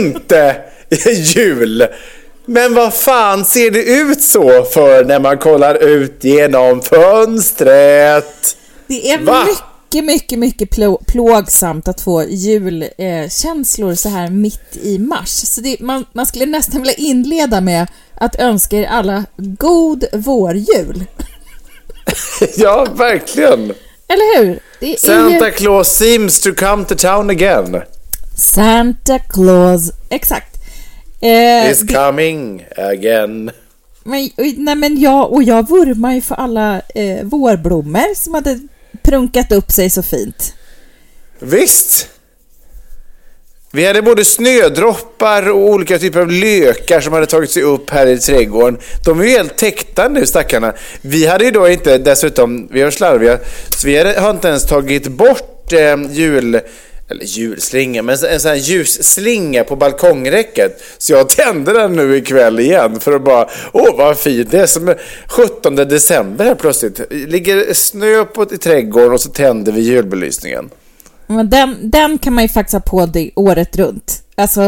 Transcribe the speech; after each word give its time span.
Inte 0.00 0.56
jul. 1.34 1.86
Men 2.46 2.74
vad 2.74 2.94
fan 2.94 3.44
ser 3.44 3.70
det 3.70 3.82
ut 3.84 4.22
så 4.22 4.64
för 4.64 5.04
när 5.04 5.20
man 5.20 5.38
kollar 5.38 5.74
ut 5.74 6.24
genom 6.24 6.82
fönstret? 6.82 8.56
Det 8.86 9.10
är 9.10 9.18
Va? 9.18 9.44
mycket, 9.46 10.04
mycket, 10.04 10.38
mycket 10.38 10.70
plå- 10.70 11.04
plågsamt 11.06 11.88
att 11.88 12.00
få 12.00 12.24
julkänslor 12.24 13.94
så 13.94 14.08
här 14.08 14.30
mitt 14.30 14.76
i 14.82 14.98
mars. 14.98 15.28
Så 15.28 15.60
det, 15.60 15.80
man, 15.80 16.04
man 16.12 16.26
skulle 16.26 16.46
nästan 16.46 16.80
vilja 16.82 16.94
inleda 16.96 17.60
med 17.60 17.86
att 18.14 18.36
önska 18.40 18.76
er 18.76 18.86
alla 18.86 19.24
god 19.36 20.04
vårjul. 20.12 21.04
Ja, 22.56 22.86
verkligen. 22.94 23.72
Eller 24.08 24.38
hur? 24.44 24.60
Santa 24.98 25.46
ju 25.46 25.52
Claus 25.52 25.88
seems 25.88 26.40
to 26.40 26.54
come 26.54 26.84
to 26.84 26.94
town 26.94 27.30
again. 27.30 27.82
Santa 28.36 29.18
Claus. 29.18 29.90
Exakt. 30.08 30.56
Eh, 31.20 31.70
Is 31.70 31.84
coming 31.94 32.66
again. 32.76 33.50
Men, 34.04 34.30
nej, 34.56 34.74
men 34.74 35.00
jag, 35.00 35.32
och 35.32 35.42
jag 35.42 35.68
vurmar 35.68 36.14
ju 36.14 36.20
för 36.20 36.34
alla 36.34 36.82
eh, 36.94 37.24
vårblommor 37.24 38.14
som 38.14 38.34
hade 38.34 38.60
prunkat 39.02 39.52
upp 39.52 39.72
sig 39.72 39.90
så 39.90 40.02
fint. 40.02 40.54
Visst. 41.38 42.08
Vi 43.72 43.86
hade 43.86 44.02
både 44.02 44.24
snödroppar 44.24 45.50
och 45.50 45.58
olika 45.58 45.98
typer 45.98 46.20
av 46.20 46.30
lökar 46.30 47.00
som 47.00 47.12
hade 47.12 47.26
tagit 47.26 47.50
sig 47.50 47.62
upp 47.62 47.90
här 47.90 48.06
i 48.06 48.18
trädgården. 48.18 48.78
De 49.04 49.20
är 49.20 49.24
ju 49.24 49.30
helt 49.30 49.56
täckta 49.56 50.08
nu 50.08 50.26
stackarna. 50.26 50.74
Vi 51.00 51.26
hade 51.26 51.44
ju 51.44 51.50
då 51.50 51.68
inte 51.68 51.98
dessutom, 51.98 52.68
vi 52.70 52.82
var 52.82 52.90
slarviga, 52.90 53.38
så 53.68 53.86
vi 53.88 53.98
hade, 53.98 54.20
har 54.20 54.30
inte 54.30 54.48
ens 54.48 54.66
tagit 54.66 55.08
bort 55.08 55.72
eh, 55.72 55.96
jul 56.10 56.60
eller 57.10 57.24
julslinga, 57.24 58.02
men 58.02 58.16
en 58.24 58.40
sån 58.40 58.48
här 58.48 58.56
ljusslinga 58.56 59.64
på 59.64 59.76
balkongräcket. 59.76 60.82
Så 60.98 61.12
jag 61.12 61.28
tände 61.28 61.72
den 61.72 61.96
nu 61.96 62.16
ikväll 62.16 62.60
igen 62.60 63.00
för 63.00 63.12
att 63.12 63.24
bara, 63.24 63.48
åh 63.72 63.96
vad 63.96 64.18
fint, 64.18 64.50
det 64.50 64.60
är 64.60 64.66
som 64.66 64.94
17 65.28 65.76
december 65.76 66.44
här 66.44 66.54
plötsligt. 66.54 67.00
Ligger 67.10 67.74
snö 67.74 68.24
på 68.24 68.42
i 68.52 68.58
trädgården 68.58 69.12
och 69.12 69.20
så 69.20 69.30
tänder 69.30 69.72
vi 69.72 69.80
julbelysningen. 69.80 70.70
Men 71.26 71.50
den, 71.50 71.90
den 71.90 72.18
kan 72.18 72.32
man 72.32 72.44
ju 72.44 72.48
faktiskt 72.48 72.72
ha 72.72 72.80
på 72.80 73.06
det 73.06 73.30
året 73.34 73.76
runt. 73.76 74.22
Alltså, 74.34 74.62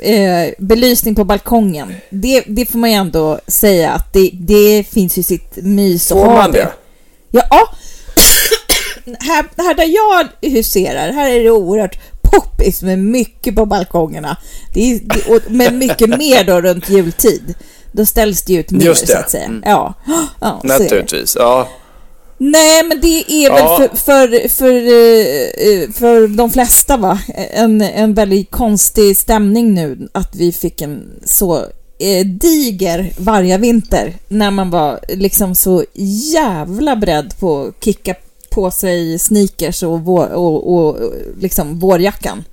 eh, 0.00 0.50
belysning 0.58 1.14
på 1.14 1.24
balkongen. 1.24 1.94
Det, 2.10 2.44
det 2.46 2.66
får 2.66 2.78
man 2.78 2.90
ju 2.90 2.96
ändå 2.96 3.40
säga 3.46 3.90
att 3.90 4.12
det, 4.12 4.30
det 4.32 4.86
finns 4.90 5.18
ju 5.18 5.22
sitt 5.22 5.56
mys 5.56 6.12
att 6.12 6.18
ha 6.18 6.34
man 6.34 6.52
det? 6.52 6.68
Ja, 7.30 7.74
här, 9.20 9.44
här 9.56 9.74
där 9.74 9.84
jag 9.84 10.50
huserar, 10.50 11.12
här 11.12 11.30
är 11.30 11.44
det 11.44 11.50
oerhört 11.50 11.98
poppis 12.22 12.82
med 12.82 12.98
mycket 12.98 13.54
på 13.54 13.66
balkongerna. 13.66 14.36
Det 14.74 14.92
är, 14.92 15.00
det, 15.04 15.34
och, 15.34 15.40
men 15.50 15.78
mycket 15.78 16.08
mer 16.18 16.44
då 16.44 16.60
runt 16.60 16.90
jultid. 16.90 17.54
Då 17.92 18.06
ställs 18.06 18.42
det 18.42 18.54
ut 18.54 18.70
mer 18.70 18.94
så 18.94 19.18
att 19.18 19.30
säga. 19.30 19.44
Mm. 19.44 19.62
Ja, 19.66 19.94
ja. 20.40 20.60
Naturligtvis, 20.64 21.36
ja. 21.38 21.68
Nej, 22.38 22.84
men 22.84 23.00
det 23.00 23.32
är 23.32 23.50
väl 23.50 23.58
Ja. 23.58 23.76
för, 23.76 23.96
för, 23.96 24.48
för, 24.48 24.72
eh, 24.74 25.90
för 25.92 26.28
de 26.36 26.50
flesta 26.50 26.96
va? 26.96 27.18
En, 27.52 27.82
en 27.82 28.14
väldigt 28.14 28.50
konstig 28.50 29.16
stämning 29.16 29.74
nu 29.74 30.08
att 30.12 30.36
vi 30.36 30.52
fick 30.52 30.80
en 30.80 31.20
så 31.24 31.56
eh, 31.98 32.26
diger 32.26 33.12
vargavinter 33.18 34.14
när 34.28 34.50
man 34.50 34.70
var 34.70 35.00
liksom 35.08 35.54
så 35.54 35.84
jävla 36.32 36.96
beredd 36.96 37.34
på 37.40 37.62
att 37.62 37.84
kicka 37.84 38.14
på 38.50 38.70
sig 38.70 39.18
sneakers 39.18 39.82
och, 39.82 40.00
vår, 40.00 40.32
och, 40.32 40.74
och 40.74 40.96
liksom 41.38 41.78
vårjackan. 41.78 42.44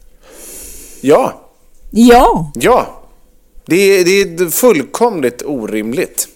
Ja, 1.02 1.44
Ja, 1.92 2.52
ja. 2.56 3.04
Det 3.66 3.76
är, 3.76 4.06
det 4.06 4.44
är 4.44 4.50
fullkomligt 4.50 5.44
orimligt. 5.46 6.28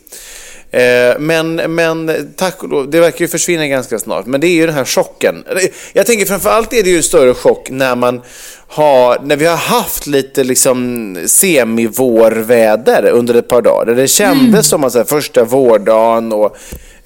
Eh, 0.72 1.20
Men, 1.20 1.56
men 1.56 2.12
tack 2.36 2.64
och 2.64 2.70
lov, 2.70 2.90
det 2.90 3.00
verkar 3.00 3.20
ju 3.22 3.28
försvinna 3.28 3.68
ganska 3.68 4.00
snart. 4.00 4.26
Men 4.26 4.42
det 4.42 4.48
är 4.48 4.56
ju 4.56 4.66
den 4.66 4.76
här 4.76 4.86
chocken. 4.86 5.44
Jag 5.94 6.06
tänker 6.06 6.26
framförallt 6.26 6.74
är 6.74 6.84
det 6.84 6.90
ju 6.90 6.98
en 6.98 7.04
större 7.04 7.34
chock 7.34 7.70
när 7.70 7.96
man 7.96 8.22
har, 8.68 9.20
när 9.24 9.36
vi 9.36 9.46
har 9.46 9.56
haft 9.58 10.08
lite 10.08 10.44
liksom 10.44 11.18
semivårväder 11.26 13.10
under 13.10 13.34
ett 13.36 13.48
par 13.48 13.62
dagar. 13.62 13.96
Det 13.96 14.08
kändes 14.08 14.68
som 14.68 14.84
att 14.84 14.92
så 14.92 14.98
här, 14.98 15.06
första 15.06 15.44
vårdagen 15.44 16.32
och 16.34 16.58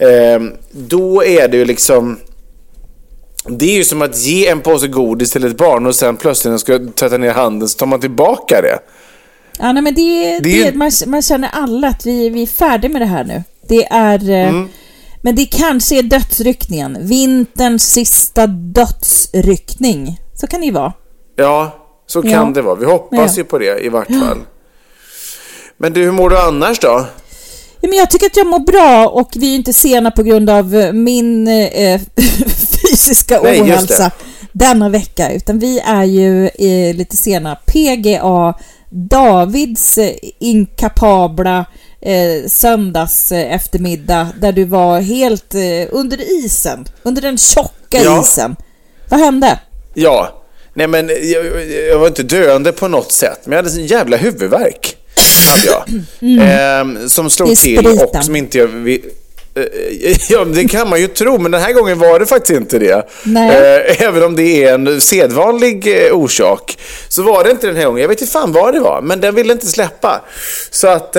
eh, 0.02 0.42
då 0.72 1.24
är 1.24 1.48
det 1.48 1.58
ju 1.58 1.66
liksom 1.66 2.18
det 3.50 3.66
är 3.66 3.76
ju 3.76 3.84
som 3.84 4.02
att 4.02 4.18
ge 4.18 4.48
en 4.48 4.62
påse 4.62 4.88
godis 4.88 5.32
till 5.32 5.44
ett 5.46 5.58
barn 5.58 5.86
och 5.86 5.96
sen 5.96 6.18
plötsligt 6.18 6.46
när 6.46 6.52
man 6.52 6.60
ska 6.60 6.80
tvätta 6.96 7.18
ner 7.18 7.32
handen 7.34 7.70
så 7.70 7.78
tar 7.78 7.86
man 7.86 8.00
tillbaka 8.00 8.62
det. 8.62 8.80
ja 9.60 9.72
nej, 9.72 9.84
men 9.84 9.96
det, 9.96 10.40
Det 10.40 10.64
det, 10.64 10.76
man, 10.76 10.92
man 11.08 11.22
känner 11.22 11.50
alla 11.54 11.88
att 11.88 12.06
vi, 12.06 12.30
vi 12.30 12.42
är 12.42 12.48
färdiga 12.48 12.92
med 12.92 13.02
det 13.02 13.06
här 13.06 13.24
nu. 13.24 13.44
Det 13.68 13.86
är... 13.86 14.30
eh, 14.30 14.50
Mm. 14.50 14.70
Men 15.22 15.36
det 15.36 15.46
kanske 15.46 16.00
är 16.00 16.04
dödsryckningen. 16.04 16.98
Vinterns 17.02 17.92
sista 17.92 18.48
dödsryckning. 18.48 20.20
Så 20.34 20.48
kan 20.48 20.60
det 20.60 20.66
ju 20.66 20.72
vara. 20.72 20.94
Ja, 21.36 21.72
så 22.08 22.22
kan 22.22 22.32
Ja. 22.32 22.52
det 22.56 22.62
vara. 22.62 22.76
Vi 22.76 22.86
hoppas 22.86 23.32
Ja. 23.38 23.38
ju 23.38 23.44
på 23.44 23.58
det 23.58 23.80
i 23.86 23.90
vart 23.90 24.08
fall. 24.08 24.38
Men 25.78 25.94
du, 25.94 26.04
hur 26.04 26.12
mår 26.12 26.30
du 26.30 26.38
annars 26.40 26.80
då? 26.80 27.06
Ja, 27.86 27.90
men 27.90 27.98
jag 27.98 28.12
tycker 28.12 28.26
att 28.26 28.38
jag 28.38 28.48
mår 28.48 28.60
bra 28.60 29.08
och 29.08 29.30
vi 29.36 29.52
är 29.52 29.56
inte 29.56 29.74
sena 29.74 30.12
på 30.12 30.24
grund 30.24 30.50
av 30.50 30.76
eh, 30.76 30.94
min 30.94 31.48
eh, 31.48 32.02
fysiska 32.82 33.40
Nej, 33.44 33.62
ohälsa 33.62 34.12
denna 34.52 34.90
vecka. 34.90 35.32
Utan 35.32 35.60
vi 35.60 35.80
är 35.80 36.04
ju 36.04 36.46
eh, 36.46 36.96
lite 36.96 37.18
sena. 37.18 37.56
PGA, 37.56 38.54
Davids 38.90 39.98
eh, 39.98 40.12
inkapabla 40.40 41.66
eh, 42.02 42.48
söndags 42.48 43.32
eh, 43.32 43.54
eftermiddag 43.54 44.28
där 44.42 44.52
du 44.52 44.64
var 44.64 45.02
helt 45.02 45.56
eh, 45.56 45.62
under 45.92 46.46
isen. 46.46 46.86
Under 47.04 47.22
den 47.22 47.38
tjocka 47.38 48.04
Ja. 48.04 48.22
isen. 48.22 48.56
Vad 49.10 49.20
hände? 49.20 49.60
Ja, 49.94 50.44
nej 50.74 50.88
men 50.88 51.08
jag, 51.08 51.72
jag 51.90 52.00
var 52.00 52.08
inte 52.08 52.24
döende 52.24 52.72
på 52.72 52.88
något 52.88 53.12
sätt, 53.12 53.40
men 53.44 53.56
jag 53.58 53.64
hade 53.64 53.82
en 53.82 53.88
jävla 53.88 54.18
huvudvärk. 54.18 54.98
Hade 55.50 55.66
jag. 55.66 55.84
Ehm, 56.42 57.10
som 57.10 57.26
Det 57.26 57.28
är 57.28 57.30
slog 57.30 57.58
till 57.58 57.88
och 57.88 58.24
som 58.24 58.36
inte 58.36 58.58
jag... 58.58 58.68
Vi, 58.68 59.02
Eh, 59.56 60.18
Ja, 60.30 60.46
det 60.46 60.66
kan 60.66 60.90
man 60.90 61.02
ju 61.02 61.08
tro, 61.08 61.38
men 61.38 61.52
den 61.52 61.62
här 61.62 61.74
gången 61.74 62.00
var 62.00 62.20
det 62.20 62.26
faktiskt 62.26 62.60
inte 62.60 62.80
det. 62.80 63.08
Nej. 63.24 63.50
Eh, 63.50 64.02
Även 64.02 64.24
om 64.24 64.36
det 64.36 64.64
är 64.64 64.74
en 64.74 65.02
sedvanlig 65.02 66.06
eh, 66.08 66.12
orsak, 66.12 66.78
så 67.10 67.24
var 67.24 67.44
det 67.44 67.52
inte 67.52 67.68
den 67.68 67.76
här 67.76 67.86
gången. 67.86 68.02
Jag 68.02 68.10
vet 68.10 68.22
inte 68.22 68.34
fan 68.34 68.52
vad 68.52 68.74
det 68.74 68.80
var, 68.80 69.02
men 69.02 69.22
den 69.22 69.36
ville 69.36 69.54
inte 69.54 69.68
släppa. 69.68 70.22
Så 70.72 70.88
att... 70.88 71.16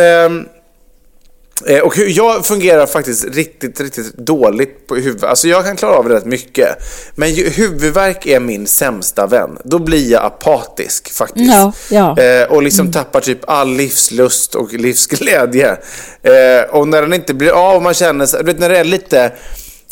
Eh, 1.67 1.79
Och 1.81 1.97
jag 1.97 2.47
fungerar 2.47 2.87
faktiskt 2.87 3.25
riktigt, 3.25 3.81
riktigt 3.81 4.17
dåligt 4.17 4.87
på 4.87 4.94
huvudet. 4.97 5.25
Alltså 5.25 5.49
jag 5.49 5.64
kan 5.64 5.76
klara 5.76 5.97
av 5.97 6.08
rätt 6.08 6.25
mycket. 6.25 6.69
Men 7.14 7.35
huvudvärk 7.35 8.26
är 8.26 8.41
min 8.41 8.67
sämsta 8.67 9.26
vän. 9.26 9.58
Då 9.64 9.79
blir 9.79 10.11
jag 10.12 10.25
apatisk 10.25 11.12
faktiskt. 11.12 11.53
Ja, 11.53 11.73
ja. 11.91 12.19
Eh, 12.23 12.53
och 12.53 12.62
liksom 12.62 12.93
tappar 12.93 13.20
typ 13.20 13.38
all 13.47 13.76
livslust 13.76 14.55
och 14.55 14.73
livsglädje. 14.73 15.76
Eh, 16.23 16.70
och 16.70 16.88
när 16.88 17.03
den 17.03 17.12
inte 17.12 17.35
blir 17.35 17.50
av, 17.50 17.82
man 17.82 17.94
känner 17.94 18.26
så, 18.26 18.37
du 18.37 18.44
vet 18.44 18.58
när 18.58 18.69
det 18.69 18.79
är 18.79 18.85
lite... 18.85 19.32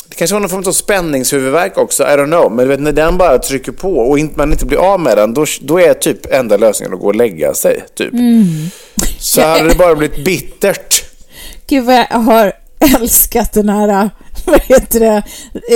Det 0.08 0.14
kanske 0.18 0.34
var 0.34 0.40
någon 0.40 0.50
form 0.50 0.64
av 0.66 0.72
spänningshuvudvärk 0.72 1.78
också, 1.78 2.02
I 2.02 2.06
don't 2.06 2.26
know. 2.26 2.52
Men 2.52 2.64
du 2.64 2.70
vet 2.70 2.80
när 2.80 2.92
den 2.92 3.18
bara 3.18 3.38
trycker 3.38 3.72
på 3.72 3.98
och 3.98 4.18
inte, 4.18 4.38
man 4.38 4.52
inte 4.52 4.66
blir 4.66 4.78
av 4.78 5.00
med 5.00 5.16
den, 5.16 5.34
då, 5.34 5.44
då 5.60 5.80
är 5.80 5.94
typ 5.94 6.32
enda 6.32 6.56
lösningen 6.56 6.94
att 6.94 7.00
gå 7.00 7.06
och 7.06 7.14
lägga 7.14 7.54
sig. 7.54 7.84
Typ. 7.96 8.12
Så 9.18 9.40
hade 9.40 9.68
det 9.68 9.74
bara 9.74 9.94
blivit 9.94 10.24
bittert. 10.24 10.93
Gud 11.68 11.84
vad 11.84 11.94
jag 12.10 12.18
har 12.18 12.52
älskat 13.00 13.52
den 13.52 13.68
här, 13.68 14.10
vad 14.44 14.60
heter 14.62 15.00
det, 15.00 15.22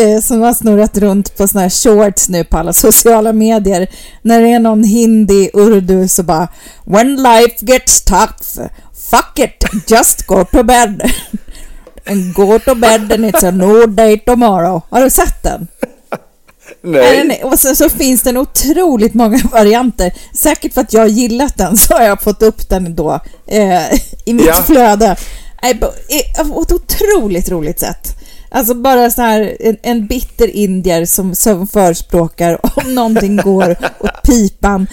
eh, 0.02 0.20
som 0.20 0.40
har 0.42 0.54
snurrat 0.54 0.98
runt 0.98 1.36
på 1.36 1.48
såna 1.48 1.60
här 1.62 1.70
shorts 1.70 2.28
nu 2.28 2.44
på 2.44 2.58
alla 2.58 2.72
sociala 2.72 3.32
medier. 3.32 3.88
När 4.22 4.40
det 4.40 4.48
är 4.52 4.58
någon 4.60 4.84
hindi, 4.84 5.50
urdu 5.52 6.08
så 6.08 6.22
bara 6.22 6.48
When 6.84 7.16
life 7.16 7.54
gets 7.60 8.02
tough, 8.04 8.68
fuck 9.10 9.38
it, 9.38 9.64
just 9.90 10.26
go 10.26 10.44
to 10.44 10.62
bed. 10.62 11.10
And 12.06 12.34
go 12.34 12.58
to 12.58 12.74
bed 12.74 13.12
and 13.12 13.24
it's 13.24 13.48
a 13.48 13.50
new 13.50 13.88
day 13.94 14.18
tomorrow. 14.18 14.82
Har 14.90 15.02
du 15.02 15.10
sett 15.10 15.42
den? 15.42 15.68
Nej. 16.82 17.40
Och 17.44 17.60
sen 17.60 17.76
så 17.76 17.88
finns 17.88 18.22
det 18.22 18.38
otroligt 18.38 19.14
många 19.14 19.38
varianter. 19.52 20.12
Säkert 20.34 20.74
för 20.74 20.80
att 20.80 20.92
jag 20.92 21.00
har 21.00 21.08
gillat 21.08 21.56
den 21.56 21.76
så 21.76 21.94
har 21.94 22.02
jag 22.02 22.22
fått 22.22 22.42
upp 22.42 22.68
den 22.68 22.94
då 22.94 23.20
eh, 23.46 23.92
i 24.24 24.32
mitt 24.34 24.46
Ja. 24.46 24.62
flöde. 24.66 25.16
På 25.62 26.62
ett 26.62 26.72
otroligt 26.72 27.48
roligt 27.50 27.80
sätt. 27.80 28.14
Alltså 28.50 28.74
bara 28.74 29.10
så 29.10 29.22
här 29.22 29.56
en, 29.60 29.76
en 29.82 30.06
bitter 30.06 30.48
indier 30.48 31.04
som, 31.04 31.34
som 31.34 31.66
förespråkar 31.68 32.58
om 32.76 32.94
någonting 32.94 33.36
går 33.36 33.70
åt 33.98 34.22
pipan, 34.22 34.86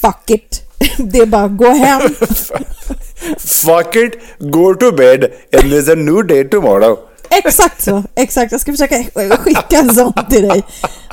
fuck 0.00 0.30
it. 0.30 0.62
Det 0.98 1.18
är 1.18 1.26
bara 1.26 1.48
gå 1.48 1.68
hem. 1.70 2.14
Fuck 3.38 3.96
it, 3.96 4.12
go 4.38 4.74
to 4.74 4.92
bed 4.92 5.24
and 5.52 5.72
there's 5.72 5.92
a 5.92 5.94
new 5.94 6.26
day 6.26 6.44
tomorrow. 6.48 6.98
Exakt 7.30 7.82
så, 7.82 8.02
exakt. 8.14 8.52
Jag 8.52 8.60
ska 8.60 8.72
försöka 8.72 9.04
skicka 9.36 9.78
en 9.78 9.94
sån 9.94 10.12
till 10.30 10.48
dig. 10.48 10.62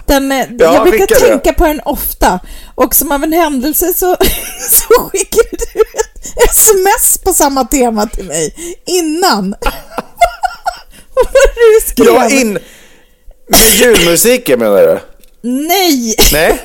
Den, 0.05 0.31
eh, 0.31 0.37
Ja, 0.59 0.73
jag 0.73 0.83
brukar 0.83 0.99
skicka 1.07 1.19
det. 1.19 1.29
tänka 1.29 1.53
på 1.53 1.65
den 1.65 1.81
ofta 1.85 2.39
och 2.75 2.95
som 2.95 3.11
av 3.11 3.23
en 3.23 3.33
händelse 3.33 3.93
så, 3.93 4.15
så 4.71 4.93
skickade 5.09 5.57
du 5.73 5.83
sms 6.49 7.17
på 7.17 7.33
samma 7.33 7.63
tema 7.65 8.07
till 8.07 8.25
mig 8.25 8.53
innan. 8.85 9.55
Vad 11.15 11.33
du 11.55 11.87
skrev? 11.87 12.05
Ja, 12.07 12.29
in... 12.29 12.53
Med 13.49 13.59
julmusiken 13.75 14.59
menar 14.59 14.77
du? 14.81 14.99
Nej! 15.49 16.15
Nej? 16.33 16.63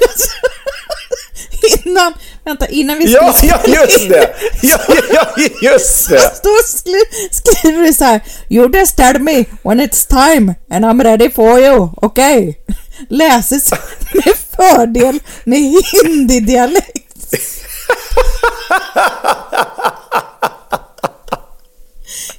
Innan, 1.85 2.14
vänta, 2.44 2.67
innan 2.67 2.99
vi 2.99 3.12
Ja, 3.12 3.35
ja, 3.43 3.61
just 3.67 4.09
det! 4.09 4.35
Ja, 4.62 4.79
ja, 5.12 5.26
just 5.62 6.09
det! 6.09 6.32
Då 6.43 6.50
skri- 6.67 7.29
skriver 7.31 7.82
du 7.82 7.93
så 7.93 8.05
här 8.05 8.20
You 8.50 8.76
just 8.76 8.97
tell 8.97 9.19
me 9.19 9.44
when 9.62 9.81
it's 9.81 10.06
time 10.09 10.55
and 10.70 10.85
I'm 10.85 11.03
ready 11.03 11.31
for 11.31 11.59
you, 11.61 11.88
okej? 11.97 12.59
Läses 13.11 13.70
med 14.12 14.35
fördel 14.56 15.20
med 15.44 15.59
hindi-dialekt. 15.59 17.35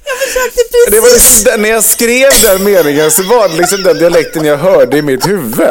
Jag 0.04 0.18
försökte 0.18 0.90
Det 0.90 1.00
var 1.00 1.08
precis... 1.08 1.44
liksom, 1.44 1.62
när 1.62 1.68
jag 1.68 1.84
skrev 1.84 2.30
den 2.42 2.64
meningen 2.64 3.10
så 3.10 3.22
var 3.22 3.48
det 3.48 3.54
liksom 3.56 3.82
den 3.82 3.98
dialekten 3.98 4.44
jag 4.44 4.56
hörde 4.56 4.98
i 4.98 5.02
mitt 5.02 5.28
huvud. 5.28 5.68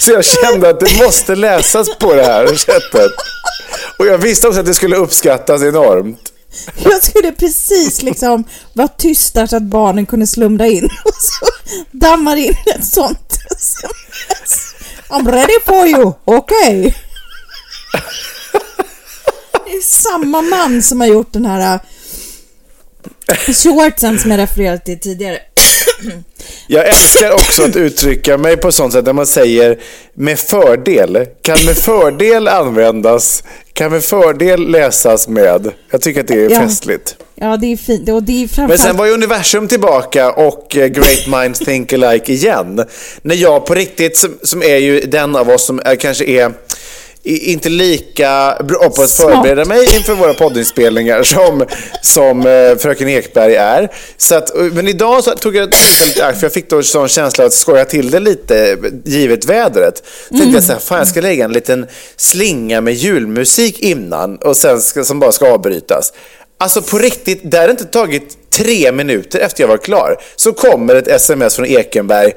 Så 0.00 0.10
jag 0.10 0.24
kände 0.24 0.68
att 0.68 0.80
det 0.80 1.04
måste 1.04 1.34
läsas 1.34 1.88
på 1.98 2.14
det 2.14 2.24
här 2.24 2.46
sättet. 2.46 3.12
Och 3.98 4.06
jag 4.06 4.18
visste 4.18 4.48
också 4.48 4.60
att 4.60 4.66
det 4.66 4.74
skulle 4.74 4.96
uppskattas 4.96 5.62
enormt. 5.62 6.32
Jag 6.76 7.04
skulle 7.04 7.32
precis 7.32 8.02
liksom 8.02 8.44
vara 8.72 8.88
tyst 8.88 9.34
där 9.34 9.46
så 9.46 9.56
att 9.56 9.62
barnen 9.62 10.06
kunde 10.06 10.26
slumra 10.26 10.66
in 10.66 10.84
och 11.04 11.14
så 11.14 11.46
dammar 11.90 12.36
in 12.36 12.56
ett 12.76 12.84
sånt 12.84 13.38
sms. 13.50 14.74
I'm 15.08 15.32
ready 15.32 15.60
for 15.66 15.86
you, 15.86 16.12
okej? 16.24 16.94
Det 19.66 19.72
är 19.72 19.80
samma 19.82 20.42
man 20.42 20.82
som 20.82 21.00
har 21.00 21.08
gjort 21.08 21.32
den 21.32 21.46
här 21.46 21.80
äh, 23.28 23.52
shortsen 23.54 24.18
som 24.18 24.30
jag 24.30 24.38
refererade 24.38 24.78
till 24.78 25.00
tidigare. 25.00 25.38
Jag 26.66 26.88
älskar 26.88 27.32
också 27.32 27.62
att 27.64 27.76
uttrycka 27.76 28.38
mig 28.38 28.56
på 28.56 28.72
sånt 28.72 28.92
sätt 28.92 29.04
där 29.04 29.12
man 29.12 29.26
säger 29.26 29.78
med 30.14 30.38
fördel. 30.38 31.26
Kan 31.42 31.64
med 31.64 31.76
fördel 31.76 32.48
användas. 32.48 33.44
Kan 33.72 33.90
med 33.92 34.04
fördel 34.04 34.70
läsas 34.70 35.28
med. 35.28 35.70
Jag 35.90 36.02
tycker 36.02 36.20
att 36.20 36.26
det 36.28 36.44
är 36.44 36.50
Ja. 36.50 36.60
festligt. 36.60 37.16
Ja, 37.34 37.56
det 37.56 37.72
är 37.72 37.76
fint. 37.76 38.08
Och 38.08 38.22
det 38.22 38.32
är 38.32 38.38
Men 38.40 38.48
framförallt... 38.48 38.80
sen 38.82 38.96
var 38.96 39.06
ju 39.06 39.12
universum 39.12 39.68
tillbaka 39.68 40.32
och 40.32 40.76
eh, 40.76 40.86
Great 40.86 41.26
Minds 41.26 41.58
Think 41.58 41.92
Alike 41.92 42.32
igen. 42.32 42.84
När 43.22 43.34
jag 43.34 43.66
på 43.66 43.74
riktigt, 43.74 44.16
som, 44.16 44.38
som 44.42 44.62
är 44.62 44.76
ju 44.76 45.00
den 45.00 45.36
av 45.36 45.50
oss 45.50 45.66
som 45.66 45.80
är, 45.84 45.96
kanske 45.96 46.24
är 46.24 46.52
inte 47.26 47.68
lika 47.68 48.58
bra 48.64 48.90
på 48.90 49.02
att 49.02 49.10
Smart. 49.10 49.34
förbereda 49.34 49.64
mig 49.64 49.96
inför 49.96 50.14
våra 50.14 50.34
poddinspelningar 50.34 51.22
som, 51.22 51.64
som 52.02 52.46
eh, 52.46 52.76
fröken 52.78 53.08
Ekberg 53.08 53.54
är. 53.54 53.92
Så 54.16 54.34
att, 54.34 54.50
men 54.72 54.88
idag 54.88 55.24
så 55.24 55.30
tog 55.30 55.56
jag 55.56 55.72
tillfället 55.72 56.16
i 56.16 56.20
akt, 56.20 56.38
för 56.38 56.44
jag 56.44 56.52
fick 56.52 56.70
då 56.70 56.76
en 56.76 56.84
sån 56.84 57.08
känsla 57.08 57.44
att 57.44 57.52
skoja 57.52 57.84
till 57.84 58.10
det 58.10 58.20
lite, 58.20 58.78
givet 59.04 59.44
vädret. 59.44 60.02
Så 60.28 60.36
tänkte 60.36 60.56
jag 60.56 60.64
så 60.64 60.72
här, 60.72 60.80
fan 60.80 60.98
jag 60.98 61.08
ska 61.08 61.20
lägga 61.20 61.44
en 61.44 61.52
liten 61.52 61.86
slinga 62.16 62.80
med 62.80 62.94
julmusik 62.94 63.80
innan 63.80 64.36
och 64.36 64.56
sen 64.56 64.80
ska, 64.80 65.04
som 65.04 65.20
bara 65.20 65.32
ska 65.32 65.52
avbrytas. 65.52 66.12
Alltså 66.58 66.82
på 66.82 66.98
riktigt, 66.98 67.40
det 67.44 67.58
hade 67.58 67.70
inte 67.70 67.84
tagit 67.84 68.50
tre 68.50 68.92
minuter 68.92 69.38
efter 69.40 69.62
jag 69.62 69.68
var 69.68 69.78
klar 69.78 70.20
så 70.36 70.52
kommer 70.52 70.94
ett 70.94 71.08
sms 71.08 71.56
från 71.56 71.66
Ekenberg. 71.66 72.32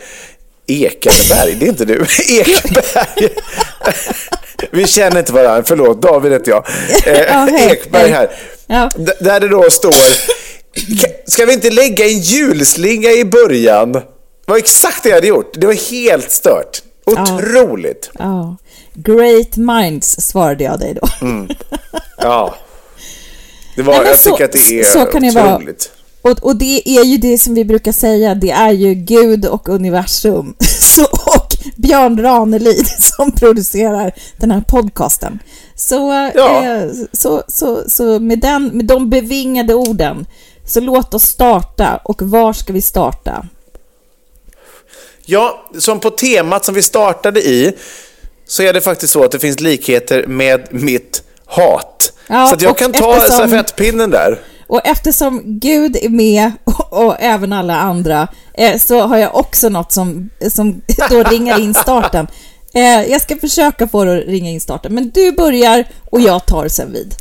Ekenberg, 0.68 1.56
det 1.60 1.66
är 1.66 1.70
inte 1.70 1.86
du. 1.86 1.94
Ekberg. 2.28 3.30
Vi 4.72 4.88
känner 4.88 5.20
inte 5.20 5.34
varandra, 5.34 5.64
förlåt. 5.66 6.02
David 6.02 6.32
heter 6.32 6.52
jag. 6.52 6.66
Eh, 7.06 7.22
Ja, 7.22 7.50
Ekberg 7.60 8.10
här. 8.12 8.30
Ja. 8.68 8.90
Där 9.20 9.40
det 9.40 9.48
då 9.48 9.70
står, 9.70 9.92
"Ka- 9.92 11.14
ska 11.26 11.46
vi 11.46 11.54
inte 11.54 11.70
lägga 11.70 12.06
en 12.06 12.20
julslinga 12.20 13.10
i 13.12 13.26
början? 13.26 13.92
Det 13.92 14.02
var 14.46 14.58
exakt 14.58 15.04
det 15.04 15.10
jag 15.10 15.16
hade 15.16 15.28
gjort. 15.28 15.54
Det 15.56 15.68
var 15.68 15.92
helt 15.92 16.32
stört. 16.32 16.82
Otroligt. 17.06 18.10
Ja. 18.20 18.58
Great 18.94 19.56
minds 19.58 20.22
svarade 20.22 20.64
jag 20.64 20.80
dig 20.80 20.98
då. 21.02 21.08
Ja. 22.18 22.56
Det 23.76 23.82
var, 23.82 23.94
Nej, 23.98 24.06
jag 24.08 24.20
så- 24.20 24.32
tycker 24.32 24.46
att 24.46 24.52
det 24.52 24.80
är 24.80 24.84
så 24.84 25.06
kan 25.06 25.22
det 25.22 25.32
vara. 25.32 25.62
Och, 26.22 26.40
och 26.46 26.56
det 26.56 26.82
är 26.90 27.04
ju 27.04 27.18
det 27.18 27.38
som 27.38 27.56
vi 27.56 27.66
brukar 27.66 27.92
säga, 27.92 28.36
det 28.36 28.52
är 28.52 28.72
ju 28.72 28.94
Gud 28.94 29.46
och 29.46 29.70
universum 29.70 30.56
så, 30.82 31.08
Björn 31.76 32.22
Ranelid 32.22 32.88
som 33.00 33.32
producerar 33.32 34.12
den 34.38 34.52
här 34.52 34.62
podcasten. 34.68 35.40
Så, 35.76 36.32
Ja. 36.36 36.64
eh, 36.66 36.90
så, 37.14 37.44
så, 37.48 37.84
så 37.90 38.20
med, 38.20 38.40
den, 38.40 38.68
med 38.68 38.86
de 38.86 39.10
bevingade 39.10 39.74
orden, 39.74 40.26
så 40.66 40.80
låt 40.80 41.14
oss 41.14 41.24
starta. 41.24 42.00
Och 42.04 42.22
var 42.22 42.54
ska 42.54 42.74
vi 42.74 42.82
starta? 42.82 43.46
Ja, 45.26 45.66
som 45.78 46.00
på 46.00 46.10
temat 46.10 46.66
som 46.66 46.76
vi 46.76 46.82
startade 46.82 47.42
i 47.42 47.74
så 48.48 48.64
är 48.64 48.74
det 48.74 48.82
faktiskt 48.82 49.14
så 49.14 49.24
att 49.24 49.32
det 49.32 49.40
finns 49.40 49.60
likheter 49.60 50.28
med 50.28 50.68
mitt 50.74 51.24
hat. 51.46 52.14
Ja, 52.28 52.48
så 52.48 52.66
jag 52.66 52.78
kan 52.78 52.92
ta 52.94 53.16
eftersom- 53.16 53.48
stafettpinnen 53.50 54.10
där. 54.10 54.40
Och 54.70 54.82
eftersom 54.84 55.42
Gud 55.46 55.96
är 55.96 56.10
med 56.10 56.52
och, 56.64 56.94
och 57.06 57.16
även 57.20 57.54
alla 57.54 57.80
andra 57.80 58.28
eh, 58.54 58.78
så 58.78 59.02
har 59.02 59.18
jag 59.18 59.36
också 59.36 59.70
något 59.70 59.92
som, 59.92 60.30
som 60.50 60.82
då 61.10 61.24
ringar 61.24 61.60
in 61.60 61.74
starten. 61.74 62.28
Eh, 62.74 63.12
jag 63.12 63.22
ska 63.22 63.36
försöka 63.36 63.88
få 63.88 64.06
det 64.06 64.18
att 64.18 64.28
ringa 64.28 64.50
in 64.50 64.62
starten, 64.62 64.96
men 64.96 65.10
du 65.10 65.32
börjar 65.32 65.86
och 66.12 66.22
jag 66.22 66.46
tar 66.46 66.68
sen 66.68 66.92
vid. 66.92 67.14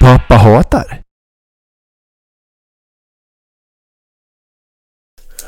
Pappa 0.00 0.34
hatar. 0.34 1.00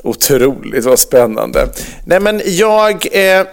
Otroligt 0.03 0.85
vad 0.85 0.99
spännande. 0.99 1.69
Nej 2.05 2.21
men 2.21 2.41
jag... 2.45 3.07
Eh, 3.13 3.47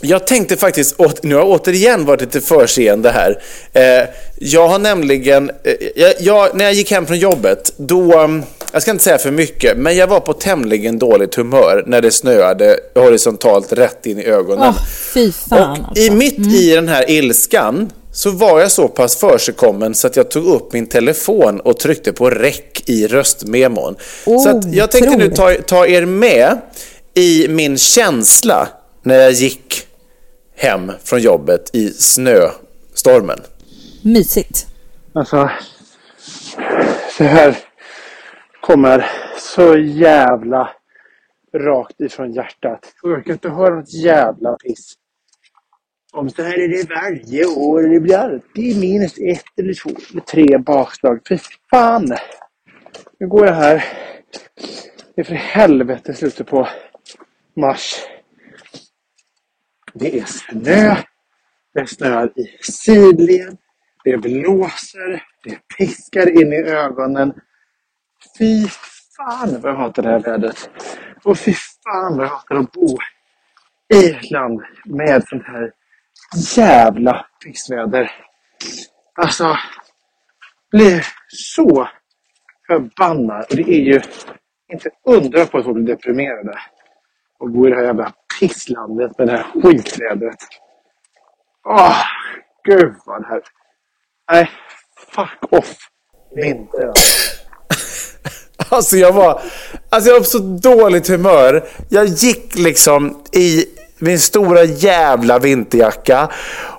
jag 0.00 0.26
tänkte 0.26 0.56
faktiskt, 0.56 0.94
nu 1.22 1.34
har 1.34 1.42
jag 1.42 1.50
återigen 1.50 2.04
varit 2.04 2.20
lite 2.20 2.40
förseende 2.40 3.10
här. 3.10 3.42
Eh, 3.72 4.08
jag 4.38 4.68
har 4.68 4.78
nämligen, 4.78 5.50
eh, 5.64 5.74
jag, 5.96 6.14
jag, 6.20 6.56
när 6.56 6.64
jag 6.64 6.74
gick 6.74 6.90
hem 6.90 7.06
från 7.06 7.18
jobbet, 7.18 7.72
då, 7.76 8.20
um, 8.20 8.42
jag 8.72 8.82
ska 8.82 8.90
inte 8.90 9.04
säga 9.04 9.18
för 9.18 9.30
mycket, 9.30 9.76
men 9.76 9.96
jag 9.96 10.06
var 10.06 10.20
på 10.20 10.32
tämligen 10.32 10.98
dåligt 10.98 11.34
humör 11.34 11.84
när 11.86 12.00
det 12.00 12.10
snöade 12.10 12.76
horisontalt 12.94 13.72
rätt 13.72 14.06
in 14.06 14.18
i 14.18 14.24
ögonen. 14.24 14.68
Åh, 14.68 14.84
fy 15.14 15.32
fan 15.32 15.80
Och 15.80 15.88
alltså. 15.88 16.02
i, 16.04 16.10
mitt 16.10 16.38
i 16.38 16.70
den 16.70 16.88
här 16.88 17.10
ilskan 17.10 17.90
så 18.12 18.30
var 18.30 18.60
jag 18.60 18.72
så 18.72 18.88
pass 18.88 19.16
försigkommen 19.16 19.94
så 19.94 20.06
att 20.06 20.16
jag 20.16 20.30
tog 20.30 20.46
upp 20.46 20.72
min 20.72 20.86
telefon 20.86 21.60
och 21.60 21.78
tryckte 21.78 22.12
på 22.12 22.30
räck 22.30 22.82
i 22.86 23.06
röstmemon. 23.06 23.96
så 24.24 24.48
att 24.48 24.74
jag 24.74 24.90
tänkte 24.90 25.16
nu 25.16 25.30
ta, 25.30 25.54
ta 25.66 25.86
er 25.86 26.06
med 26.06 26.58
i 27.14 27.48
min 27.48 27.78
känsla 27.78 28.68
när 29.04 29.14
jag 29.14 29.32
gick 29.32 29.86
hem 30.56 30.92
från 31.04 31.20
jobbet 31.20 31.70
i 31.74 31.88
snöstormen. 31.88 33.38
Mysigt. 34.02 34.66
Alltså, 35.12 35.50
det 37.18 37.24
här 37.24 37.56
kommer 38.60 39.06
så 39.38 39.76
jävla 39.78 40.70
rakt 41.56 42.00
ifrån 42.00 42.32
hjärtat. 42.32 42.92
Jag 43.02 43.12
orkar 43.12 43.32
inte 43.32 43.48
höra 43.48 43.74
något 43.74 43.94
jävla 43.94 44.56
piss. 44.56 44.94
Om 46.12 46.30
så 46.30 46.42
här 46.42 46.58
är 46.58 46.68
det 46.68 46.94
varje 46.94 47.46
år. 47.46 47.82
Det 47.82 48.00
blir 48.00 48.16
alltid 48.16 48.80
minst 48.80 49.18
ett 49.18 49.58
eller 49.58 49.74
två 49.74 49.90
eller 50.10 50.20
tre 50.20 50.58
bakslag. 50.58 51.20
Fy 51.28 51.38
fan! 51.70 52.16
Nu 53.18 53.28
går 53.28 53.46
jag 53.46 53.54
här. 53.54 53.84
Det 55.14 55.20
är 55.20 55.24
för 55.24 55.34
helvete 55.34 56.14
slutet 56.14 56.46
på 56.46 56.68
mars. 57.56 57.94
Det 59.94 60.18
är 60.18 60.24
snö. 60.24 60.96
Det 61.74 61.86
snöar 61.86 62.32
i 62.38 62.58
sidled. 62.62 63.56
Det 64.04 64.16
blåser. 64.16 65.22
Det 65.44 65.58
piskar 65.78 66.42
in 66.42 66.52
i 66.52 66.56
ögonen. 66.56 67.32
Fy 68.38 68.68
fan 69.16 69.60
vad 69.60 69.72
jag 69.72 69.76
hatar 69.76 70.02
det 70.02 70.08
här 70.08 70.20
vädret. 70.20 70.70
Och 71.24 71.38
fy 71.38 71.54
fan 71.54 72.16
vad 72.16 72.26
jag 72.26 72.30
hatar 72.30 72.54
att 72.54 72.72
bo 72.72 72.98
i 73.94 74.10
ett 74.10 74.30
land 74.30 74.60
med 74.84 75.24
sånt 75.28 75.46
här 75.46 75.72
jävla 76.56 77.26
pissväder. 77.44 78.10
Alltså, 79.14 79.56
blir 80.70 81.06
så 81.28 81.88
förbannad. 82.66 83.46
Och 83.50 83.56
det 83.56 83.62
är 83.62 83.80
ju 83.80 84.00
inte 84.72 84.90
undra 85.06 85.46
på 85.46 85.58
att 85.58 85.64
folk 85.64 85.76
blir 85.76 85.86
deprimerade. 85.86 86.58
Och 87.38 87.50
bo 87.50 87.66
i 87.66 87.70
det 87.70 87.76
här 87.76 87.84
jävla 87.84 88.12
pisslandet 88.40 89.18
med 89.18 89.26
det 89.26 89.32
här 89.32 89.46
skitvädret. 89.62 90.38
Åh, 91.68 91.74
ah, 91.74 91.96
gud 92.64 92.94
vad 93.06 93.22
det 93.22 93.26
här... 93.28 93.42
Nej, 94.32 94.50
fuck 95.14 95.52
off. 95.52 95.76
Vinter 96.34 96.86
alltså. 96.86 97.34
Alltså 98.68 98.96
jag 98.96 99.12
var, 99.12 99.42
alltså 99.88 100.10
jag 100.10 100.14
var 100.14 100.20
på 100.20 100.26
så 100.26 100.38
dåligt 100.38 101.08
humör. 101.08 101.68
Jag 101.88 102.06
gick 102.06 102.58
liksom 102.58 103.22
i 103.32 103.66
min 103.98 104.20
stora 104.20 104.64
jävla 104.64 105.38
vinterjacka. 105.38 106.28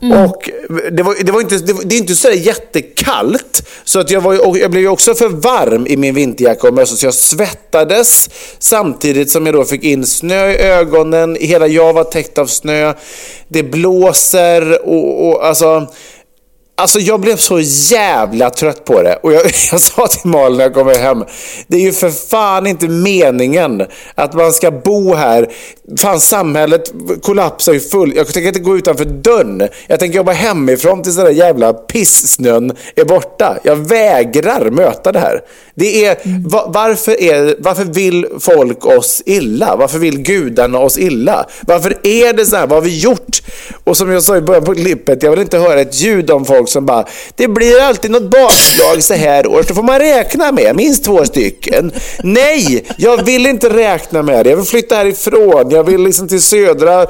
Och 0.01 0.49
det, 0.91 1.03
var, 1.03 1.23
det, 1.23 1.31
var 1.31 1.41
inte, 1.41 1.57
det, 1.57 1.73
var, 1.73 1.83
det 1.83 1.95
är 1.95 1.99
inte 1.99 2.15
så 2.15 2.29
jättekallt. 2.29 3.67
Så 3.83 3.99
att 3.99 4.11
jag, 4.11 4.21
var, 4.21 4.57
jag 4.57 4.71
blev 4.71 4.87
också 4.87 5.15
för 5.15 5.27
varm 5.27 5.87
i 5.87 5.97
min 5.97 6.15
vinterjacka 6.15 6.67
och 6.67 6.73
mössa. 6.73 6.95
Så 6.95 7.05
jag 7.05 7.13
svettades 7.13 8.29
samtidigt 8.59 9.31
som 9.31 9.45
jag 9.45 9.55
då 9.55 9.65
fick 9.65 9.83
in 9.83 10.05
snö 10.05 10.51
i 10.51 10.57
ögonen. 10.57 11.37
Hela 11.39 11.67
jag 11.67 11.93
var 11.93 12.03
täckt 12.03 12.37
av 12.37 12.45
snö. 12.45 12.93
Det 13.47 13.63
blåser 13.63 14.87
och, 14.87 15.27
och 15.27 15.45
alltså... 15.45 15.87
Alltså 16.77 16.99
jag 16.99 17.19
blev 17.19 17.37
så 17.37 17.59
jävla 17.91 18.49
trött 18.49 18.85
på 18.85 19.01
det. 19.01 19.15
Och 19.23 19.33
jag, 19.33 19.41
jag 19.71 19.81
sa 19.81 20.07
till 20.07 20.29
Malin 20.29 20.57
när 20.57 20.63
jag 20.63 20.73
kom 20.73 20.87
hem. 20.87 21.23
Det 21.67 21.77
är 21.77 21.81
ju 21.81 21.91
för 21.91 22.09
fan 22.09 22.67
inte 22.67 22.87
meningen 22.87 23.83
att 24.15 24.33
man 24.33 24.53
ska 24.53 24.71
bo 24.71 25.13
här. 25.13 25.49
Fan 25.97 26.19
samhället 26.19 26.93
kollapsar 27.21 27.73
ju 27.73 27.79
full. 27.79 28.15
Jag 28.15 28.27
tänker 28.27 28.47
inte 28.47 28.59
gå 28.59 28.77
utanför 28.77 29.05
dörren. 29.05 29.67
Jag 29.87 29.99
tänker 29.99 30.17
jobba 30.17 30.31
hemifrån 30.31 31.03
tills 31.03 31.15
den 31.15 31.25
där 31.25 31.31
jävla 31.31 31.73
pissnön 31.73 32.73
är 32.95 33.05
borta. 33.05 33.57
Jag 33.63 33.75
vägrar 33.75 34.69
möta 34.69 35.11
det 35.11 35.19
här. 35.19 35.41
Det 35.75 36.05
är, 36.05 36.17
va, 36.49 36.65
varför, 36.73 37.21
är, 37.21 37.55
varför 37.59 37.83
vill 37.83 38.27
folk 38.39 38.85
oss 38.85 39.21
illa? 39.25 39.75
Varför 39.75 39.99
vill 39.99 40.17
gudarna 40.17 40.79
oss 40.79 40.97
illa? 40.97 41.45
Varför 41.61 41.97
är 42.03 42.33
det 42.33 42.45
så 42.45 42.55
här? 42.55 42.67
Vad 42.67 42.77
har 42.77 42.81
vi 42.81 42.99
gjort? 42.99 43.41
Och 43.83 43.97
som 43.97 44.11
jag 44.11 44.23
sa 44.23 44.37
i 44.37 44.41
början 44.41 44.63
på 44.63 44.75
klippet, 44.75 45.23
jag 45.23 45.31
vill 45.31 45.39
inte 45.39 45.57
höra 45.57 45.81
ett 45.81 45.95
ljud 46.01 46.31
om 46.31 46.45
folk 46.45 46.64
som 46.69 46.85
bara 46.85 47.05
Det 47.35 47.47
blir 47.47 47.81
alltid 47.81 48.11
något 48.11 48.29
bakslag 48.31 49.03
så 49.03 49.13
här 49.13 49.47
års. 49.47 49.65
Det 49.67 49.73
får 49.73 49.83
man 49.83 49.99
räkna 49.99 50.51
med, 50.51 50.75
minst 50.75 51.05
två 51.05 51.25
stycken. 51.25 51.91
Nej, 52.23 52.85
jag 52.97 53.25
vill 53.25 53.45
inte 53.45 53.69
räkna 53.69 54.23
med 54.23 54.45
det. 54.45 54.49
Jag 54.49 54.57
vill 54.57 54.65
flytta 54.65 54.95
härifrån. 54.95 55.69
Jag 55.69 55.83
vill 55.83 56.01
liksom 56.01 56.27
till 56.27 56.41
södra 56.41 57.07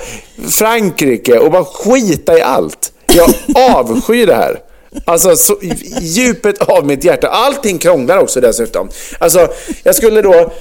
Frankrike 0.49 1.39
och 1.39 1.51
bara 1.51 1.65
skita 1.65 2.37
i 2.37 2.41
allt. 2.41 2.91
Jag 3.07 3.33
avskyr 3.55 4.27
det 4.27 4.35
här. 4.35 4.59
Alltså 5.05 5.35
så, 5.35 5.57
djupet 6.01 6.61
av 6.61 6.85
mitt 6.85 7.03
hjärta. 7.03 7.27
Allting 7.27 7.77
krånglar 7.77 8.17
också 8.17 8.41
dessutom. 8.41 8.89
Alltså, 9.19 9.47
jag 9.83 9.95
skulle 9.95 10.21
då 10.21 10.51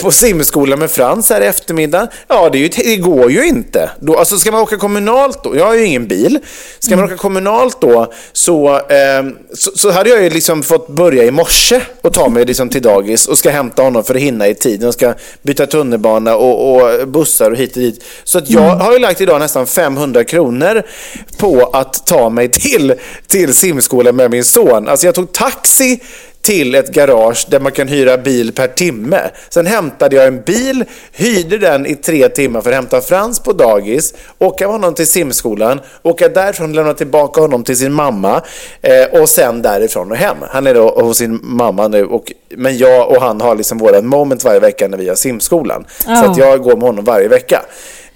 på 0.00 0.10
simskolan 0.10 0.78
med 0.78 0.90
Frans 0.90 1.30
här 1.30 1.40
i 1.40 1.46
eftermiddag. 1.46 2.08
Ja, 2.28 2.48
det, 2.52 2.58
ju, 2.58 2.68
det 2.68 2.96
går 2.96 3.30
ju 3.30 3.46
inte. 3.46 3.90
Då, 4.00 4.18
alltså 4.18 4.38
ska 4.38 4.52
man 4.52 4.60
åka 4.60 4.76
kommunalt 4.76 5.44
då, 5.44 5.56
jag 5.56 5.66
har 5.66 5.74
ju 5.74 5.84
ingen 5.84 6.08
bil. 6.08 6.38
Ska 6.78 6.96
man 6.96 7.04
åka 7.04 7.16
kommunalt 7.16 7.80
då 7.80 8.12
så, 8.32 8.76
eh, 8.76 9.22
så, 9.54 9.70
så 9.74 9.90
hade 9.90 10.10
jag 10.10 10.22
ju 10.22 10.30
liksom 10.30 10.62
fått 10.62 10.88
börja 10.88 11.24
i 11.24 11.30
morse 11.30 11.80
och 12.00 12.12
ta 12.12 12.28
mig 12.28 12.44
liksom 12.44 12.68
till 12.68 12.82
dagis 12.82 13.28
och 13.28 13.38
ska 13.38 13.50
hämta 13.50 13.82
honom 13.82 14.04
för 14.04 14.14
att 14.14 14.20
hinna 14.20 14.48
i 14.48 14.54
tiden 14.54 14.88
och 14.88 14.94
ska 14.94 15.14
byta 15.42 15.66
tunnelbana 15.66 16.36
och, 16.36 16.74
och 16.74 17.08
bussar 17.08 17.50
och 17.50 17.56
hit 17.56 17.76
och 17.76 17.82
dit. 17.82 18.04
Så 18.24 18.38
att 18.38 18.50
jag 18.50 18.76
har 18.76 18.92
ju 18.92 18.98
lagt 18.98 19.20
idag 19.20 19.40
nästan 19.40 19.66
500 19.66 20.24
kronor 20.24 20.82
på 21.38 21.70
att 21.72 22.06
ta 22.06 22.30
mig 22.30 22.48
till, 22.48 22.94
till 23.26 23.54
simskolan 23.54 24.16
med 24.16 24.30
min 24.30 24.44
son. 24.44 24.88
Alltså 24.88 25.06
jag 25.06 25.14
tog 25.14 25.32
taxi 25.32 26.00
till 26.48 26.74
ett 26.74 26.88
garage 26.92 27.46
där 27.50 27.60
man 27.60 27.72
kan 27.72 27.88
hyra 27.88 28.16
bil 28.18 28.52
per 28.52 28.66
timme. 28.66 29.20
Sen 29.48 29.66
hämtade 29.66 30.16
jag 30.16 30.26
en 30.26 30.40
bil, 30.40 30.84
hyrde 31.12 31.58
den 31.58 31.86
i 31.86 31.94
tre 31.94 32.28
timmar 32.28 32.60
för 32.60 32.70
att 32.70 32.76
hämta 32.76 33.00
Frans 33.00 33.40
på 33.40 33.52
dagis, 33.52 34.14
åka 34.38 34.64
med 34.64 34.72
honom 34.72 34.94
till 34.94 35.06
simskolan, 35.06 35.80
åka 36.02 36.28
därifrån 36.28 36.68
och 36.70 36.74
lämna 36.76 36.94
tillbaka 36.94 37.40
honom 37.40 37.64
till 37.64 37.76
sin 37.76 37.92
mamma 37.92 38.42
eh, 38.82 39.20
och 39.20 39.28
sen 39.28 39.62
därifrån 39.62 40.10
och 40.10 40.16
hem. 40.16 40.36
Han 40.50 40.66
är 40.66 40.74
då 40.74 40.88
hos 40.90 41.18
sin 41.18 41.40
mamma 41.42 41.88
nu, 41.88 42.04
och, 42.04 42.32
men 42.50 42.78
jag 42.78 43.08
och 43.10 43.22
han 43.22 43.40
har 43.40 43.54
liksom 43.56 43.78
våra 43.78 44.02
moment 44.02 44.44
varje 44.44 44.60
vecka 44.60 44.88
när 44.88 44.98
vi 44.98 45.08
har 45.08 45.16
simskolan. 45.16 45.84
Så 45.98 46.10
Ja. 46.10 46.30
att 46.30 46.36
jag 46.38 46.62
går 46.62 46.76
med 46.76 46.82
honom 46.82 47.04
varje 47.04 47.28
vecka. 47.28 47.62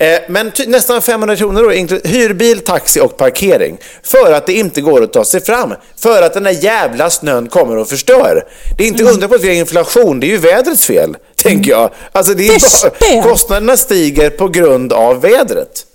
Eh, 0.02 0.20
Men 0.28 0.52
nästan 0.66 1.02
500 1.02 1.36
kronor 1.36 1.62
då, 1.62 2.08
hyrbil, 2.08 2.60
taxi 2.60 3.00
och 3.00 3.16
parkering. 3.16 3.78
För 4.02 4.32
att 4.32 4.46
det 4.46 4.52
inte 4.52 4.80
går 4.80 5.02
att 5.02 5.12
ta 5.12 5.24
sig 5.24 5.40
fram. 5.40 5.74
För 5.96 6.22
att 6.22 6.34
den 6.34 6.42
där 6.42 6.64
jävla 6.64 7.10
snön 7.10 7.48
kommer 7.48 7.76
och 7.76 7.88
förstör. 7.88 8.44
Det 8.78 8.84
är 8.84 8.88
inte 8.88 9.04
undra 9.04 9.28
på 9.28 9.34
att 9.34 9.42
vi 9.42 9.48
har 9.48 9.54
inflation, 9.54 10.20
det 10.20 10.26
är 10.26 10.28
ju 10.28 10.38
vädrets 10.38 10.86
fel, 10.86 11.16
tänker 11.36 11.70
jag. 11.70 11.90
Alltså 12.12 12.34
det 12.34 12.48
är 12.48 13.22
kostnaderna 13.22 13.76
stiger 13.76 14.30
på 14.30 14.48
grund 14.48 14.92
av 14.92 15.20
vädret. 15.20 15.86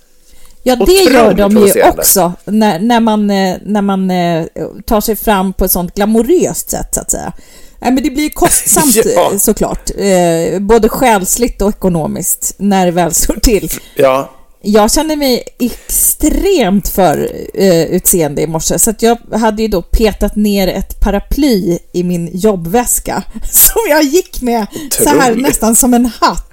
Ja, 0.64 0.76
det 0.76 0.92
gör 0.94 1.34
de 1.34 1.58
ju 1.58 1.84
också 1.84 2.34
när, 2.46 2.80
när 2.80 3.00
man, 3.00 3.30
eh, 3.30 3.56
när 3.66 3.82
man 3.82 4.12
eh, 4.12 4.46
tar 4.86 5.02
sig 5.02 5.16
fram 5.16 5.54
på 5.54 5.66
ett 5.66 5.72
sånt 5.72 5.96
glamoröst 5.96 6.70
sätt, 6.70 6.88
så 6.92 7.02
att 7.02 7.12
säga. 7.12 7.34
Nej, 7.82 7.92
men 7.92 8.04
det 8.04 8.10
blir 8.10 8.30
kostsamt 8.30 8.96
Ja. 9.16 9.32
eh, 9.32 9.38
såklart, 9.38 9.90
eh, 9.98 10.60
både 10.60 10.90
själsligt 10.90 11.62
och 11.62 11.70
ekonomiskt, 11.70 12.56
när 12.58 12.86
det 12.86 12.92
väl 12.92 13.14
står 13.14 13.34
till. 13.40 13.72
Ja, 13.96 14.32
Jag 14.62 14.92
kände 14.92 15.16
mig 15.16 15.44
extremt 15.60 16.88
för 16.90 17.32
eh, 17.54 17.84
utseende 17.84 18.42
i 18.42 18.48
morse, 18.48 18.80
så 18.80 18.90
att 18.90 19.02
jag 19.02 19.18
hade 19.34 19.62
ju 19.62 19.68
då 19.68 19.82
petat 19.82 20.36
ner 20.36 20.68
ett 20.68 21.00
paraply 21.00 21.80
i 21.94 22.04
min 22.04 22.30
jobbväska 22.34 23.24
som 23.52 23.82
jag 23.90 24.04
gick 24.04 24.42
med 24.42 24.68
så 24.92 25.10
här 25.10 25.36
nästan 25.36 25.76
som 25.76 25.94
en 25.94 26.06
hatt. 26.06 26.44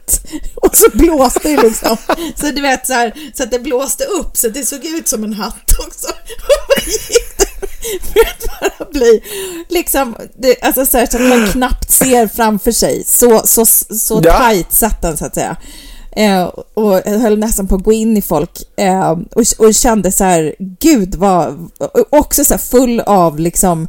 Och 0.55 0.77
så 0.77 0.87
blåste 0.93 1.49
det 1.49 1.63
liksom. 1.63 1.97
Så 2.41 2.47
du 2.51 2.63
vet 2.63 2.87
så 2.87 2.93
här, 2.93 3.15
så 3.35 3.43
att 3.43 3.51
det 3.51 3.59
blåste 3.59 4.05
upp 4.05 4.37
så 4.37 4.47
att 4.47 4.55
det 4.55 4.63
såg 4.67 4.85
ut 4.85 5.09
som 5.09 5.25
en 5.25 5.33
hatt 5.33 5.71
också. 5.87 6.09
För 8.13 8.21
ett 8.21 8.47
paraply? 8.79 9.21
Liksom, 9.69 10.17
det, 10.39 10.63
alltså 10.63 10.87
så, 10.87 10.99
här, 10.99 11.07
så 11.07 11.17
att 11.17 11.29
man 11.39 11.47
knappt 11.49 11.91
ser 11.91 12.27
framför 12.29 12.73
sig. 12.73 13.05
Så, 13.07 13.43
så, 13.45 13.67
så 13.67 14.21
Ja. 14.25 14.39
tajt 14.39 14.73
satt 14.73 15.03
den 15.03 15.17
så 15.17 15.27
att 15.27 15.35
säga. 15.35 15.57
Eh, 16.17 16.45
och 16.75 16.93
höll 17.07 17.39
nästan 17.39 17.69
på 17.69 17.75
att 17.75 17.83
gå 17.85 17.93
in 17.93 18.17
i 18.17 18.23
folk 18.23 18.51
eh, 18.77 19.11
och, 19.11 19.43
och 19.59 19.75
kände 19.75 20.13
så 20.13 20.25
här, 20.25 20.55
gud 20.81 21.15
vad, 21.15 21.71
också 22.11 22.45
så 22.45 22.55
här 22.55 22.59
full 22.59 23.01
av 23.01 23.39
liksom 23.39 23.89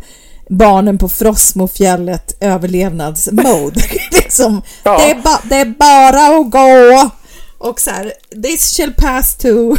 barnen 0.50 0.98
på 0.98 1.10
Frostmofjället 1.10 2.38
överlevnadsmode. 2.40 3.82
liksom, 4.12 4.62
Ja. 4.84 4.98
det, 4.98 5.12
är 5.12 5.22
ba, 5.22 5.40
det 5.44 5.56
är 5.56 5.66
bara 5.66 6.38
att 6.40 6.52
gå. 6.52 7.10
Och 7.58 7.80
så 7.80 7.90
här, 7.90 8.14
this 8.44 8.78
shall 8.78 8.94
pass 8.94 9.36
to 9.36 9.76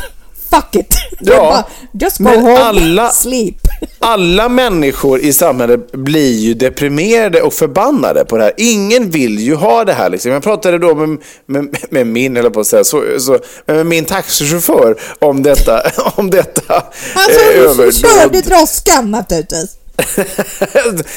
fuck 0.56 0.74
it. 0.76 0.86
Ja, 1.20 1.36
Bara, 1.36 1.64
Just 2.00 2.18
go 2.18 2.24
men 2.24 2.40
home, 2.40 2.58
alla- 2.58 3.10
sleep. 3.10 3.54
Alla 3.98 4.48
människor 4.48 5.20
i 5.20 5.32
samhället 5.32 5.92
blir 5.92 6.32
ju 6.38 6.54
deprimerade 6.54 7.42
och 7.42 7.52
förbannade 7.54 8.24
på 8.24 8.36
det 8.36 8.44
här. 8.44 8.52
Ingen 8.56 9.10
vill 9.10 9.38
ju 9.38 9.54
ha 9.54 9.84
det 9.84 9.92
här. 9.92 10.10
Liksom. 10.10 10.30
Jag 10.32 10.42
pratade 10.42 10.78
då 10.78 10.94
med, 10.94 11.18
med, 11.46 11.76
med 11.90 12.06
min, 12.06 12.36
eller 12.36 12.50
på 12.50 12.60
att 12.60 12.66
säga, 12.66 12.84
så, 12.84 13.02
så, 13.18 13.38
med 13.66 13.86
min 13.86 14.04
taxichaufför 14.04 14.96
om 15.18 15.42
detta. 15.42 15.82
Om 16.16 16.30
detta 16.30 16.74
Alltså, 17.14 17.40
eh, 17.40 17.46
du 17.54 17.68
överdåd. 17.68 17.94
körde 17.94 18.40
droskan 18.40 19.10
naturligtvis. 19.10 19.70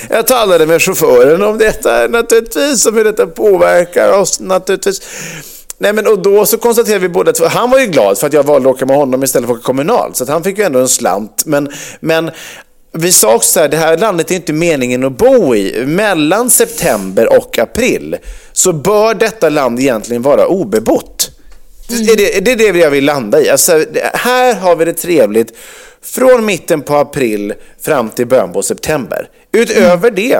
Jag 0.10 0.27
talade 0.27 0.65
med 0.65 0.81
chauffören 0.81 1.41
om 1.43 1.58
detta 1.58 2.08
naturligtvis, 2.08 2.86
om 2.86 2.96
hur 2.96 3.03
detta 3.03 3.27
påverkar 3.27 4.12
oss 4.12 4.39
naturligtvis. 4.39 5.01
Nej, 5.81 5.93
men 5.93 6.07
och 6.07 6.19
då 6.21 6.45
så 6.45 6.57
konstaterade 6.57 7.00
vi 7.01 7.09
båda 7.09 7.31
två, 7.33 7.45
han 7.45 7.69
var 7.71 7.79
ju 7.79 7.86
glad 7.86 8.17
för 8.17 8.27
att 8.27 8.33
jag 8.33 8.43
valde 8.43 8.69
att 8.69 8.75
åka 8.75 8.86
med 8.86 8.95
honom 8.98 9.24
istället 9.24 9.48
för 9.48 9.53
att 9.53 9.59
åka 9.59 9.65
kommunalt, 9.65 10.15
så 10.17 10.24
att 10.24 10.29
han 10.29 10.43
fick 10.43 10.57
ju 10.57 10.63
ändå 10.63 10.79
en 10.79 10.88
slant. 10.89 11.43
Men, 11.45 11.69
men 12.00 12.31
vi 12.91 13.12
sa 13.12 13.36
också 13.36 13.51
så 13.51 13.59
här, 13.59 13.67
det 13.69 13.77
här 13.77 13.98
landet 13.98 14.31
är 14.31 14.36
inte 14.36 14.53
meningen 14.53 15.03
att 15.03 15.17
bo 15.17 15.55
i. 15.55 15.83
Mellan 15.86 16.50
september 16.50 17.38
och 17.38 17.59
april 17.59 18.17
så 18.53 18.74
bör 18.74 19.13
detta 19.13 19.50
land 19.50 19.79
egentligen 19.79 20.21
vara 20.21 20.48
obebott. 20.48 21.31
Det, 21.88 21.95
är 22.12 22.17
det, 22.17 22.39
det 22.39 22.51
är 22.51 22.74
det 22.74 22.79
jag 22.79 22.91
vill 22.91 23.05
landa 23.05 23.41
i. 23.41 23.50
Alltså, 23.50 23.77
det- 23.93 24.12
här 24.13 24.53
har 24.55 24.75
vi 24.75 24.86
det 24.86 24.93
trevligt 24.93 25.53
från 26.01 26.45
mitten 26.45 26.81
på 26.81 26.95
april 26.95 27.53
fram 27.81 28.09
till 28.09 28.27
början 28.27 28.53
på 28.53 28.63
september. 28.63 29.29
Utöver 29.51 30.12
det, 30.12 30.38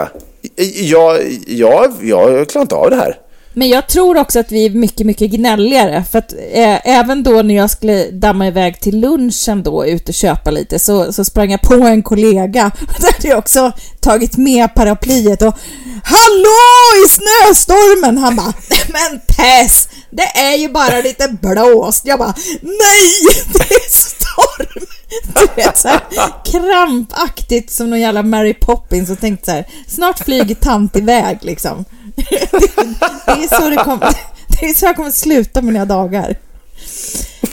jag, 0.76 1.20
jag, 1.48 1.92
jag 2.02 2.50
klarar 2.50 2.62
inte 2.62 2.76
av 2.76 2.90
det 2.90 2.96
här. 2.96 3.18
Men 3.60 3.70
jag 3.70 3.88
tror 3.88 4.18
också 4.18 4.40
att 4.40 4.52
vi 4.52 4.66
är 4.66 4.70
mycket, 4.70 5.06
mycket 5.06 5.32
gnälligare. 5.32 6.04
För 6.12 6.20
att 6.20 6.34
eh, 6.34 6.88
även 6.90 7.24
då 7.24 7.42
när 7.42 7.56
jag 7.56 7.70
skulle 7.70 8.12
damma 8.12 8.48
iväg 8.48 8.80
till 8.80 9.00
lunchen 9.00 9.64
då, 9.64 9.86
ut 9.86 10.10
och 10.10 10.14
köpa 10.14 10.52
lite, 10.52 10.80
så, 10.80 11.14
så 11.14 11.26
sprang 11.26 11.52
jag 11.52 11.62
på 11.62 11.74
en 11.74 12.04
kollega. 12.04 12.72
Där 13.00 13.14
hade 13.14 13.28
jag 13.28 13.38
också 13.38 13.72
tagit 14.00 14.38
med 14.38 14.76
paraplyet 14.76 15.42
och 15.42 15.58
Hallå 16.04 17.06
i 17.06 17.10
snöstormen! 17.10 18.18
Han 18.18 18.36
bara, 18.36 18.54
men 18.70 19.22
Tess, 19.28 19.90
det 20.12 20.40
är 20.40 20.58
ju 20.58 20.70
bara 20.70 21.02
lite 21.02 21.28
blåst. 21.42 22.06
Jag 22.06 22.20
bara, 22.20 22.34
nej, 22.62 23.44
det 23.54 23.76
är! 23.76 24.19
Du 25.34 25.48
vet, 25.56 25.78
så 25.78 25.88
här, 25.88 26.02
krampaktigt 26.46 27.72
som 27.72 27.90
någon 27.90 28.00
jävla 28.00 28.24
Mary 28.24 28.54
Poppins 28.54 29.10
och 29.10 29.20
tänkte 29.20 29.46
så 29.46 29.52
här, 29.52 29.66
snart 29.88 30.20
flyger 30.20 30.56
tant 30.56 30.96
iväg 30.96 31.38
liksom. 31.42 31.86
Det 33.26 33.44
är 33.44 33.62
så 33.62 33.70
det 33.70 33.76
kommer, 33.76 34.00
det 34.60 34.66
är 34.66 34.74
så 34.74 34.86
jag 34.86 34.96
kommer 34.96 35.12
sluta 35.12 35.62
mina 35.62 35.86
dagar. 35.86 36.38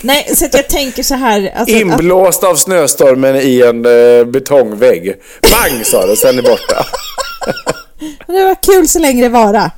Nej, 0.00 0.30
så 0.34 0.44
att 0.44 0.54
jag 0.54 0.68
tänker 0.68 1.02
så 1.02 1.14
här. 1.14 1.52
Alltså, 1.56 1.75
att, 1.75 1.80
Inblåst 1.80 2.44
av 2.44 2.56
snöstormen 2.56 3.36
i 3.36 3.62
en 3.62 3.86
eh, 3.86 4.25
betongvägg. 4.25 5.14
Bang 5.42 5.86
sa 5.86 6.06
det, 6.06 6.16
sen 6.16 6.38
är 6.38 6.42
borta. 6.42 6.86
det 8.26 8.44
var 8.44 8.62
kul 8.62 8.88
så 8.88 8.98
länge 8.98 9.22
det 9.22 9.28
vara. 9.28 9.70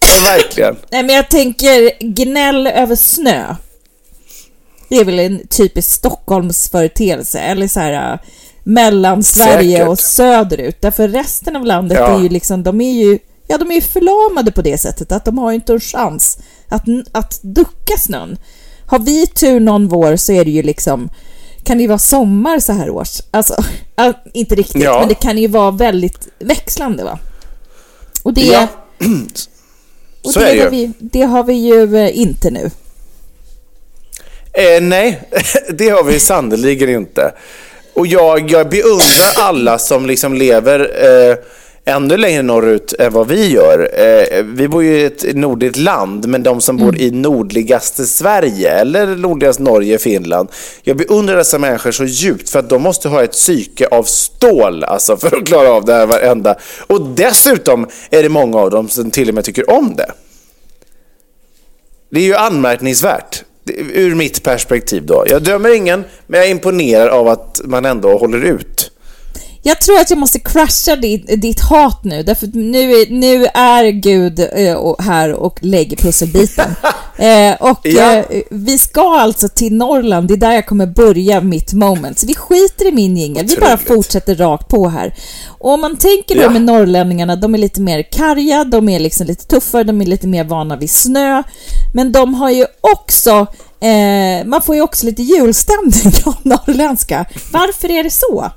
Ja, 0.00 0.32
verkligen. 0.36 0.76
Nej, 0.90 1.02
men 1.02 1.16
jag 1.16 1.30
tänker 1.30 1.90
gnäll 2.00 2.66
över 2.66 2.96
snö. 2.96 3.54
Det 4.94 5.00
är 5.00 5.04
väl 5.04 5.18
en 5.18 5.46
typisk 5.48 5.90
Stockholmsföreteelse, 5.90 7.38
eller 7.40 7.68
så 7.68 7.80
här 7.80 8.12
äh, 8.12 8.18
Mellansverige 8.64 9.76
Säkert. 9.76 9.88
och 9.88 9.98
söderut. 9.98 10.76
Därför 10.80 11.08
resten 11.08 11.56
av 11.56 11.64
landet 11.64 11.98
Ja. 12.00 12.18
är 12.18 12.22
ju 12.22 12.28
liksom, 12.28 12.62
de 12.62 12.80
är 12.80 12.92
ju, 12.92 13.18
ja 13.46 13.58
de 13.58 13.70
är 13.70 13.74
ju 13.74 13.80
förlamade 13.80 14.52
på 14.52 14.62
det 14.62 14.78
sättet 14.78 15.12
att 15.12 15.24
de 15.24 15.38
har 15.38 15.50
ju 15.50 15.54
inte 15.54 15.72
en 15.72 15.80
chans 15.80 16.38
att, 16.68 16.82
att 17.12 17.38
ducka 17.42 17.96
snön. 17.98 18.36
Har 18.86 18.98
vi 18.98 19.26
tur 19.26 19.60
någon 19.60 19.88
vår 19.88 20.16
så 20.16 20.32
är 20.32 20.44
det 20.44 20.50
ju 20.50 20.62
liksom, 20.62 21.08
kan 21.62 21.76
det 21.76 21.82
ju 21.82 21.88
vara 21.88 21.98
sommar 21.98 22.58
så 22.60 22.72
här 22.72 22.90
års. 22.90 23.20
Alltså, 23.30 23.54
äh, 23.96 24.10
inte 24.32 24.54
riktigt, 24.54 24.82
Ja. 24.82 24.98
men 25.00 25.08
det 25.08 25.14
kan 25.14 25.38
ju 25.38 25.46
vara 25.48 25.70
väldigt 25.70 26.28
växlande 26.38 27.04
va? 27.04 27.18
Och 28.22 28.34
det, 28.34 28.40
Ja, 28.40 28.66
och 30.24 30.32
det, 30.34 30.60
har 30.62 30.70
vi, 30.70 30.92
det 30.98 31.22
har 31.22 31.44
vi 31.44 31.54
ju 31.54 31.96
eh, 31.96 32.18
inte 32.20 32.50
nu. 32.50 32.70
Eh, 34.54 34.82
nej, 34.82 35.20
det 35.68 35.88
har 35.88 36.04
vi 36.04 36.20
sannerligen 36.20 36.88
inte. 36.88 37.32
Och 37.94 38.06
jag, 38.06 38.50
jag 38.50 38.68
beundrar 38.68 39.32
alla 39.38 39.78
som 39.78 40.06
liksom 40.06 40.34
lever 40.34 40.90
eh, 41.04 41.36
ännu 41.84 42.16
längre 42.16 42.42
norrut 42.42 42.92
än 42.98 43.12
vad 43.12 43.28
vi 43.28 43.52
gör. 43.52 43.90
Eh, 44.00 44.42
vi 44.44 44.68
bor 44.68 44.84
ju 44.84 45.00
i 45.00 45.04
ett 45.04 45.36
nordligt 45.36 45.76
land, 45.76 46.28
men 46.28 46.42
de 46.42 46.60
som 46.60 46.76
bor 46.76 46.96
i 47.00 47.10
nordligaste 47.10 48.06
Sverige 48.06 48.70
eller 48.70 49.06
nordligast 49.06 49.60
Norge, 49.60 49.98
Finland. 49.98 50.48
Jag 50.82 50.96
beundrar 50.96 51.36
dessa 51.36 51.58
människor 51.58 51.92
så 51.92 52.04
djupt 52.04 52.50
för 52.50 52.58
att 52.58 52.68
de 52.68 52.82
måste 52.82 53.08
ha 53.08 53.22
ett 53.22 53.32
psyke 53.32 53.86
av 53.86 54.02
stål 54.02 54.84
alltså, 54.84 55.16
för 55.16 55.36
att 55.36 55.46
klara 55.46 55.70
av 55.70 55.84
det 55.84 55.92
här 55.92 56.06
varenda. 56.06 56.56
Och 56.86 57.00
dessutom 57.00 57.88
är 58.10 58.22
det 58.22 58.28
många 58.28 58.58
av 58.58 58.70
dem 58.70 58.88
som 58.88 59.10
till 59.10 59.28
och 59.28 59.34
med 59.34 59.44
tycker 59.44 59.70
om 59.70 59.94
det. 59.96 60.12
Det 62.10 62.20
är 62.20 62.24
ju 62.24 62.34
anmärkningsvärt 62.34 63.44
ur 63.92 64.14
mitt 64.14 64.42
perspektiv 64.42 65.06
då. 65.06 65.24
Jag 65.26 65.42
dömer 65.42 65.76
ingen, 65.76 66.04
men 66.26 66.40
jag 66.40 66.46
är 66.46 66.50
imponerad 66.50 67.08
av 67.08 67.28
att 67.28 67.60
man 67.64 67.84
ändå 67.84 68.18
håller 68.18 68.44
ut. 68.44 68.90
Jag 69.66 69.80
tror 69.80 69.98
att 70.00 70.10
jag 70.10 70.18
måste 70.18 70.38
crusha 70.38 70.96
ditt, 70.96 71.42
ditt 71.42 71.60
hat 71.60 72.04
nu, 72.04 72.22
därför 72.22 72.46
att 72.46 72.54
nu 72.54 72.92
är, 72.92 73.10
nu 73.10 73.46
är 73.54 73.84
Gud 73.90 74.40
eh, 74.40 74.94
här 74.98 75.32
och 75.32 75.58
lägger 75.62 75.96
pusselbiten. 75.96 76.70
eh, 77.18 77.54
och 77.60 77.80
Ja. 77.82 78.12
eh, 78.12 78.42
vi 78.50 78.78
ska 78.78 79.18
alltså 79.20 79.48
till 79.48 79.74
Norrland, 79.74 80.28
det 80.28 80.34
är 80.34 80.38
där 80.38 80.52
jag 80.52 80.66
kommer 80.66 80.86
börja 80.86 81.40
mitt 81.40 81.72
moment. 81.72 82.18
Så 82.18 82.26
vi 82.26 82.34
skiter 82.34 82.86
i 82.88 82.92
min 82.92 83.16
jingel, 83.16 83.46
vi 83.46 83.56
bara 83.56 83.76
fortsätter 83.76 84.34
rakt 84.34 84.68
på 84.68 84.88
här. 84.88 85.14
Och 85.48 85.72
om 85.72 85.80
man 85.80 85.96
tänker 85.96 86.34
då 86.34 86.40
Ja. 86.42 86.50
med 86.50 86.62
norrlänningarna, 86.62 87.36
de 87.36 87.54
är 87.54 87.58
lite 87.58 87.80
mer 87.80 88.02
karga, 88.12 88.64
de 88.64 88.88
är 88.88 89.00
liksom 89.00 89.26
lite 89.26 89.46
tuffare, 89.46 89.84
de 89.84 90.00
är 90.02 90.06
lite 90.06 90.26
mer 90.26 90.44
vana 90.44 90.76
vid 90.76 90.90
snö. 90.90 91.42
Men 91.94 92.12
de 92.12 92.34
har 92.34 92.50
ju 92.50 92.66
också, 92.80 93.46
eh, 93.80 94.46
man 94.46 94.62
får 94.62 94.74
ju 94.74 94.82
också 94.82 95.06
lite 95.06 95.22
julstämning 95.22 96.12
av 96.24 96.34
norrländska. 96.42 97.24
Varför 97.52 97.90
är 97.90 98.04
det 98.04 98.10
så? 98.10 98.50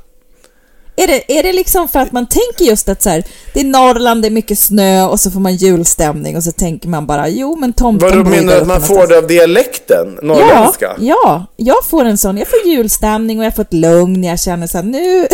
Är 0.99 1.07
det, 1.07 1.37
är 1.39 1.43
det 1.43 1.53
liksom 1.53 1.87
för 1.87 1.99
att 1.99 2.11
man 2.11 2.27
tänker 2.27 2.65
just 2.65 2.89
att 2.89 3.01
så 3.01 3.09
här, 3.09 3.23
det 3.53 3.59
är 3.59 3.63
Norrland, 3.63 4.21
det 4.21 4.27
är 4.27 4.29
mycket 4.31 4.59
snö 4.59 5.03
och 5.03 5.19
så 5.19 5.31
får 5.31 5.39
man 5.39 5.55
julstämning 5.55 6.37
och 6.37 6.43
så 6.43 6.51
tänker 6.51 6.89
man 6.89 7.07
bara 7.07 7.29
jo 7.29 7.55
men 7.55 7.73
tomten 7.73 8.09
Vad 8.09 8.17
du 8.17 8.23
bor 8.23 8.33
ju 8.33 8.39
menar 8.39 8.53
där 8.53 8.61
att 8.61 8.67
man 8.67 8.81
får 8.81 9.07
det 9.07 9.17
av 9.17 9.27
dialekten? 9.27 10.17
Ja, 10.21 10.27
Norrländska? 10.27 10.95
ja, 10.99 11.45
jag 11.55 11.85
får 11.89 12.05
en 12.05 12.17
sån. 12.17 12.37
Jag 12.37 12.47
får 12.47 12.59
julstämning 12.65 13.39
och 13.39 13.45
jag 13.45 13.55
får 13.55 13.61
ett 13.61 13.73
lugn. 13.73 14.23
Jag 14.23 14.39
känner 14.39 14.67
så 14.67 14.77
här, 14.77 14.85
nu, 14.85 15.27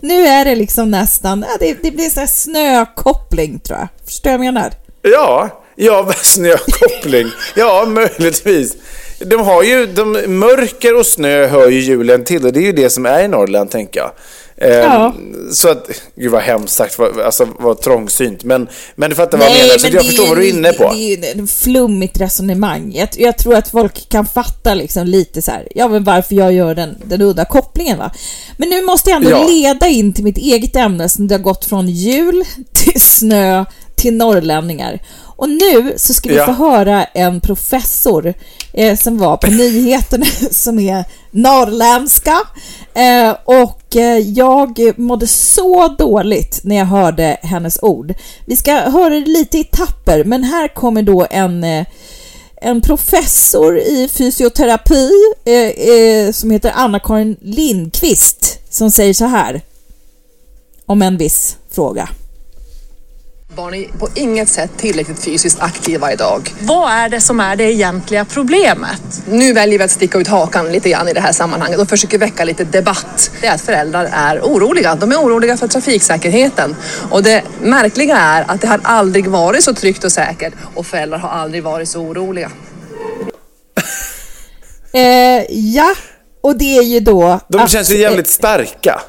nu 0.00 0.26
är 0.26 0.44
det 0.44 0.54
liksom 0.54 0.90
nästan, 0.90 1.44
ja, 1.48 1.56
det, 1.60 1.76
det 1.82 1.90
blir 1.90 2.08
sån 2.08 2.20
här 2.20 2.26
snökoppling 2.26 3.58
tror 3.58 3.78
jag. 3.78 3.88
Förstår 4.04 4.30
du 4.30 4.36
vad 4.36 4.46
jag 4.46 4.54
menar? 4.54 4.72
Ja, 5.02 5.62
ja, 5.76 6.12
snökoppling. 6.22 7.26
Ja, 7.54 7.84
möjligtvis. 7.88 8.76
De 9.18 9.40
har 9.40 9.62
ju, 9.62 9.86
de, 9.86 10.12
mörker 10.26 10.98
och 10.98 11.06
snö 11.06 11.46
hör 11.46 11.68
ju 11.68 11.80
julen 11.80 12.24
till 12.24 12.46
och 12.46 12.52
det 12.52 12.60
är 12.60 12.66
ju 12.66 12.72
det 12.72 12.90
som 12.90 13.06
är 13.06 13.24
i 13.24 13.28
Norrland, 13.28 13.70
tänker 13.70 14.00
jag. 14.00 14.10
Ehm, 14.60 14.70
Ja. 14.82 15.14
Så 15.52 15.68
att, 15.68 15.88
gud 16.16 16.30
vad 16.32 16.42
hemskt 16.42 16.74
sagt, 16.74 16.98
vad, 16.98 17.20
alltså 17.20 17.48
vad 17.58 17.80
trångsynt. 17.80 18.44
Men, 18.44 18.68
men 18.94 19.10
du 19.10 19.16
fattar 19.16 19.38
vad 19.38 19.46
jag 19.48 19.52
menar, 19.56 19.78
så 19.78 19.86
att 19.86 19.92
jag 19.92 20.06
förstår 20.06 20.24
är 20.24 20.28
vad 20.28 20.36
du 20.38 20.44
är 20.46 20.50
inne 20.52 20.72
på. 20.72 20.92
Det 20.92 20.98
är 20.98 21.16
ju 21.36 21.42
ett 21.44 21.50
flummigt 21.50 22.20
resonemang. 22.20 22.92
Jag, 22.94 23.08
jag 23.16 23.38
tror 23.38 23.54
att 23.54 23.68
folk 23.68 24.08
kan 24.08 24.26
fatta 24.26 24.74
liksom 24.74 25.06
lite 25.06 25.42
så 25.42 25.50
här, 25.50 25.68
ja 25.74 25.88
men 25.88 26.04
varför 26.04 26.34
jag 26.34 26.52
gör 26.52 26.74
den, 26.74 26.96
den 27.04 27.22
udda 27.22 27.44
kopplingen 27.44 27.98
va. 27.98 28.10
Men 28.56 28.68
nu 28.68 28.82
måste 28.82 29.10
jag 29.10 29.16
ändå 29.16 29.30
Ja. 29.30 29.46
leda 29.48 29.86
in 29.88 30.12
till 30.12 30.24
mitt 30.24 30.38
eget 30.38 30.76
ämne 30.76 31.08
som 31.08 31.28
det 31.28 31.34
har 31.34 31.42
gått 31.42 31.64
från 31.64 31.88
jul 31.88 32.44
till 32.72 33.00
snö 33.00 33.64
till 33.96 34.14
norrlänningar. 34.16 35.02
Och 35.38 35.48
nu 35.48 35.94
så 35.96 36.14
ska 36.14 36.28
vi 36.28 36.34
Ja. 36.36 36.46
få 36.46 36.52
höra 36.52 37.04
en 37.04 37.40
professor 37.40 38.34
eh, 38.72 38.96
som 38.98 39.18
var 39.18 39.36
på 39.36 39.50
nyheterna 39.50 40.26
som 40.50 40.78
är 40.78 41.04
norrländska. 41.30 42.38
Eh, 42.96 43.36
och 43.44 43.96
eh, 43.96 44.18
jag 44.18 44.98
mådde 44.98 45.26
så 45.26 45.88
dåligt 45.88 46.60
när 46.64 46.76
jag 46.76 46.86
hörde 46.86 47.38
hennes 47.42 47.78
ord. 47.82 48.14
Vi 48.46 48.56
ska 48.56 48.72
höra 48.72 49.10
det 49.14 49.26
lite 49.26 49.58
i 49.58 49.64
tapper, 49.64 50.24
men 50.24 50.44
här 50.44 50.68
kommer 50.68 51.02
då 51.02 51.26
en 51.30 51.64
eh, 51.64 51.86
en 52.60 52.80
professor 52.80 53.78
i 53.78 54.08
fysioterapi 54.08 55.10
eh, 55.44 55.88
eh, 55.88 56.32
som 56.32 56.50
heter 56.50 56.72
Anna-Karin 56.74 57.36
Lindqvist 57.40 58.58
som 58.70 58.90
säger 58.90 59.14
så 59.14 59.24
här 59.24 59.60
om 60.86 61.02
en 61.02 61.16
viss 61.16 61.56
fråga. 61.70 62.08
Barn 63.56 63.74
är 63.74 63.88
på 63.98 64.08
inget 64.14 64.48
sätt 64.48 64.70
tillräckligt 64.76 65.24
fysiskt 65.24 65.60
aktiva 65.60 66.12
idag. 66.12 66.54
Vad 66.60 66.90
är 66.92 67.08
det 67.08 67.20
som 67.20 67.40
är 67.40 67.56
det 67.56 67.64
egentliga 67.72 68.24
problemet? 68.24 69.22
Nu 69.28 69.52
väljer 69.52 69.78
vi 69.78 69.84
att 69.84 69.90
sticka 69.90 70.18
ut 70.18 70.28
hakan 70.28 70.72
lite 70.72 70.90
grann 70.90 71.08
i 71.08 71.12
det 71.12 71.20
här 71.20 71.32
sammanhanget 71.32 71.78
och 71.80 71.88
försöker 71.88 72.18
väcka 72.18 72.44
lite 72.44 72.64
debatt. 72.64 73.30
Det 73.40 73.46
är 73.46 73.54
att 73.54 73.60
föräldrar 73.60 74.08
är 74.12 74.40
oroliga. 74.40 74.94
De 74.94 75.12
är 75.12 75.16
oroliga 75.16 75.56
för 75.56 75.68
trafiksäkerheten. 75.68 76.76
Och 77.10 77.22
det 77.22 77.42
märkliga 77.62 78.16
är 78.16 78.44
att 78.48 78.60
det 78.60 78.66
har 78.68 78.80
aldrig 78.82 79.26
varit 79.26 79.64
så 79.64 79.74
tryggt 79.74 80.04
och 80.04 80.12
säkert 80.12 80.54
och 80.74 80.86
föräldrar 80.86 81.18
har 81.18 81.28
aldrig 81.28 81.62
varit 81.62 81.88
så 81.88 82.00
oroliga. 82.00 82.50
Eh, 84.92 85.44
ja, 85.50 85.94
och 86.40 86.58
det 86.58 86.78
är 86.78 86.82
ju 86.82 87.00
då... 87.00 87.40
De 87.48 87.60
att- 87.62 87.70
känns 87.70 87.90
ju 87.90 87.96
jävligt 87.98 88.28
starka. 88.28 89.00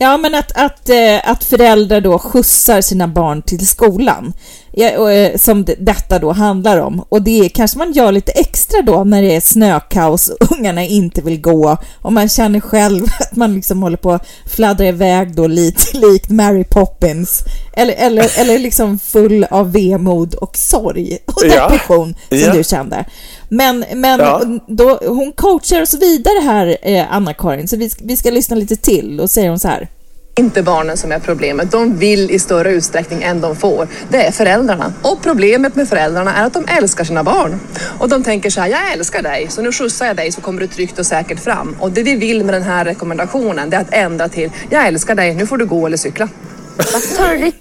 Ja, 0.00 0.16
men 0.16 0.34
att, 0.34 0.52
att, 0.56 0.88
eh, 0.88 1.30
att 1.30 1.44
föräldrar 1.44 2.00
då 2.00 2.18
skjutsar 2.18 2.80
sina 2.80 3.08
barn 3.08 3.42
till 3.42 3.66
skolan. 3.66 4.32
Ja, 4.72 5.10
eh, 5.12 5.36
som 5.36 5.64
det, 5.64 5.74
detta 5.78 6.18
då 6.18 6.32
handlar 6.32 6.78
om. 6.78 7.04
Och 7.08 7.22
det 7.22 7.48
kanske 7.54 7.78
man 7.78 7.92
gör 7.92 8.12
lite 8.12 8.32
extra 8.32 8.82
då 8.82 9.04
när 9.04 9.22
det 9.22 9.36
är 9.36 9.40
snökaos 9.40 10.28
och 10.28 10.52
ungarna 10.58 10.84
inte 10.84 11.20
vill 11.22 11.40
gå. 11.40 11.76
Och 12.02 12.12
man 12.12 12.28
känner 12.28 12.60
själv 12.60 13.04
att 13.20 13.36
man 13.36 13.54
liksom 13.54 13.82
håller 13.82 13.96
på 13.96 14.12
att 14.12 14.26
fladdra 14.46 14.86
iväg 14.86 15.34
då 15.34 15.46
lite 15.46 15.82
likt 15.98 16.30
Mary 16.30 16.64
Poppins. 16.64 17.42
Eller, 17.72 17.94
eller, 17.94 18.40
eller 18.40 18.58
liksom 18.58 18.98
full 18.98 19.44
av 19.50 19.72
vemod 19.72 20.34
och 20.34 20.56
sorg 20.56 21.18
och 21.26 21.42
Ja. 21.46 21.68
depression 21.68 22.14
som 22.28 22.38
Ja. 22.38 22.52
du 22.52 22.64
kände. 22.64 23.04
Men, 23.48 23.84
men 23.94 24.20
Ja. 24.20 24.42
då, 24.66 24.98
hon 25.02 25.32
coachar 25.32 25.80
och 25.82 25.88
så 25.88 25.98
vidare 25.98 26.38
här, 26.44 26.76
eh, 26.82 27.12
Anna-Karin, 27.14 27.68
så 27.68 27.76
vi, 27.76 27.90
ska- 27.90 28.04
vi 28.04 28.16
ska 28.16 28.30
lyssna 28.30 28.56
lite 28.56 28.76
till. 28.76 29.16
Då 29.16 29.28
säger 29.28 29.48
hon 29.48 29.58
så 29.58 29.68
här. 29.68 29.88
inte 30.38 30.62
barnen 30.62 30.96
som 30.96 31.12
är 31.12 31.18
problemet. 31.18 31.70
De 31.70 31.96
vill 31.98 32.30
i 32.30 32.38
större 32.38 32.70
utsträckning 32.72 33.22
än 33.22 33.40
de 33.40 33.56
får. 33.56 33.88
Det 34.08 34.26
är 34.26 34.30
föräldrarna. 34.32 34.92
Och 35.02 35.22
problemet 35.22 35.76
med 35.76 35.88
föräldrarna 35.88 36.34
är 36.36 36.46
att 36.46 36.54
de 36.54 36.64
älskar 36.68 37.04
sina 37.04 37.24
barn. 37.24 37.60
Och 37.98 38.08
de 38.08 38.22
tänker 38.24 38.50
så 38.50 38.60
här, 38.60 38.68
jag 38.68 38.92
älskar 38.92 39.22
dig, 39.22 39.46
så 39.50 39.62
nu 39.62 39.72
skjutsar 39.72 40.06
jag 40.06 40.16
dig 40.16 40.32
så 40.32 40.40
kommer 40.40 40.60
du 40.60 40.66
tryggt 40.66 40.98
och 40.98 41.06
säkert 41.06 41.40
fram. 41.40 41.76
Och 41.80 41.90
det 41.92 42.02
vi 42.02 42.14
vill 42.16 42.44
med 42.44 42.54
den 42.54 42.62
här 42.62 42.84
rekommendationen, 42.84 43.70
det 43.70 43.76
är 43.76 43.80
att 43.80 43.94
ändra 43.94 44.28
till, 44.28 44.50
jag 44.70 44.86
älskar 44.86 45.14
dig, 45.14 45.34
nu 45.34 45.46
får 45.46 45.56
du 45.56 45.66
gå 45.66 45.86
eller 45.86 45.96
cykla. 45.96 46.28
Det- 46.76 47.52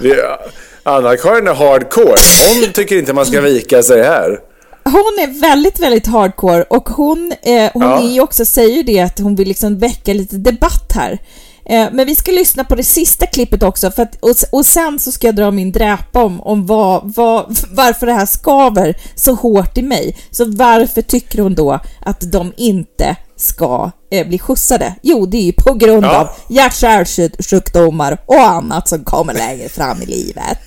Anna-Karin 0.84 1.46
är 1.48 1.54
hardcore. 1.54 2.14
Hon 2.54 2.72
tycker 2.72 2.98
inte 2.98 3.12
man 3.12 3.26
ska 3.26 3.40
vika 3.40 3.82
sig 3.82 4.02
här. 4.02 4.38
Hon 4.84 5.18
är 5.20 5.40
väldigt, 5.40 5.80
väldigt 5.80 6.06
hardcore 6.06 6.62
och 6.62 6.88
hon, 6.88 7.32
eh, 7.42 7.70
hon 7.72 7.82
Ja. 7.82 8.02
är 8.02 8.20
också, 8.20 8.44
säger 8.44 8.76
ju 8.76 8.82
det 8.82 9.00
att 9.00 9.18
hon 9.18 9.34
vill 9.34 9.48
liksom 9.48 9.78
väcka 9.78 10.12
lite 10.14 10.36
debatt 10.36 10.92
här. 10.94 11.18
Eh, 11.66 11.86
men 11.92 12.06
vi 12.06 12.14
ska 12.14 12.30
lyssna 12.32 12.64
på 12.64 12.74
det 12.74 12.82
sista 12.84 13.26
klippet 13.26 13.62
också 13.62 13.90
för 13.90 14.02
att, 14.02 14.16
och, 14.20 14.34
och 14.52 14.66
sen 14.66 14.98
så 14.98 15.12
ska 15.12 15.26
jag 15.26 15.36
dra 15.36 15.50
min 15.50 15.72
dräpa 15.72 16.22
om, 16.24 16.40
om 16.40 16.66
vad, 16.66 17.14
vad, 17.16 17.56
varför 17.70 18.06
det 18.06 18.12
här 18.12 18.26
skaver 18.26 18.96
så 19.14 19.34
hårt 19.34 19.78
i 19.78 19.82
mig. 19.82 20.16
Så 20.30 20.44
varför 20.44 21.02
tycker 21.02 21.38
hon 21.42 21.54
då 21.54 21.80
att 22.00 22.32
de 22.32 22.52
inte 22.56 23.16
ska 23.36 23.90
eh, 24.10 24.26
bli 24.26 24.38
skjutsade? 24.38 24.94
Jo, 25.02 25.26
det 25.26 25.36
är 25.36 25.42
ju 25.42 25.52
på 25.52 25.74
grund 25.74 26.04
Ja. 26.04 26.16
av 26.20 26.28
hjärt-kärlsjukdomar 26.48 28.18
och 28.26 28.40
annat 28.40 28.88
som 28.88 29.04
kommer 29.04 29.34
längre 29.34 29.68
fram 29.68 30.02
i 30.02 30.06
livet. 30.06 30.58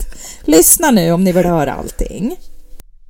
Lyssna 0.42 0.92
nu 0.92 1.12
om 1.12 1.24
ni 1.24 1.32
vill 1.32 1.46
höra 1.46 1.74
allting. 1.74 2.36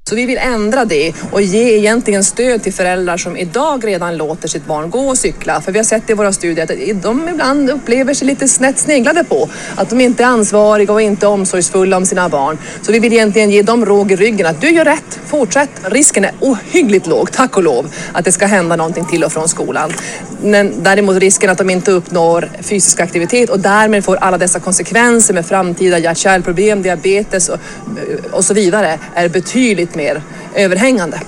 Så 0.07 0.15
vi 0.15 0.25
vill 0.25 0.37
ändra 0.37 0.85
det 0.85 1.13
och 1.31 1.41
ge 1.41 1.77
egentligen 1.77 2.23
stöd 2.23 2.63
till 2.63 2.73
föräldrar 2.73 3.17
som 3.17 3.37
idag 3.37 3.87
redan 3.87 4.17
låter 4.17 4.47
sitt 4.47 4.65
barn 4.65 4.89
gå 4.89 4.99
och 4.99 5.17
cykla. 5.17 5.61
För 5.61 5.71
vi 5.71 5.79
har 5.79 5.83
sett 5.83 6.09
i 6.09 6.13
våra 6.13 6.33
studier 6.33 6.63
att 6.63 7.01
de 7.03 7.29
ibland 7.29 7.69
upplever 7.69 8.13
sig 8.13 8.27
lite 8.27 8.47
snett 8.47 8.79
sneglade 8.79 9.23
på. 9.23 9.49
Att 9.75 9.89
de 9.89 10.01
inte 10.01 10.23
är 10.23 10.27
ansvariga 10.27 10.93
och 10.93 11.01
inte 11.01 11.27
omsorgsfulla 11.27 11.97
om 11.97 12.05
sina 12.05 12.29
barn. 12.29 12.57
Så 12.81 12.91
vi 12.91 12.99
vill 12.99 13.13
egentligen 13.13 13.51
ge 13.51 13.61
dem 13.61 13.85
råg 13.85 14.11
i 14.11 14.15
ryggen 14.15 14.47
att 14.47 14.61
du 14.61 14.69
gör 14.69 14.85
rätt, 14.85 15.19
fortsätt. 15.25 15.69
Risken 15.83 16.25
är 16.25 16.31
ohyggligt 16.39 17.07
låg, 17.07 17.31
tack 17.31 17.57
och 17.57 17.63
lov, 17.63 17.93
att 18.13 18.25
det 18.25 18.31
ska 18.31 18.45
hända 18.45 18.75
någonting 18.75 19.05
till 19.05 19.23
och 19.23 19.31
från 19.31 19.47
skolan. 19.47 19.93
Men 20.41 20.83
däremot 20.83 21.17
risken 21.17 21.49
att 21.49 21.57
de 21.57 21.69
inte 21.69 21.91
uppnår 21.91 22.49
fysisk 22.61 22.99
aktivitet 22.99 23.49
och 23.49 23.59
därmed 23.59 24.03
får 24.03 24.15
alla 24.15 24.37
dessa 24.37 24.59
konsekvenser 24.59 25.33
med 25.33 25.45
framtida 25.45 25.99
hjärt-kärlproblem, 25.99 26.81
diabetes 26.81 27.49
och, 27.49 27.59
och 28.31 28.45
så 28.45 28.53
vidare 28.53 28.99
är 29.13 29.29
betydligt 29.29 29.96
mer 29.97 30.21
överhängande. 30.55 31.21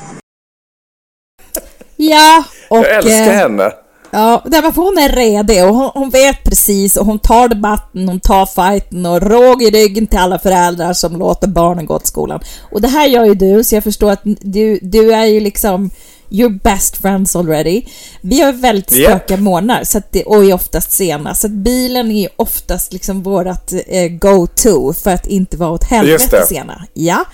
Ja, 1.96 2.44
och... 2.70 2.78
Jag 2.78 2.96
älskar 2.96 3.28
eh, 3.28 3.34
henne. 3.34 3.72
Ja, 4.12 4.44
därför 4.46 4.82
hon 4.82 4.98
är 4.98 5.10
redig 5.10 5.64
och 5.66 5.76
hon, 5.76 5.92
hon 5.94 6.10
vet 6.10 6.44
precis 6.44 6.98
och 6.98 7.06
hon 7.06 7.20
tar 7.20 7.48
debatten, 7.48 8.10
hon 8.10 8.20
tar 8.20 8.46
fighten 8.46 9.06
och 9.06 9.22
råg 9.22 9.64
i 9.64 9.72
ryggen 9.72 10.08
till 10.08 10.20
alla 10.20 10.40
föräldrar 10.40 10.94
som 10.94 11.18
låter 11.18 11.48
barnen 11.48 11.86
gå 11.86 12.00
till 12.00 12.08
skolan. 12.08 12.40
Och 12.72 12.82
det 12.82 12.88
här 12.88 13.08
gör 13.08 13.26
ju 13.26 13.34
du, 13.34 13.64
så 13.64 13.76
jag 13.76 13.84
förstår 13.84 14.12
att 14.12 14.22
du, 14.24 14.80
du 14.82 15.14
är 15.14 15.26
ju 15.26 15.40
liksom 15.40 15.90
your 16.30 16.50
best 16.50 16.98
friends 16.98 17.36
already. 17.36 17.86
Vi 18.22 18.42
har 18.42 18.52
väldigt 18.52 18.92
stökiga 18.92 19.38
morgnar 19.38 19.84
så 19.84 19.98
att 19.98 20.12
det, 20.12 20.24
och 20.24 20.46
är 20.46 20.54
oftast 20.54 20.92
sena, 20.92 21.36
så 21.36 21.48
att 21.48 21.54
bilen 21.54 22.12
är 22.12 22.30
oftast 22.36 22.94
liksom 22.94 23.24
vårat 23.24 23.74
eh, 23.88 24.08
go-to 24.08 24.94
för 24.94 25.12
att 25.12 25.28
inte 25.28 25.58
vara 25.58 25.72
åt 25.72 25.84
helvete 25.84 26.46
sena. 26.48 26.86
Ja. 26.94 27.26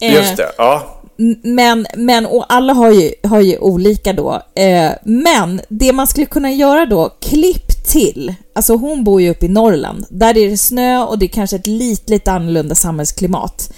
Eh, 0.00 0.14
Just 0.14 0.36
det, 0.36 0.52
ja. 0.58 1.00
men, 1.42 1.86
men 1.96 2.26
och 2.26 2.44
alla 2.48 2.72
har 2.72 2.90
ju, 2.90 3.12
har 3.22 3.40
ju 3.40 3.58
olika 3.58 4.12
då. 4.12 4.42
Eh, 4.54 4.90
men 5.04 5.60
det 5.68 5.92
man 5.92 6.06
skulle 6.06 6.26
kunna 6.26 6.52
göra 6.52 6.86
då, 6.86 7.08
klipp 7.20 7.86
till. 7.88 8.34
Alltså 8.54 8.74
hon 8.76 9.04
bor 9.04 9.20
ju 9.22 9.30
uppe 9.30 9.46
i 9.46 9.48
Norrland. 9.48 10.06
Där 10.10 10.38
är 10.38 10.50
det 10.50 10.56
snö 10.56 10.98
och 11.04 11.18
det 11.18 11.26
är 11.26 11.28
kanske 11.28 11.56
ett 11.56 11.66
lite, 11.66 12.12
lite 12.12 12.32
annorlunda 12.32 12.74
samhällsklimat. 12.74 13.72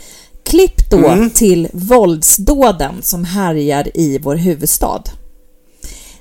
Klipp 0.45 0.91
då 0.91 1.29
till 1.35 1.69
våldsdåden 1.73 2.95
som 3.03 3.25
härjar 3.25 3.91
i 3.95 4.19
vår 4.19 4.37
huvudstad. 4.37 5.03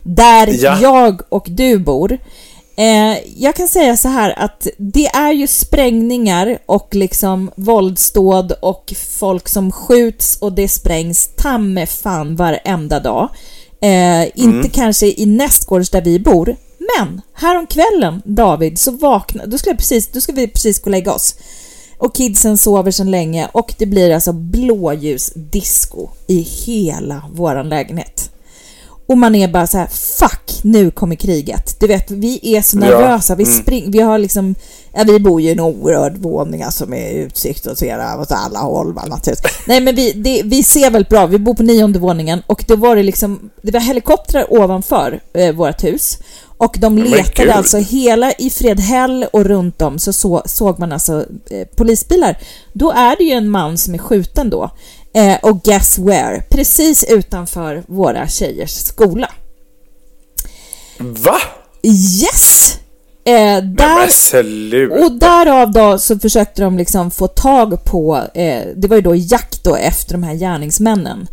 Där 0.04 0.64
Ja. 0.64 0.80
jag 0.82 1.22
och 1.30 1.46
du 1.50 1.80
bor. 1.80 2.18
Eh, 2.78 3.18
jag 3.38 3.56
kan 3.56 3.68
säga 3.68 3.98
så 3.98 4.08
här 4.08 4.40
att 4.40 4.68
det 4.78 5.08
är 5.08 5.32
ju 5.32 5.48
sprängningar 5.48 6.58
och 6.66 6.96
liksom 6.96 7.52
våldsdåd 7.56 8.52
och 8.62 8.94
folk 9.20 9.50
som 9.50 9.72
skjuts 9.72 10.38
och 10.42 10.54
det 10.54 10.68
sprängs 10.68 11.30
ta 11.36 11.58
med 11.58 11.90
fan 11.90 12.36
varenda 12.36 13.00
dag. 13.00 13.30
Eh, 13.82 14.40
inte 14.40 14.70
kanske 14.70 15.08
i 15.08 15.26
nästgårds 15.26 15.90
där 15.90 16.02
vi 16.02 16.20
bor, 16.20 16.56
men 16.98 17.22
häromkvällen 17.34 18.22
David 18.26 18.80
så 18.80 18.92
vaknade, 18.92 19.50
då 19.50 19.58
skulle, 19.58 19.76
precis, 19.76 20.08
då 20.08 20.22
ska 20.22 20.32
vi 20.32 20.48
precis 20.48 20.80
gå 20.80 20.86
och 20.86 20.92
lägga 20.92 21.14
oss. 21.14 21.36
Och 21.98 22.16
kidsen 22.16 22.58
sover 22.58 22.92
sedan 22.92 23.12
länge 23.12 23.48
och 23.52 23.74
det 23.78 23.86
blir 23.86 24.14
alltså 24.14 24.34
blåljusdisco 24.34 26.10
i 26.28 26.40
hela 26.42 27.24
våran 27.34 27.70
lägenhet. 27.70 28.32
Och 29.08 29.18
man 29.18 29.36
är 29.36 29.48
bara 29.48 29.68
så 29.68 29.78
här, 29.78 29.88
fuck, 30.20 30.60
nu 30.62 30.92
kommer 30.92 31.16
kriget. 31.16 31.80
Du 31.80 31.88
vet, 31.88 32.12
vi 32.12 32.56
är 32.56 32.62
så 32.62 32.78
Ja, 32.78 32.80
nervösa. 32.80 33.36
Vi 33.36 33.44
mm. 33.44 33.56
spring, 33.56 33.92
vi 33.92 34.00
har 34.00 34.18
liksom, 34.18 34.56
ja, 34.94 35.04
vi 35.04 35.20
bor 35.20 35.42
ju 35.42 35.50
i 35.50 35.52
en 35.52 35.60
oerhörd 35.60 36.18
våning 36.18 36.64
alltså 36.64 36.86
med 36.86 37.14
utsikt 37.14 37.66
och 37.66 37.78
ser 37.78 38.20
åt 38.20 38.32
alla 38.32 38.60
håll. 38.60 38.94
va, 38.94 39.06
naturligtvis. 39.06 39.52
Nej, 39.68 39.82
men 39.82 39.96
vi, 39.96 40.12
det, 40.12 40.42
vi 40.46 40.64
ser 40.64 40.92
väldigt 40.92 41.10
bra. 41.10 41.26
Vi 41.26 41.40
bor 41.40 41.54
på 41.54 41.64
nionde 41.64 42.00
våningen 42.00 42.44
och 42.48 42.66
det 42.68 42.76
var 42.76 42.96
det 42.96 43.04
liksom, 43.04 43.50
det 43.62 43.72
var 43.72 43.80
helikoptrar 43.80 44.54
ovanför 44.54 45.20
eh, 45.34 45.56
vårt 45.56 45.84
hus. 45.84 46.20
Och 46.58 46.78
de 46.80 46.98
letade 46.98 47.54
alltså 47.54 47.78
hela 47.78 48.32
i 48.32 48.50
Fredhäll 48.50 49.26
och 49.34 49.46
runt 49.46 49.82
om 49.82 50.00
så, 50.00 50.14
så 50.14 50.42
såg 50.46 50.80
man 50.80 50.92
alltså 50.92 51.26
eh, 51.50 51.68
polisbilar. 51.76 52.38
Då 52.74 52.92
är 52.92 53.16
det 53.18 53.24
ju 53.24 53.32
en 53.32 53.50
man 53.50 53.78
som 53.78 53.94
är 53.94 53.98
skjuten 53.98 54.50
då. 54.50 54.72
Eh, 55.16 55.38
och 55.42 55.64
guess 55.64 55.98
where? 55.98 56.42
Precis 56.50 57.04
utanför 57.04 57.84
våra 57.88 58.28
tjejers 58.28 58.72
skola. 58.72 59.30
Va? 61.00 61.38
Yes! 61.84 62.78
Eh, 63.26 63.64
där, 63.64 64.02
och 65.04 65.12
därav 65.12 65.72
då 65.72 65.98
så 65.98 66.20
försökte 66.20 66.62
de 66.62 66.78
liksom 66.78 67.12
få 67.12 67.28
tag 67.28 67.84
på, 67.84 68.22
eh, 68.34 68.62
det 68.76 68.88
var 68.88 68.96
ju 68.96 69.02
då 69.02 69.16
jakt 69.16 69.64
då 69.64 69.76
efter 69.76 70.12
de 70.14 70.24
här 70.24 70.34
gärningsmännen. 70.34 71.28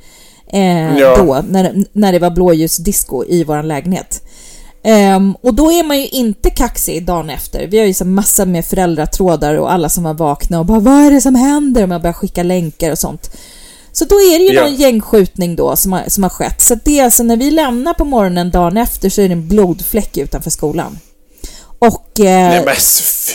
Eh, 0.52 0.98
Ja. 0.98 1.16
Då, 1.16 1.42
när, 1.48 1.84
när 1.92 2.12
det 2.12 2.18
var 2.18 2.30
blåljusdisco 2.30 3.24
i 3.24 3.44
vår 3.44 3.62
lägenhet. 3.62 4.22
Ehm, 4.84 5.36
och 5.42 5.54
då 5.54 5.72
är 5.72 5.84
man 5.84 5.98
ju 6.00 6.08
inte 6.08 6.50
kaxig 6.50 7.06
dagen 7.06 7.30
efter. 7.30 7.66
Vi 7.66 7.78
har 7.78 7.86
ju 7.86 7.94
så 7.94 8.04
massa 8.04 8.44
med 8.44 8.64
föräldratrådar 8.64 9.54
och 9.54 9.72
alla 9.72 9.88
som 9.88 10.04
var 10.04 10.14
vakna 10.14 10.58
och 10.58 10.66
bara 10.66 10.80
vad 10.80 10.94
är 11.06 11.10
det 11.10 11.20
som 11.20 11.34
händer? 11.34 11.82
Och 11.82 11.88
man 11.88 12.00
börjar 12.00 12.12
skicka 12.14 12.42
länkar 12.42 12.90
och 12.90 12.98
sånt. 12.98 13.30
Så 13.92 14.04
då 14.04 14.14
är 14.16 14.38
det 14.38 14.44
ju 14.44 14.52
Ja. 14.54 14.62
någon 14.62 14.74
gängskjutning 14.74 15.56
då 15.56 15.76
som 15.76 15.92
har, 15.92 16.02
som 16.08 16.22
har 16.22 16.30
skett. 16.30 16.60
Så 16.60 16.74
det 16.84 16.98
är 16.98 17.04
alltså 17.04 17.22
när 17.22 17.36
vi 17.36 17.50
lämnar 17.50 17.94
på 17.94 18.04
morgonen 18.04 18.50
dagen 18.50 18.76
efter 18.76 19.08
så 19.10 19.20
är 19.22 19.28
det 19.28 19.32
en 19.32 19.48
blodfläck 19.48 20.16
utanför 20.16 20.50
skolan. 20.50 20.98
Och, 21.78 22.20
eh, 22.20 22.24
Nej 22.48 22.62
men 22.64 22.74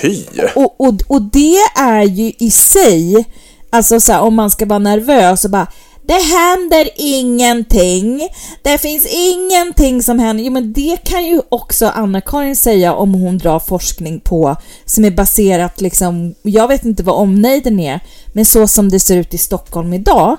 fy. 0.01 0.23
och, 0.55 0.81
och, 0.81 0.93
och 1.07 1.21
det 1.21 1.57
är 1.79 2.03
ju 2.03 2.33
i 2.39 2.51
sig, 2.51 3.25
alltså 3.69 3.99
så 3.99 4.11
här, 4.11 4.21
om 4.21 4.35
man 4.35 4.51
ska 4.51 4.65
vara 4.65 4.79
nervös 4.79 5.45
och 5.45 5.51
bara 5.51 5.67
det 6.07 6.13
händer 6.37 6.89
ingenting. 6.95 8.27
Det 8.61 8.77
finns 8.77 9.05
ingenting 9.13 10.03
som 10.03 10.19
händer. 10.19 10.43
Jo, 10.43 10.51
men 10.51 10.73
det 10.73 10.97
kan 11.03 11.25
ju 11.25 11.41
också 11.49 11.87
Anna-Karin 11.95 12.55
säga 12.55 12.93
om 12.93 13.13
hon 13.13 13.37
drar 13.37 13.59
forskning 13.59 14.19
på 14.19 14.55
som 14.85 15.05
är 15.05 15.11
baserat 15.11 15.81
liksom, 15.81 16.35
jag 16.41 16.67
vet 16.67 16.85
inte 16.85 17.03
vad 17.03 17.15
omnejden 17.15 17.79
är, 17.79 17.99
men 18.33 18.45
så 18.45 18.67
som 18.67 18.89
det 18.89 18.99
ser 18.99 19.17
ut 19.17 19.33
i 19.33 19.37
Stockholm 19.37 19.93
idag 19.93 20.37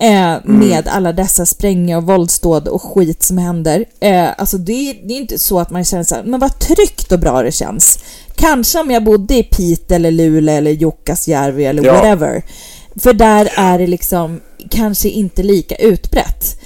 eh, 0.00 0.34
med 0.44 0.88
alla 0.88 1.12
dessa 1.12 1.46
sprängningar 1.46 1.96
och 1.96 2.06
våldsdåd 2.06 2.68
och 2.68 2.82
skit 2.82 3.22
som 3.22 3.38
händer. 3.38 3.84
Eh, 4.00 4.28
alltså 4.38 4.58
det, 4.58 4.72
är- 4.90 5.08
det 5.08 5.14
är 5.14 5.18
inte 5.18 5.38
så 5.38 5.60
att 5.60 5.70
man 5.70 5.84
känner 5.84 6.04
så 6.04 6.14
här, 6.14 6.22
men 6.22 6.40
vad 6.40 6.58
tryggt 6.58 7.12
och 7.12 7.18
bra 7.18 7.42
det 7.42 7.52
känns. 7.52 7.98
Kanske 8.36 8.78
om 8.80 8.90
jag 8.90 9.04
bodde 9.04 9.34
i 9.34 9.42
Piteå 9.42 9.96
eller 9.96 10.10
Luleå 10.10 10.54
eller 10.56 10.70
Jukkasjärvi 10.70 11.64
eller 11.64 11.84
Ja. 11.84 11.92
whatever. 11.92 12.42
För 12.98 13.12
där 13.12 13.48
är 13.56 13.78
det 13.78 13.86
liksom 13.86 14.40
kanske 14.70 15.08
inte 15.08 15.42
lika 15.42 15.74
utbrett. 15.74 16.60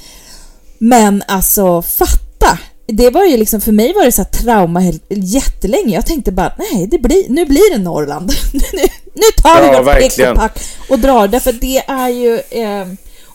Men 0.79 1.23
alltså 1.29 1.83
fatta! 1.83 2.59
Det 2.87 3.11
var 3.11 3.25
ju 3.25 3.37
liksom, 3.37 3.61
för 3.61 3.73
mig 3.73 3.93
var 3.93 4.05
det 4.05 4.13
så 4.13 4.25
trauma 4.25 4.81
helt, 4.81 5.03
jättelänge. 5.09 5.95
Jag 5.95 6.07
tänkte 6.07 6.33
bara, 6.33 6.53
nej, 6.59 6.87
det 6.87 6.99
blir, 6.99 7.25
nu 7.29 7.47
blir 7.47 7.73
det 7.77 7.83
Norrland. 7.83 8.33
nu, 8.53 8.83
nu 9.15 9.23
tar 9.43 9.63
vi 9.63 9.67
Ja, 9.67 9.83
vårt 9.83 9.99
pick 9.99 10.91
och 10.91 10.99
drar. 10.99 11.29
Därför 11.29 11.53
det 11.53 11.79
är 11.79 12.09
ju... 12.09 12.41
Eh, 12.51 12.87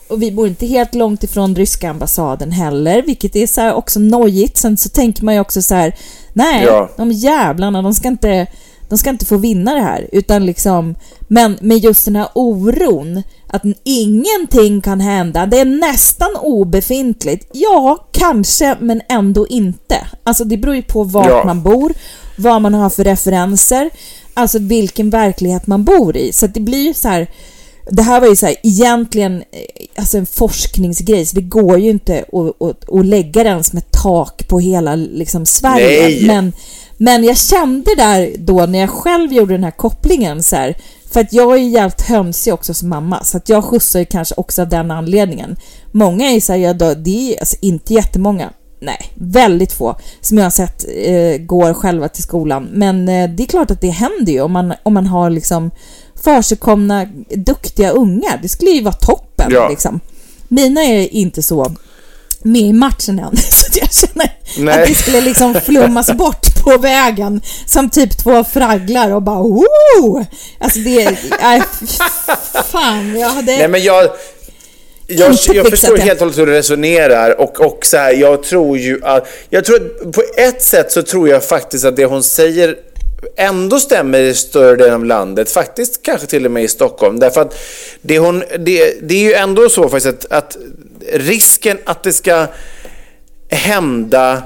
och 0.08 0.22
vi 0.22 0.32
bor 0.32 0.46
inte 0.48 0.66
helt 0.66 0.94
långt 0.94 1.24
ifrån 1.24 1.56
ryska 1.56 1.90
ambassaden 1.90 2.52
heller, 2.52 3.02
vilket 3.02 3.36
är 3.36 3.46
så 3.46 3.72
också 3.72 4.00
nojigt. 4.00 4.56
Sen 4.56 4.76
så 4.76 4.88
tänker 4.88 5.24
man 5.24 5.34
ju 5.34 5.40
också 5.40 5.62
så 5.62 5.74
här, 5.74 5.94
nej, 6.32 6.64
Ja. 6.64 6.90
de 6.96 7.12
jävlarna, 7.12 7.82
de 7.82 7.94
ska 7.94 8.08
inte, 8.08 8.46
de 8.88 8.98
ska 8.98 9.10
inte 9.10 9.26
få 9.26 9.36
vinna 9.36 9.74
det 9.74 9.80
här. 9.80 10.08
Utan 10.12 10.46
liksom, 10.46 10.94
men 11.28 11.58
med 11.60 11.78
just 11.78 12.04
den 12.04 12.16
här 12.16 12.28
oron, 12.34 13.22
att 13.46 13.62
ingenting 13.84 14.80
kan 14.80 15.00
hända, 15.00 15.46
det 15.46 15.58
är 15.60 15.64
nästan 15.64 16.36
obefintligt. 16.42 17.50
Ja, 17.52 18.08
kanske, 18.12 18.76
men 18.80 19.00
ändå 19.08 19.46
inte. 19.46 20.06
Alltså 20.24 20.44
det 20.44 20.56
beror 20.56 20.76
ju 20.76 20.82
på 20.82 21.04
vart 21.04 21.26
Ja. 21.26 21.42
man 21.44 21.62
bor, 21.62 21.92
vad 22.36 22.62
man 22.62 22.74
har 22.74 22.90
för 22.90 23.04
referenser, 23.04 23.90
alltså 24.34 24.58
vilken 24.58 25.10
verklighet 25.10 25.66
man 25.66 25.84
bor 25.84 26.16
i. 26.16 26.32
Så 26.32 26.46
det 26.46 26.60
blir 26.60 26.86
ju 26.86 26.94
så 26.94 27.08
här, 27.08 27.26
det 27.90 28.02
här 28.02 28.20
var 28.20 28.28
ju 28.28 28.36
så 28.36 28.46
här, 28.46 28.54
egentligen 28.62 29.36
eh, 29.36 29.42
alltså 29.96 30.18
en 30.18 30.26
forskningsgrej, 30.26 31.26
så 31.26 31.34
det 31.34 31.42
går 31.42 31.78
ju 31.78 31.90
inte 31.90 32.24
att, 32.32 32.62
att, 32.62 32.90
att 32.92 33.06
lägga 33.06 33.44
den 33.44 33.64
som 33.64 33.78
ett 33.78 33.92
tak 34.02 34.48
på 34.48 34.60
hela 34.60 34.94
liksom, 34.96 35.46
Sverige. 35.46 36.02
Nej. 36.02 36.26
Men, 36.26 36.52
men 36.98 37.24
jag 37.24 37.36
kände 37.36 37.94
där 37.94 38.32
då 38.38 38.66
när 38.66 38.78
jag 38.78 38.90
själv 38.90 39.32
gjorde 39.32 39.54
den 39.54 39.64
här 39.64 39.70
kopplingen 39.70 40.42
så 40.42 40.56
här, 40.56 40.76
för 41.10 41.20
att 41.20 41.32
jag 41.32 41.52
är 41.52 41.56
ju 41.56 41.68
jävligt 41.68 42.02
hönsig 42.02 42.54
också 42.54 42.74
som 42.74 42.88
mamma, 42.88 43.24
så 43.24 43.36
att 43.36 43.48
jag 43.48 43.64
skjutsar 43.64 43.98
ju 43.98 44.04
kanske 44.04 44.34
också 44.34 44.62
av 44.62 44.68
den 44.68 44.90
anledningen. 44.90 45.56
Många 45.92 46.30
är 46.30 46.34
ju 46.34 46.40
så 46.40 46.52
här, 46.52 46.60
ja, 46.60 46.72
då, 46.72 46.94
det 46.94 47.34
är 47.34 47.40
alltså 47.40 47.56
inte 47.60 47.94
jättemånga, 47.94 48.50
nej, 48.80 49.12
väldigt 49.14 49.72
få 49.72 49.96
som 50.20 50.38
jag 50.38 50.44
har 50.44 50.50
sett 50.50 50.84
eh, 50.96 51.38
går 51.46 51.74
själva 51.74 52.08
till 52.08 52.22
skolan. 52.22 52.68
Men 52.72 53.08
eh, 53.08 53.30
det 53.30 53.42
är 53.42 53.46
klart 53.46 53.70
att 53.70 53.80
det 53.80 53.90
händer 53.90 54.32
ju 54.32 54.40
om 54.40 54.52
man, 54.52 54.74
om 54.82 54.94
man 54.94 55.06
har 55.06 55.30
liksom 55.30 55.70
försigkomna 56.22 57.06
duktiga 57.36 57.90
ungar. 57.90 58.38
Det 58.42 58.48
skulle 58.48 58.70
ju 58.70 58.82
vara 58.82 58.94
toppen 58.94 59.46
Ja. 59.50 59.68
liksom. 59.68 60.00
Mina 60.48 60.80
är 60.84 61.14
inte 61.14 61.42
så 61.42 61.74
med 62.42 62.62
i 62.62 62.72
matchen 62.72 63.18
än, 63.18 63.36
så 63.50 63.78
jag 63.80 63.92
känner 63.92 64.32
Nej. 64.58 64.82
att 64.82 64.88
det 64.88 64.94
skulle 64.94 65.20
liksom 65.20 65.54
flummas 65.54 66.12
bort 66.12 66.62
på 66.64 66.78
vägen 66.78 67.40
som 67.66 67.90
typ 67.90 68.18
två 68.18 68.44
fragglar 68.44 69.10
och 69.10 69.22
bara 69.22 69.42
woo! 69.42 70.26
Alltså 70.58 70.78
det, 70.78 71.18
nej 71.40 71.62
fan, 72.64 73.18
jag 73.18 73.28
hade... 73.28 73.56
Nej 73.56 73.68
men 73.68 73.82
jag... 73.82 74.10
Jag, 75.10 75.34
jag 75.54 75.66
förstår 75.70 75.96
helt 75.96 76.12
och 76.12 76.20
hållet 76.20 76.38
hur 76.38 76.46
du 76.46 76.52
resonerar 76.52 77.40
och, 77.40 77.60
och 77.60 77.86
så 77.86 77.96
här, 77.96 78.12
jag 78.12 78.42
tror 78.42 78.78
ju 78.78 79.04
att... 79.04 79.28
Jag 79.50 79.64
tror 79.64 79.76
att 79.76 80.12
på 80.12 80.22
ett 80.36 80.62
sätt 80.62 80.92
så 80.92 81.02
tror 81.02 81.28
jag 81.28 81.44
faktiskt 81.44 81.84
att 81.84 81.96
det 81.96 82.04
hon 82.04 82.22
säger 82.22 82.76
ändå 83.36 83.80
stämmer 83.80 84.20
i 84.20 84.34
större 84.34 84.76
delen 84.76 84.94
av 84.94 85.04
landet, 85.04 85.50
faktiskt 85.50 86.02
kanske 86.02 86.26
till 86.26 86.44
och 86.44 86.50
med 86.50 86.64
i 86.64 86.68
Stockholm. 86.68 87.18
Därför 87.18 87.40
att 87.40 87.58
det, 88.02 88.18
hon, 88.18 88.38
det, 88.58 89.08
det 89.08 89.14
är 89.14 89.22
ju 89.22 89.32
ändå 89.32 89.68
så 89.68 89.88
faktiskt 89.88 90.06
att, 90.06 90.32
att 90.32 90.56
risken 91.12 91.78
att 91.84 92.02
det 92.02 92.12
ska 92.12 92.46
hända 93.50 94.42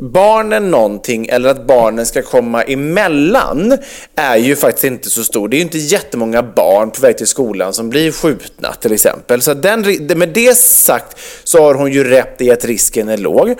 barnen 0.00 0.70
någonting 0.70 1.26
eller 1.26 1.48
att 1.48 1.66
barnen 1.66 2.06
ska 2.06 2.22
komma 2.22 2.62
emellan 2.62 3.78
är 4.16 4.36
ju 4.36 4.56
faktiskt 4.56 4.84
inte 4.84 5.10
så 5.10 5.24
stor. 5.24 5.48
Det 5.48 5.56
är 5.56 5.58
ju 5.58 5.64
inte 5.64 5.78
jättemånga 5.78 6.42
barn 6.42 6.90
på 6.90 7.00
väg 7.00 7.16
till 7.18 7.26
skolan 7.26 7.74
som 7.74 7.90
blir 7.90 8.12
skjutna 8.12 8.72
till 8.72 8.92
exempel. 8.92 9.42
Så 9.42 9.54
den, 9.54 9.80
med 10.16 10.28
det 10.28 10.56
sagt 10.56 11.16
så 11.44 11.62
har 11.62 11.74
hon 11.74 11.92
ju 11.92 12.04
rätt 12.04 12.40
i 12.40 12.50
att 12.50 12.64
risken 12.64 13.08
är 13.08 13.16
låg. 13.16 13.48
Eh, 13.48 13.54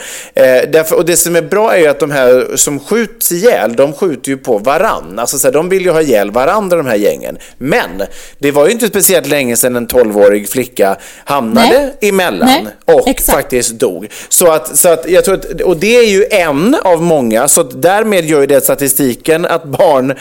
därför, 0.72 0.96
och 0.96 1.04
det 1.04 1.16
som 1.16 1.36
är 1.36 1.42
bra 1.42 1.74
är 1.74 1.80
ju 1.80 1.86
att 1.86 2.00
de 2.00 2.10
här 2.10 2.56
som 2.56 2.80
skjuts 2.80 3.32
ihjäl, 3.32 3.76
de 3.76 3.92
skjuter 3.92 4.30
ju 4.30 4.36
på 4.36 4.58
varann. 4.58 5.18
Alltså 5.18 5.38
så 5.38 5.46
här, 5.46 5.52
de 5.52 5.68
vill 5.68 5.84
ju 5.84 5.90
ha 5.90 6.02
ihjäl 6.02 6.30
varandra 6.30 6.76
de 6.76 6.86
här 6.86 6.96
gängen. 6.96 7.38
Men 7.58 8.02
det 8.38 8.50
var 8.50 8.66
ju 8.66 8.72
inte 8.72 8.86
speciellt 8.86 9.28
länge 9.28 9.56
sedan 9.56 9.76
en 9.76 9.86
12-årig 9.86 10.48
flicka 10.48 10.96
hamnade 11.24 11.92
Nej. 12.00 12.08
emellan 12.08 12.48
Nej, 12.48 12.96
och 12.96 13.08
exakt. 13.08 13.36
faktiskt 13.36 13.70
dog. 13.70 14.08
Så 14.28 14.52
att, 14.52 14.78
så 14.78 14.88
att 14.88 15.08
jag 15.08 15.24
tror 15.24 15.34
att, 15.34 15.60
och 15.60 15.76
det 15.76 15.96
är 15.96 16.06
ju 16.06 16.24
en 16.30 16.76
av 16.82 17.02
många, 17.02 17.48
så 17.48 17.62
därmed 17.62 18.24
gör 18.24 18.40
ju 18.40 18.46
det 18.46 18.60
statistiken 18.60 19.44
att 19.44 19.64
barn 19.64 20.14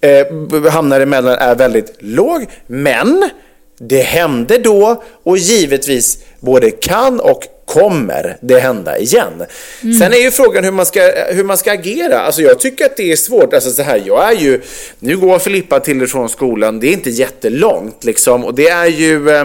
eh, 0.00 0.72
hamnar 0.72 1.00
emellan 1.00 1.34
är 1.38 1.54
väldigt 1.54 1.96
låg. 1.98 2.46
Men 2.66 3.30
det 3.78 4.02
hände 4.02 4.58
då 4.58 5.02
och 5.22 5.38
givetvis 5.38 6.18
både 6.40 6.70
kan 6.70 7.20
och 7.20 7.44
kommer 7.66 8.36
det 8.40 8.58
hända 8.58 8.98
igen. 8.98 9.42
Sen 9.80 10.12
är 10.12 10.22
ju 10.22 10.30
frågan 10.30 10.64
hur 10.64 10.72
man, 10.72 10.86
ska, 10.86 11.00
hur 11.30 11.44
man 11.44 11.58
ska 11.58 11.72
agera. 11.72 12.20
Alltså 12.20 12.42
jag 12.42 12.60
tycker 12.60 12.84
att 12.84 12.96
det 12.96 13.12
är 13.12 13.16
svårt. 13.16 13.54
Alltså 13.54 13.70
så 13.70 13.82
här, 13.82 14.02
jag 14.06 14.32
är 14.32 14.36
ju, 14.36 14.60
nu 14.98 15.16
går 15.16 15.38
Filippa 15.38 15.80
till 15.80 16.02
och 16.02 16.08
från 16.08 16.28
skolan, 16.28 16.80
det 16.80 16.86
är 16.86 16.92
inte 16.92 17.10
jättelångt 17.10 18.04
liksom. 18.04 18.44
Och 18.44 18.54
det 18.54 18.68
är 18.68 18.86
ju... 18.86 19.30
Eh, 19.30 19.44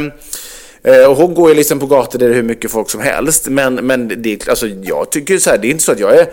Eh, 0.84 1.06
och 1.06 1.16
hon 1.16 1.34
går 1.34 1.50
ju 1.50 1.56
liksom 1.56 1.80
på 1.80 1.86
gator 1.86 2.20
där 2.20 2.28
det 2.28 2.34
är 2.34 2.36
hur 2.36 2.44
mycket 2.44 2.72
folk 2.72 2.90
som 2.90 3.02
helst. 3.02 3.48
Men, 3.50 3.76
men 3.76 4.22
det, 4.22 4.48
alltså, 4.48 4.68
jag 4.68 5.12
tycker 5.12 5.38
så 5.38 5.50
här, 5.50 5.58
det 5.58 5.68
är 5.68 5.72
inte 5.72 5.84
så 5.84 5.92
att 5.92 6.00
jag 6.00 6.18
är 6.18 6.28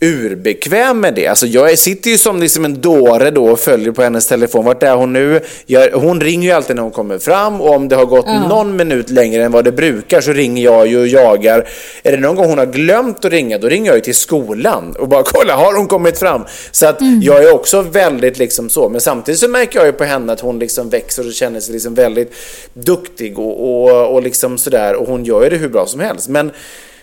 urbekväm 0.00 1.00
med 1.00 1.14
det. 1.14 1.26
Alltså 1.26 1.46
jag 1.46 1.78
sitter 1.78 2.10
ju 2.10 2.18
som 2.18 2.40
liksom 2.40 2.64
en 2.64 2.80
dåre 2.80 3.30
då 3.30 3.46
och 3.46 3.60
följer 3.60 3.92
på 3.92 4.02
hennes 4.02 4.26
telefon. 4.26 4.64
Vart 4.64 4.82
är 4.82 4.94
hon 4.94 5.12
nu? 5.12 5.40
Jag, 5.66 5.90
hon 5.90 6.20
ringer 6.20 6.48
ju 6.48 6.54
alltid 6.54 6.76
när 6.76 6.82
hon 6.82 6.92
kommer 6.92 7.18
fram 7.18 7.60
och 7.60 7.74
om 7.74 7.88
det 7.88 7.96
har 7.96 8.06
gått 8.06 8.26
någon 8.26 8.76
minut 8.76 9.10
längre 9.10 9.44
än 9.44 9.52
vad 9.52 9.64
det 9.64 9.72
brukar 9.72 10.20
så 10.20 10.32
ringer 10.32 10.64
jag 10.64 10.86
ju 10.86 11.00
och 11.00 11.06
jagar. 11.06 11.68
Är 12.02 12.12
det 12.12 12.18
någon 12.18 12.36
gång 12.36 12.46
hon 12.46 12.58
har 12.58 12.66
glömt 12.66 13.24
att 13.24 13.32
ringa 13.32 13.58
då 13.58 13.68
ringer 13.68 13.86
jag 13.86 13.96
ju 13.96 14.02
till 14.02 14.14
skolan 14.14 14.96
och 14.98 15.08
bara 15.08 15.22
kolla, 15.22 15.56
har 15.56 15.74
hon 15.76 15.86
kommit 15.86 16.18
fram? 16.18 16.44
Så 16.70 16.86
att 16.86 16.98
jag 17.22 17.44
är 17.44 17.54
också 17.54 17.82
väldigt 17.82 18.38
liksom 18.38 18.68
så. 18.68 18.88
Men 18.88 19.00
samtidigt 19.00 19.40
så 19.40 19.48
märker 19.48 19.78
jag 19.78 19.86
ju 19.86 19.92
på 19.92 20.04
henne 20.04 20.32
att 20.32 20.40
hon 20.40 20.58
liksom 20.58 20.90
växer 20.90 21.26
och 21.26 21.32
känner 21.32 21.60
sig 21.60 21.72
liksom 21.72 21.94
väldigt 21.94 22.34
duktig 22.74 23.38
och, 23.38 23.84
och, 23.84 24.14
och 24.14 24.22
liksom 24.22 24.58
sådär. 24.58 24.94
Och 24.94 25.06
hon 25.06 25.24
gör 25.24 25.42
ju 25.42 25.50
det 25.50 25.56
hur 25.56 25.68
bra 25.68 25.86
som 25.86 26.00
helst. 26.00 26.28
Men, 26.28 26.50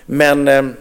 men 0.06 0.47
ehm, 0.47 0.73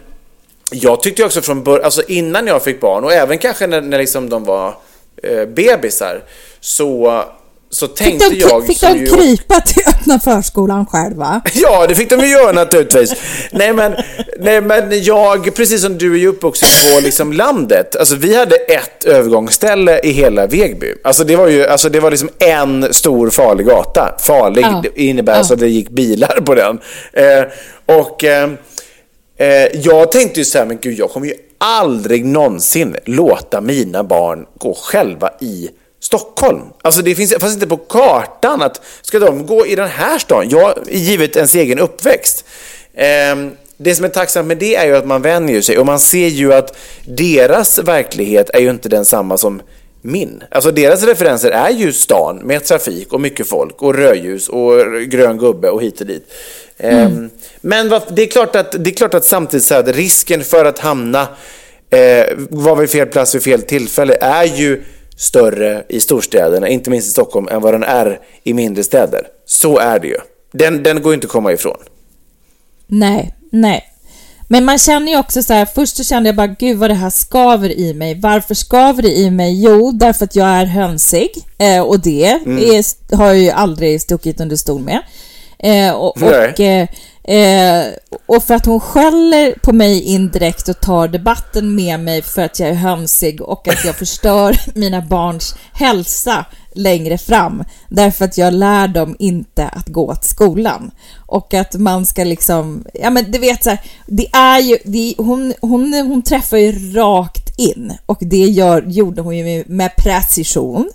jag 0.73 1.03
tyckte 1.03 1.23
också 1.23 1.41
från 1.41 1.63
början, 1.63 1.85
alltså 1.85 2.01
innan 2.07 2.47
jag 2.47 2.63
fick 2.63 2.79
barn 2.81 3.03
och 3.03 3.13
även 3.13 3.37
kanske 3.37 3.67
när, 3.67 3.81
när 3.81 3.97
liksom 3.97 4.29
de 4.29 4.43
var 4.43 4.75
eh, 5.23 5.45
bebisar 5.45 6.23
så, 6.59 7.23
så 7.69 7.87
Fick 7.87 7.95
tänkte 7.97 8.29
de, 8.29 8.35
jag... 8.39 8.67
fick 8.67 8.81
de 8.81 9.05
krypa 9.05 9.61
till 9.61 9.83
öppna 9.87 10.19
förskolan 10.19 10.85
själva? 10.85 11.41
Ja, 11.53 11.87
det 11.87 11.95
fick 11.95 12.09
de 12.09 12.19
ju 12.19 12.27
göra 12.27 12.51
naturligtvis. 12.51 13.13
nej, 13.51 13.73
men, 13.73 13.95
nej, 14.39 14.61
men 14.61 15.03
jag, 15.03 15.55
precis 15.55 15.81
som 15.81 15.97
du 15.97 16.13
är 16.13 16.17
ju 16.17 16.27
uppvuxen 16.27 16.69
på 16.93 16.99
liksom 17.01 17.33
landet. 17.33 17.95
Alltså, 17.95 18.15
vi 18.15 18.35
hade 18.35 18.55
ett 18.55 19.05
övergångsställe 19.05 19.99
i 20.03 20.11
hela 20.11 20.47
Vegby. 20.47 20.93
Alltså, 21.03 21.23
det 21.23 21.35
var 21.35 21.47
ju 21.47 21.65
alltså, 21.67 21.89
det 21.89 21.99
var 21.99 22.11
liksom 22.11 22.29
en 22.39 22.93
stor 22.93 23.29
farlig 23.29 23.65
gata. 23.67 24.15
Farlig 24.19 24.61
Ja. 24.63 24.83
innebär 24.95 25.33
Ja. 25.33 25.37
alltså 25.37 25.53
att 25.53 25.59
det 25.59 25.67
gick 25.69 25.89
bilar 25.89 26.39
på 26.45 26.55
den. 26.55 26.79
Eh, 27.13 27.43
och 27.85 28.23
eh, 28.23 28.49
eh, 29.37 29.47
jag 29.73 30.11
tänkte 30.11 30.39
ju 30.39 30.45
så 30.45 30.57
här, 30.57 30.65
men 30.65 30.77
gud, 30.81 30.99
jag 30.99 31.09
kommer 31.09 31.27
ju 31.27 31.33
aldrig 31.57 32.25
någonsin 32.25 32.95
låta 33.05 33.61
mina 33.61 34.03
barn 34.03 34.45
gå 34.57 34.73
själva 34.73 35.29
i 35.41 35.69
Stockholm. 35.99 36.61
Alltså 36.81 37.01
det 37.01 37.15
finns 37.15 37.33
fast 37.39 37.53
inte 37.53 37.67
på 37.67 37.77
kartan 37.77 38.61
att 38.61 38.81
ska 39.01 39.19
de 39.19 39.45
gå 39.45 39.67
i 39.67 39.75
den 39.75 39.89
här 39.89 40.19
stan? 40.19 40.49
Jag, 40.49 40.73
givet 40.91 41.35
ens 41.35 41.55
egen 41.55 41.79
uppväxt. 41.79 42.45
Eh, 42.93 43.35
det 43.77 43.95
som 43.95 44.05
är 44.05 44.09
tacksamt 44.09 44.47
med 44.47 44.57
det 44.57 44.75
är 44.75 44.85
ju 44.85 44.95
att 44.95 45.07
man 45.07 45.21
vänjer 45.21 45.61
sig 45.61 45.77
och 45.77 45.85
man 45.85 45.99
ser 45.99 46.27
ju 46.27 46.53
att 46.53 46.77
deras 47.05 47.79
verklighet 47.79 48.49
är 48.53 48.59
ju 48.59 48.69
inte 48.69 48.89
densamma 48.89 49.37
som 49.37 49.61
min. 50.01 50.43
Alltså 50.51 50.71
deras 50.71 51.03
referenser 51.03 51.51
är 51.51 51.69
ju 51.69 51.93
stan 51.93 52.37
med 52.37 52.63
trafik 52.63 53.13
och 53.13 53.21
mycket 53.21 53.47
folk 53.47 53.81
och 53.81 53.95
rödljus 53.95 54.49
och 54.49 54.73
grön 55.07 55.37
gubbe 55.37 55.69
och 55.69 55.83
hit 55.83 56.01
och 56.01 56.07
dit. 56.07 56.33
Ehm, 56.77 57.29
Men 57.61 57.89
det, 57.89 58.21
är 58.21 58.27
klart 58.27 58.55
att, 58.55 58.75
det 58.83 58.89
är 58.89 58.95
klart 58.95 59.13
att 59.13 59.25
samtidigt 59.25 59.65
så 59.65 59.73
här, 59.73 59.83
risken 59.83 60.43
för 60.43 60.65
att 60.65 60.79
hamna 60.79 61.27
eh, 61.89 62.25
vara 62.49 62.75
vid 62.75 62.89
fel 62.89 63.07
plats 63.07 63.35
vid 63.35 63.43
fel 63.43 63.61
tillfälle 63.61 64.17
är 64.21 64.43
ju 64.43 64.83
större 65.17 65.83
i 65.89 65.99
storstäderna, 65.99 66.67
inte 66.67 66.89
minst 66.89 67.07
i 67.07 67.11
Stockholm, 67.11 67.47
än 67.47 67.61
vad 67.61 67.73
den 67.73 67.83
är 67.83 68.19
i 68.43 68.53
mindre 68.53 68.83
städer. 68.83 69.27
Så 69.45 69.77
är 69.77 69.99
det 69.99 70.07
ju. 70.07 70.17
Den, 70.51 70.83
den 70.83 71.01
går 71.01 71.13
inte 71.13 71.25
att 71.25 71.31
komma 71.31 71.53
ifrån. 71.53 71.77
Nej, 72.87 73.35
nej. 73.51 73.89
Men 74.47 74.65
man 74.65 74.77
känner 74.77 75.11
ju 75.11 75.19
också 75.19 75.43
så 75.43 75.53
här, 75.53 75.65
först 75.65 75.97
så 75.97 76.03
kände 76.03 76.29
jag 76.29 76.35
bara 76.35 76.47
gud 76.47 76.77
vad 76.77 76.89
det 76.89 76.93
här 76.93 77.09
skaver 77.09 77.79
i 77.79 77.93
mig. 77.93 78.19
Varför 78.19 78.55
skaver 78.55 79.01
det 79.01 79.17
i 79.17 79.31
mig? 79.31 79.63
Jo, 79.63 79.91
därför 79.91 80.25
att 80.25 80.35
jag 80.35 80.47
är 80.47 80.65
hönsig 80.65 81.29
eh, 81.57 81.81
och 81.81 81.99
det 81.99 82.25
är, 82.25 83.15
har 83.15 83.25
jag 83.25 83.37
ju 83.37 83.49
aldrig 83.49 84.01
stuckit 84.01 84.41
under 84.41 84.55
stol 84.55 84.81
med. 84.81 85.01
Eh, 85.63 85.91
och 85.91 86.21
och 86.21 86.59
eh, 86.59 86.87
Eh, 87.27 87.85
och 88.25 88.43
för 88.43 88.53
att 88.53 88.65
hon 88.65 88.79
skäller 88.79 89.59
på 89.61 89.73
mig 89.73 90.01
indirekt 90.01 90.69
och 90.69 90.79
tar 90.79 91.07
debatten 91.07 91.75
med 91.75 91.99
mig 91.99 92.21
för 92.21 92.41
att 92.41 92.59
jag 92.59 92.69
är 92.69 92.73
hönsig 92.73 93.41
och 93.41 93.67
att 93.67 93.85
jag 93.85 93.95
förstör 93.95 94.59
mina 94.79 95.01
barns 95.01 95.55
hälsa 95.73 96.45
längre 96.75 97.17
fram 97.17 97.63
därför 97.89 98.25
att 98.25 98.37
jag 98.37 98.53
lär 98.53 98.87
dem 98.87 99.15
inte 99.19 99.67
att 99.67 99.87
gå 99.87 100.15
till 100.15 100.29
skolan. 100.29 100.91
Och 101.25 101.53
att 101.53 101.73
man 101.73 102.05
ska 102.05 102.23
liksom, 102.23 102.85
ja 102.93 103.09
men 103.09 103.31
du 103.31 103.39
vet 103.39 103.63
så 103.63 103.69
här, 103.69 103.81
det 104.07 104.27
är 104.33 104.59
ju, 104.59 104.77
det, 104.83 105.15
hon, 105.17 105.53
hon, 105.61 105.93
hon 105.93 106.21
träffar 106.21 106.57
ju 106.57 106.93
rakt 106.93 107.59
in 107.59 107.93
och 108.05 108.17
det 108.21 108.37
gör, 108.37 108.81
gjorde 108.87 109.21
hon 109.21 109.37
ju 109.37 109.63
med 109.67 109.95
precision. 109.95 110.89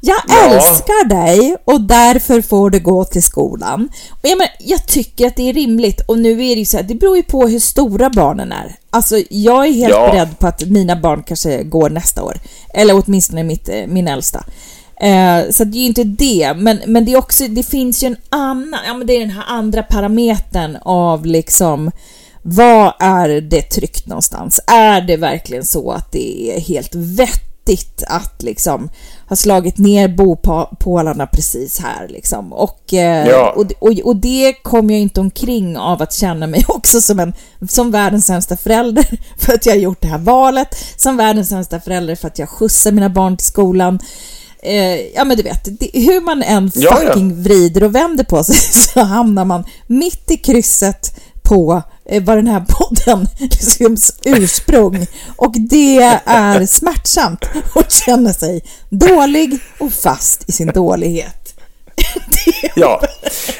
Jag 0.00 0.16
Ja. 0.28 0.44
älskar 0.54 1.08
dig 1.08 1.56
och 1.64 1.80
därför 1.80 2.42
får 2.42 2.70
du 2.70 2.80
gå 2.80 3.04
till 3.04 3.22
skolan. 3.22 3.88
Och 4.10 4.18
jag, 4.28 4.38
menar, 4.38 4.50
jag 4.60 4.86
tycker 4.86 5.26
att 5.26 5.36
det 5.36 5.48
är 5.48 5.52
rimligt 5.52 6.00
och 6.00 6.18
nu 6.18 6.30
är 6.32 6.36
det 6.54 6.60
ju 6.60 6.64
så 6.64 6.76
här, 6.76 6.84
det 6.84 6.94
beror 6.94 7.16
ju 7.16 7.22
på 7.22 7.46
hur 7.46 7.60
stora 7.60 8.10
barnen 8.10 8.52
är. 8.52 8.76
Alltså 8.90 9.16
jag 9.30 9.66
är 9.66 9.72
helt 9.72 9.94
Ja. 9.94 10.10
beredd 10.12 10.38
på 10.38 10.46
att 10.46 10.62
mina 10.64 10.96
barn 10.96 11.22
kanske 11.26 11.62
går 11.62 11.90
nästa 11.90 12.22
år. 12.22 12.36
Eller 12.74 13.02
åtminstone 13.04 13.42
mitt, 13.42 13.68
eh, 13.68 13.86
min 13.88 14.08
äldsta. 14.08 14.44
Eh, 15.00 15.50
så 15.50 15.64
det 15.64 15.78
är 15.78 15.80
ju 15.80 15.86
inte 15.86 16.04
det, 16.04 16.54
men, 16.56 16.80
men 16.86 17.04
det 17.04 17.12
är 17.12 17.16
också, 17.18 17.44
det 17.48 17.62
finns 17.62 18.02
ju 18.02 18.06
en 18.06 18.16
annan, 18.28 18.80
ja 18.86 18.94
men 18.94 19.06
det 19.06 19.16
är 19.16 19.20
den 19.20 19.30
här 19.30 19.44
andra 19.48 19.82
parametern 19.82 20.76
av 20.82 21.26
liksom 21.26 21.90
vad 22.42 22.92
är 23.00 23.28
det 23.40 23.62
tryggt 23.62 24.06
någonstans? 24.06 24.60
Är 24.66 25.00
det 25.00 25.16
verkligen 25.16 25.64
så 25.64 25.90
att 25.92 26.12
det 26.12 26.56
är 26.56 26.60
helt 26.60 26.94
vettigt 26.94 28.02
att 28.06 28.42
liksom 28.42 28.90
ha 29.30 29.36
slagit 29.36 29.78
ner 29.78 30.08
bopålarna 30.08 31.26
precis 31.26 31.78
här 31.78 32.08
liksom? 32.08 32.52
Och, 32.52 32.94
eh, 32.94 33.28
Ja. 33.28 33.52
och, 33.56 33.66
och, 33.78 33.92
och 34.04 34.16
det 34.16 34.52
kommer 34.52 34.94
jag 34.94 35.00
inte 35.00 35.20
omkring 35.20 35.76
av 35.78 36.02
att 36.02 36.12
känna 36.14 36.46
mig 36.46 36.64
också 36.68 37.00
som, 37.00 37.20
en, 37.20 37.32
som 37.68 37.90
världens 37.90 38.26
sämsta 38.26 38.56
förälder 38.56 39.06
för 39.38 39.52
att 39.54 39.66
jag 39.66 39.72
har 39.72 39.78
gjort 39.80 40.00
det 40.00 40.08
här 40.08 40.18
valet, 40.18 40.68
som 40.96 41.16
världens 41.16 41.48
sämsta 41.48 41.80
förälder 41.80 42.14
för 42.16 42.28
att 42.28 42.38
jag 42.38 42.48
skjutsar 42.48 42.92
mina 42.92 43.08
barn 43.08 43.36
till 43.36 43.46
skolan. 43.46 43.98
Eh, 44.62 45.00
ja 45.14 45.24
men 45.24 45.36
du 45.36 45.42
vet, 45.42 45.80
det, 45.80 45.90
hur 45.94 46.20
man 46.20 46.42
än 46.42 46.70
Ja, 46.74 46.98
ja. 47.02 47.06
fucking 47.08 47.42
vrider 47.42 47.84
och 47.84 47.94
vänder 47.94 48.24
på 48.24 48.44
sig 48.44 48.54
så 48.72 49.00
hamnar 49.00 49.44
man 49.44 49.64
mitt 49.86 50.30
i 50.30 50.36
krysset 50.36 51.20
på 51.42 51.82
vad 52.18 52.36
den 52.38 52.46
här 52.46 52.64
podden 52.68 53.28
liksom 53.38 53.96
ursprung 54.24 55.06
och 55.36 55.54
det 55.70 55.96
är 56.24 56.66
smärtsamt 56.66 57.44
att 57.74 57.92
känna 57.92 58.32
sig 58.32 58.62
dålig 58.88 59.58
och 59.78 59.92
fast 59.92 60.48
i 60.48 60.52
sin 60.52 60.66
dålighet. 60.66 61.36
Ja, 62.74 63.02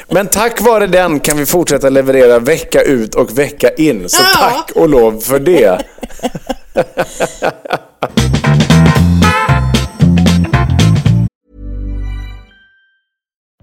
men 0.09 0.27
tack 0.27 0.61
vare 0.61 0.87
den 0.87 1.19
kan 1.19 1.37
vi 1.37 1.45
fortsätta 1.45 1.89
leverera 1.89 2.39
vecka 2.39 2.81
ut 2.81 3.15
och 3.15 3.37
vecka 3.37 3.69
in. 3.69 4.09
Så 4.09 4.21
Ja. 4.21 4.39
tack 4.49 4.71
och 4.75 4.89
lov 4.89 5.19
för 5.19 5.39
det. 5.39 5.81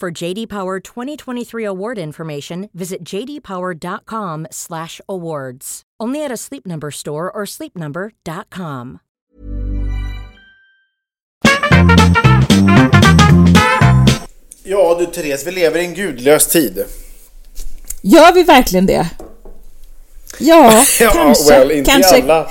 For 0.00 0.12
JD 0.12 0.48
Power 0.48 0.78
2023 0.78 1.64
award 1.64 1.98
information, 1.98 2.70
visit 2.72 3.02
jdpower.com/awards. 3.02 5.82
Only 5.98 6.24
at 6.24 6.30
a 6.30 6.36
Sleep 6.36 6.64
Number 6.68 6.92
store 6.92 7.28
or 7.32 7.44
sleepnumber.com. 7.44 9.00
Ja 14.64 14.96
du 14.98 15.06
Therese, 15.06 15.46
vi 15.46 15.50
lever 15.50 15.80
i 15.80 15.84
en 15.84 15.94
gudlös 15.94 16.46
tid. 16.46 16.84
Gör 18.02 18.32
vi 18.34 18.42
verkligen 18.42 18.86
det? 18.86 19.10
Ja, 20.38 20.84
Ja, 21.00 21.10
kanske. 21.12 21.58
well, 21.58 21.70
inte 21.70 21.90
kanske. 21.90 22.18
i 22.18 22.22
alla. 22.22 22.50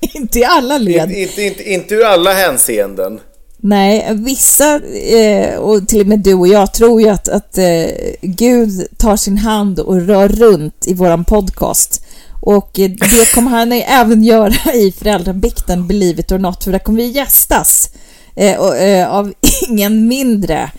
Inte 0.14 0.38
i 0.38 0.44
alla 0.44 0.78
led. 0.78 1.10
Inte, 1.10 1.20
inte, 1.20 1.42
inte, 1.42 1.70
inte 1.72 1.94
ur 1.94 2.04
alla 2.04 2.32
hänseenden. 2.32 3.20
Nej, 3.62 4.08
vissa, 4.14 4.80
eh, 4.94 5.56
och 5.56 5.88
till 5.88 6.00
och 6.00 6.06
med 6.06 6.18
du 6.18 6.34
och 6.34 6.48
jag, 6.48 6.74
tror 6.74 7.02
ju 7.02 7.08
att, 7.08 7.28
att 7.28 7.58
eh, 7.58 7.86
Gud 8.20 8.86
tar 8.96 9.16
sin 9.16 9.38
hand 9.38 9.80
och 9.80 10.00
rör 10.00 10.28
runt 10.28 10.86
i 10.86 10.94
våran 10.94 11.24
podcast. 11.24 12.04
Och 12.40 12.78
eh, 12.78 12.90
det 12.90 13.32
kommer 13.34 13.50
han 13.50 13.72
även 13.72 14.22
göra 14.22 14.72
i 14.74 14.92
föräldrabikten 14.92 15.86
Believe 15.86 16.20
it 16.20 16.32
or 16.32 16.38
not, 16.38 16.64
för 16.64 16.72
där 16.72 16.78
kommer 16.78 17.02
vi 17.02 17.08
gästas 17.08 17.90
eh, 18.36 18.60
och, 18.60 18.76
eh, 18.76 19.08
av 19.08 19.32
ingen 19.68 20.08
mindre 20.08 20.70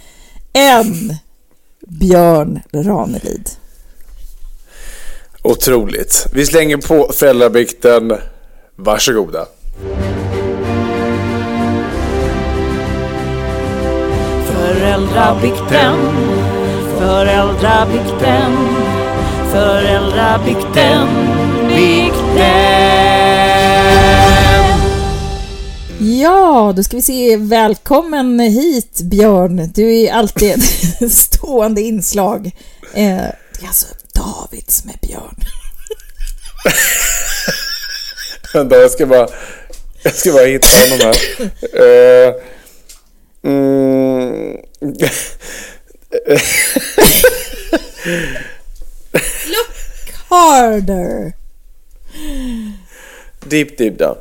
än 0.53 1.15
Björn 1.87 2.59
Ranelid. 2.73 3.49
Otroligt. 5.43 6.27
Vi 6.33 6.45
slänger 6.45 6.77
på 6.77 7.11
föräldrabikten. 7.13 8.13
Varsågoda. 8.75 9.45
Föräldrabikten, 15.01 15.95
föräldrabikten, 16.99 18.57
föräldrabikten, 19.51 21.07
bikten. 21.67 22.41
Ja, 25.99 26.73
då 26.75 26.83
ska 26.83 26.95
vi 26.95 27.01
se. 27.01 27.37
Välkommen 27.37 28.39
hit 28.39 29.01
Björn. 29.01 29.71
Du 29.75 29.97
är 29.97 30.13
alltid 30.13 30.51
ett 31.01 31.11
stående 31.13 31.81
inslag. 31.81 32.45
Eh, 32.93 33.01
det 33.03 33.63
är 33.63 33.67
alltså 33.67 33.87
David 34.13 34.71
som 34.71 34.89
är 34.89 35.07
Björn. 35.07 35.35
Vänta, 38.53 38.75
jag 38.75 38.91
ska 38.91 39.05
bara, 39.05 39.27
jag 40.03 40.13
ska 40.13 40.31
bara 40.31 40.45
hitta 40.45 40.67
honom 40.67 40.99
här. 40.99 41.15
Eh, 41.81 42.33
mm, 43.43 44.57
Harder. 50.29 51.33
deep, 53.49 53.77
deep 53.77 53.97
down. 53.97 54.15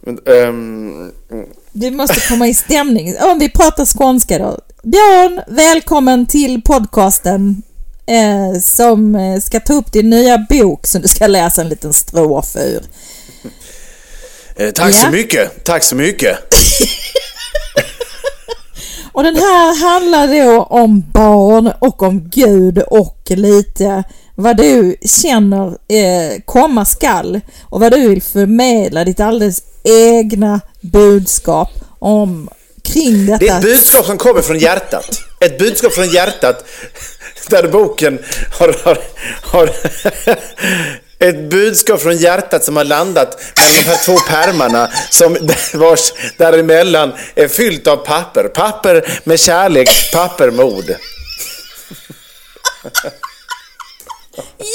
Men, 0.00 0.18
ehm, 0.26 1.12
Du 1.72 1.90
måste 1.90 2.20
komma 2.28 2.48
i 2.48 2.54
stämning. 2.54 3.16
Om 3.20 3.38
vi 3.38 3.48
pratar 3.50 3.84
skånska 3.86 4.38
då. 4.38 4.58
Björn, 4.82 5.40
välkommen 5.48 6.26
till 6.26 6.62
podcasten 6.62 7.62
eh, 8.06 8.60
som 8.60 9.14
eh, 9.14 9.40
ska 9.40 9.60
ta 9.60 9.72
upp 9.74 9.92
din 9.92 10.10
nya 10.10 10.38
bok 10.50 10.86
som 10.86 11.02
du 11.02 11.08
ska 11.08 11.26
läsa 11.26 11.60
en 11.62 11.68
liten 11.68 11.92
strof 11.92 12.56
ur. 12.56 12.82
eh, 14.56 14.70
tack 14.70 14.94
Ja. 14.94 14.98
så 15.04 15.10
mycket. 15.10 15.64
Tack 15.64 15.82
så 15.82 15.96
mycket. 15.96 16.38
Och 19.12 19.22
den 19.22 19.36
här 19.36 19.90
handlar 19.90 20.44
då 20.44 20.62
om 20.62 21.04
barn 21.12 21.72
och 21.78 22.02
om 22.02 22.28
Gud 22.30 22.78
och 22.78 23.22
lite 23.28 24.04
vad 24.34 24.56
du 24.56 24.96
känner 25.22 25.66
eh, 25.68 26.40
komma 26.44 26.84
skall 26.84 27.40
och 27.64 27.80
vad 27.80 27.92
du 27.92 28.08
vill 28.08 28.22
förmedla, 28.22 29.04
ditt 29.04 29.20
alldeles 29.20 29.62
egna 29.84 30.60
budskap 30.80 31.70
om 31.98 32.48
kring 32.82 33.26
detta. 33.26 33.38
Det 33.38 33.48
är 33.48 33.56
ett 33.56 33.62
budskap 33.62 34.06
som 34.06 34.18
kommer 34.18 34.42
från 34.42 34.58
hjärtat. 34.58 35.18
Ett 35.40 35.58
budskap 35.58 35.92
från 35.92 36.10
hjärtat 36.10 36.64
där 37.50 37.68
boken 37.68 38.18
har, 38.58 38.76
har, 38.84 38.98
har 39.42 39.70
ett 41.22 41.50
budskap 41.50 42.02
från 42.02 42.16
hjärtat 42.16 42.64
som 42.64 42.76
har 42.76 42.84
landat 42.84 43.40
mellan 43.56 43.74
de 43.76 43.82
här 43.82 44.04
två 44.04 44.18
pärmarna 44.18 44.90
som 45.10 45.48
vars 45.74 46.12
däremellan 46.38 47.12
är 47.34 47.48
fyllt 47.48 47.86
av 47.86 47.96
papper. 47.96 48.44
Papper 48.44 49.20
med 49.24 49.40
kärlek, 49.40 50.12
papper 50.12 50.50
med 50.50 50.64
ord. 50.64 50.94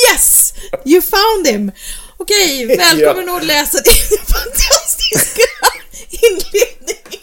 Yes! 0.09 0.53
You 0.85 1.01
found 1.01 1.47
him! 1.47 1.71
Okej, 2.17 2.65
välkommen 2.65 3.29
att 3.35 3.45
läsa 3.45 3.77
din 3.81 4.17
fantastiska 4.27 5.41
inledning. 6.09 7.21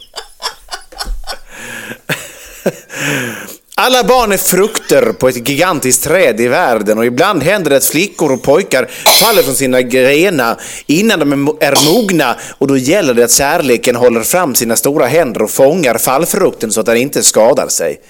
Alla 3.77 4.05
barn 4.05 4.33
är 4.33 4.37
frukter 4.37 5.13
på 5.13 5.29
ett 5.29 5.49
gigantiskt 5.49 6.05
träd 6.05 6.41
i 6.41 6.49
världen 6.49 6.99
och 6.99 7.07
ibland 7.07 7.43
händer 7.43 7.71
det 7.71 7.77
att 7.77 7.85
flickor 7.85 8.33
och 8.33 8.43
pojkar 8.43 8.89
faller 9.21 9.43
från 9.43 9.55
sina 9.55 9.83
grenar 9.83 10.61
innan 10.87 11.19
de 11.19 11.33
är 11.61 11.93
mogna 11.93 12.37
och 12.59 12.67
då 12.67 12.77
gäller 12.77 13.15
det 13.15 13.25
att 13.25 13.31
kärleken 13.31 13.97
håller 13.97 14.21
fram 14.21 14.55
sina 14.55 14.77
stora 14.77 15.07
händer 15.07 15.43
och 15.43 15.51
fångar 15.51 15.99
fallfrukten 15.99 16.73
så 16.73 16.81
att 16.81 16.87
den 16.87 16.97
inte 16.97 17.23
skadar 17.23 17.69
sig. 17.69 18.01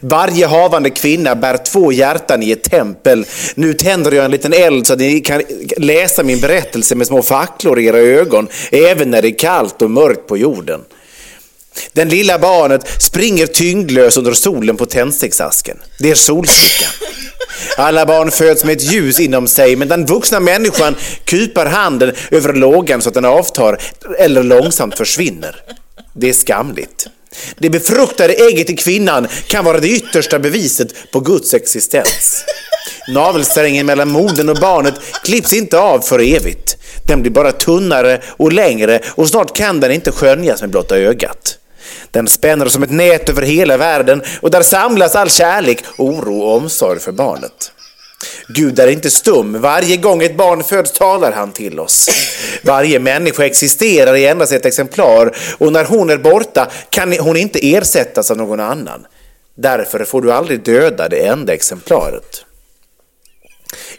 Varje 0.00 0.46
havande 0.46 0.90
kvinna 0.90 1.34
bär 1.34 1.56
två 1.56 1.92
hjärtan 1.92 2.42
i 2.42 2.50
ett 2.50 2.70
tempel. 2.70 3.26
Nu 3.54 3.74
tänder 3.74 4.12
jag 4.12 4.24
en 4.24 4.30
liten 4.30 4.52
eld 4.52 4.86
så 4.86 4.92
att 4.92 4.98
ni 4.98 5.20
kan 5.20 5.42
läsa 5.76 6.22
min 6.22 6.40
berättelse 6.40 6.94
med 6.94 7.06
små 7.06 7.22
facklor 7.22 7.78
i 7.78 7.86
era 7.86 7.98
ögon, 7.98 8.48
även 8.70 9.10
när 9.10 9.22
det 9.22 9.28
är 9.28 9.38
kallt 9.38 9.82
och 9.82 9.90
mörkt 9.90 10.26
på 10.26 10.36
jorden. 10.36 10.80
Den 11.92 12.08
lilla 12.08 12.38
barnet 12.38 13.02
springer 13.02 13.46
tyngdlös 13.46 14.16
under 14.16 14.32
solen 14.32 14.76
på 14.76 14.86
tändsticksasken. 14.86 15.78
Det 15.98 16.10
är 16.10 16.14
solstickan. 16.14 16.90
Alla 17.76 18.06
barn 18.06 18.30
föds 18.30 18.64
med 18.64 18.76
ett 18.76 18.92
ljus 18.92 19.20
inom 19.20 19.48
sig, 19.48 19.76
men 19.76 19.88
den 19.88 20.06
vuxna 20.06 20.40
människan 20.40 20.96
kupar 21.24 21.66
handen 21.66 22.12
över 22.30 22.52
lågan 22.52 23.02
så 23.02 23.08
att 23.08 23.14
den 23.14 23.24
avtar 23.24 23.78
eller 24.18 24.42
långsamt 24.42 24.96
försvinner. 24.96 25.56
Det 26.14 26.28
är 26.28 26.32
skamligt. 26.32 27.06
Det 27.58 27.70
befruktade 27.70 28.34
ägget 28.34 28.70
i 28.70 28.76
kvinnan 28.76 29.28
kan 29.46 29.64
vara 29.64 29.80
det 29.80 29.88
yttersta 29.88 30.38
beviset 30.38 31.12
på 31.12 31.20
Guds 31.20 31.54
existens. 31.54 32.44
Navelsträngen 33.08 33.86
mellan 33.86 34.08
modern 34.08 34.48
och 34.48 34.58
barnet 34.60 34.94
klipps 35.24 35.52
inte 35.52 35.78
av 35.78 36.00
för 36.00 36.18
evigt. 36.18 36.76
Den 37.06 37.22
blir 37.22 37.32
bara 37.32 37.52
tunnare 37.52 38.22
och 38.26 38.52
längre 38.52 39.00
och 39.08 39.28
snart 39.28 39.56
kan 39.56 39.80
den 39.80 39.92
inte 39.92 40.12
skönjas 40.12 40.60
med 40.60 40.70
blotta 40.70 40.96
ögat. 40.98 41.58
Den 42.12 42.28
spänner 42.28 42.68
som 42.68 42.82
ett 42.82 42.90
nät 42.90 43.28
över 43.28 43.42
hela 43.42 43.76
världen 43.76 44.22
och 44.40 44.50
där 44.50 44.62
samlas 44.62 45.16
all 45.16 45.30
kärlek, 45.30 45.84
oro 45.98 46.40
och 46.40 46.56
omsorg 46.56 47.00
för 47.00 47.12
barnet. 47.12 47.72
Gud 48.48 48.78
är 48.78 48.88
inte 48.88 49.10
stum. 49.10 49.60
Varje 49.60 49.96
gång 49.96 50.22
ett 50.22 50.36
barn 50.36 50.64
föds 50.64 50.92
talar 50.92 51.32
han 51.32 51.52
till 51.52 51.80
oss. 51.80 52.08
Varje 52.62 52.98
människa 52.98 53.44
existerar 53.44 54.16
i 54.16 54.26
endast 54.26 54.52
ett 54.52 54.66
exemplar 54.66 55.36
och 55.58 55.72
när 55.72 55.84
hon 55.84 56.10
är 56.10 56.16
borta 56.16 56.70
kan 56.90 57.18
hon 57.18 57.36
inte 57.36 57.74
ersättas 57.74 58.30
av 58.30 58.36
någon 58.36 58.60
annan. 58.60 59.06
Därför 59.54 60.04
får 60.04 60.22
du 60.22 60.32
aldrig 60.32 60.64
döda 60.64 61.08
det 61.08 61.26
enda 61.26 61.54
exemplaret. 61.54 62.44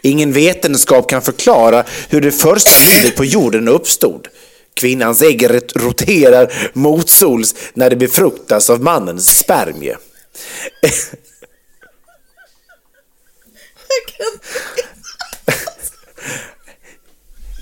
Ingen 0.02 0.32
vetenskap 0.32 1.10
kan 1.10 1.22
förklara 1.22 1.84
hur 2.08 2.20
det 2.20 2.32
första 2.32 2.70
livet 2.90 3.16
på 3.16 3.24
jorden 3.24 3.68
uppstod. 3.68 4.28
Kvinnans 4.74 5.22
ägg 5.22 5.48
roterar 5.74 6.52
motsols 6.72 7.54
när 7.74 7.90
det 7.90 7.96
befruktas 7.96 8.70
av 8.70 8.82
mannens 8.82 9.38
spermie. 9.38 9.96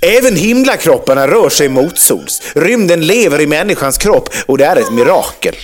Även 0.05 0.37
himlakropparna 0.37 1.29
rör 1.29 1.49
sig 1.49 1.69
motsols. 1.69 2.43
Rymden 2.55 3.07
lever 3.07 3.41
i 3.41 3.47
människans 3.47 3.99
kropp 3.99 4.29
och 4.47 4.59
det 4.59 4.65
är 4.65 4.77
ett 4.77 4.93
mirakel. 4.93 5.57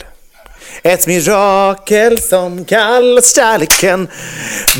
Ett 0.82 1.06
mirakel 1.06 2.18
som 2.18 2.64
kallas 2.64 3.34
kärleken. 3.34 4.08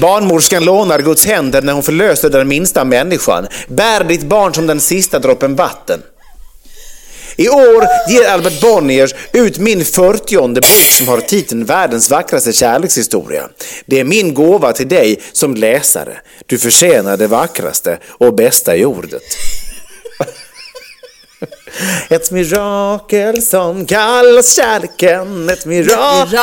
Barnmorskan 0.01 0.64
lånar 0.64 0.99
Guds 0.99 1.27
händer 1.27 1.62
när 1.62 1.73
hon 1.73 1.83
förlöser 1.83 2.31
den 2.31 2.49
minsta 2.49 2.85
människan. 2.85 3.47
Bär 3.69 4.05
ditt 4.05 4.23
barn 4.23 4.55
som 4.55 4.66
den 4.66 4.81
sista 4.81 5.19
droppen 5.19 5.57
vatten. 5.57 6.03
I 7.41 7.49
år 7.49 7.86
ger 8.09 8.28
Albert 8.28 8.61
Bonniers 8.61 9.14
ut 9.32 9.59
min 9.59 9.84
40 9.84 10.55
bok 10.55 10.91
som 10.91 11.09
har 11.09 11.20
titeln 11.20 11.64
Världens 11.64 12.11
vackraste 12.11 12.53
kärlekshistoria. 12.53 13.49
Det 13.86 14.01
är 14.01 14.05
min 14.05 14.34
gåva 14.34 14.72
till 14.72 14.89
dig 14.89 15.20
som 15.32 15.55
läsare. 15.55 16.16
Du 16.47 16.59
förtjänar 16.59 17.16
det 17.16 17.26
vackraste 17.26 17.99
och 18.07 18.34
bästa 18.34 18.76
i 18.76 18.84
ordet. 18.84 19.22
Ett 22.09 22.30
mirakel 22.30 23.43
som 23.43 23.86
kallas 23.86 24.57
kärleken, 24.57 25.49
ett 25.49 25.66
mirakel. 25.66 26.36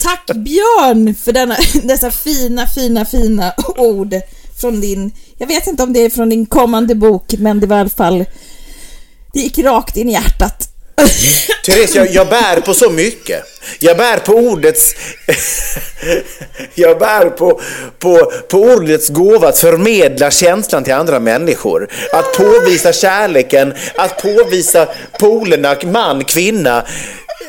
Tack 0.00 0.30
Björn 0.34 1.14
för 1.14 1.32
denna, 1.32 1.56
dessa 1.82 2.10
fina, 2.10 2.66
fina, 2.66 3.04
fina 3.04 3.54
ord 3.76 4.14
från 4.60 4.80
din, 4.80 5.10
jag 5.38 5.46
vet 5.46 5.66
inte 5.66 5.82
om 5.82 5.92
det 5.92 6.00
är 6.00 6.10
från 6.10 6.28
din 6.28 6.46
kommande 6.46 6.94
bok, 6.94 7.34
men 7.38 7.60
det 7.60 7.66
var 7.66 7.76
i 7.76 7.80
alla 7.80 7.90
fall, 7.90 8.24
det 9.32 9.40
gick 9.40 9.58
rakt 9.58 9.96
in 9.96 10.08
i 10.08 10.12
hjärtat. 10.12 10.68
Mm. 10.98 11.10
Therese, 11.64 11.94
jag, 11.94 12.10
jag 12.10 12.28
bär 12.28 12.60
på 12.60 12.74
så 12.74 12.90
mycket. 12.90 13.42
Jag 13.78 13.96
bär 13.96 14.18
på 14.18 14.32
ordets... 14.32 14.94
jag 16.74 16.98
bär 16.98 17.30
på, 17.30 17.60
på, 17.98 18.32
på 18.48 18.58
ordets 18.58 19.08
gåva 19.08 19.48
att 19.48 19.58
förmedla 19.58 20.30
känslan 20.30 20.84
till 20.84 20.94
andra 20.94 21.20
människor. 21.20 21.88
Att 22.12 22.36
påvisa 22.36 22.92
kärleken, 22.92 23.74
att 23.96 24.22
påvisa 24.22 24.88
polerna, 25.18 25.76
man, 25.84 26.24
kvinna 26.24 26.86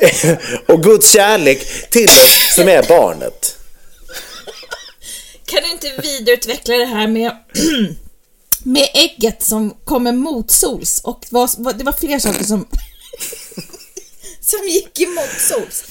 och 0.67 0.83
Guds 0.83 1.11
kärlek 1.11 1.89
till 1.89 2.05
oss 2.05 2.55
som 2.55 2.67
är 2.67 2.83
barnet. 2.87 3.58
Inte 5.83 6.01
vidareutveckla 6.01 6.77
det 6.77 6.85
här 6.85 7.07
med, 7.07 7.31
med 8.63 8.87
ägget 8.93 9.43
som 9.43 9.73
kommer 9.83 10.11
motsols 10.11 11.01
och 11.03 11.25
var, 11.29 11.73
det 11.73 11.83
var 11.83 11.93
fler 11.93 12.19
saker 12.19 12.43
som, 12.43 12.67
som 14.41 14.67
gick 14.67 14.99
emot 14.99 15.39
sols? 15.39 15.83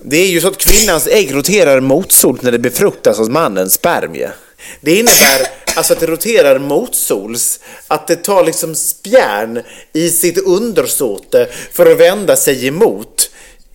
Det 0.00 0.16
är 0.16 0.28
ju 0.28 0.40
så 0.40 0.48
att 0.48 0.58
kvinnans 0.58 1.06
ägg 1.06 1.34
roterar 1.34 1.80
motsols 1.80 2.42
när 2.42 2.52
det 2.52 2.58
befruktas 2.58 3.18
av 3.18 3.30
mannens 3.30 3.74
spermie. 3.74 4.32
Det 4.80 4.94
innebär 4.98 5.48
alltså 5.76 5.92
att 5.92 6.00
det 6.00 6.06
roterar 6.06 6.58
motsols, 6.58 7.60
att 7.86 8.06
det 8.06 8.16
tar 8.16 8.44
liksom 8.44 8.74
spjärn 8.74 9.62
i 9.92 10.10
sitt 10.10 10.38
undersåte 10.38 11.48
för 11.72 11.92
att 11.92 12.00
vända 12.00 12.36
sig 12.36 12.66
emot. 12.66 13.27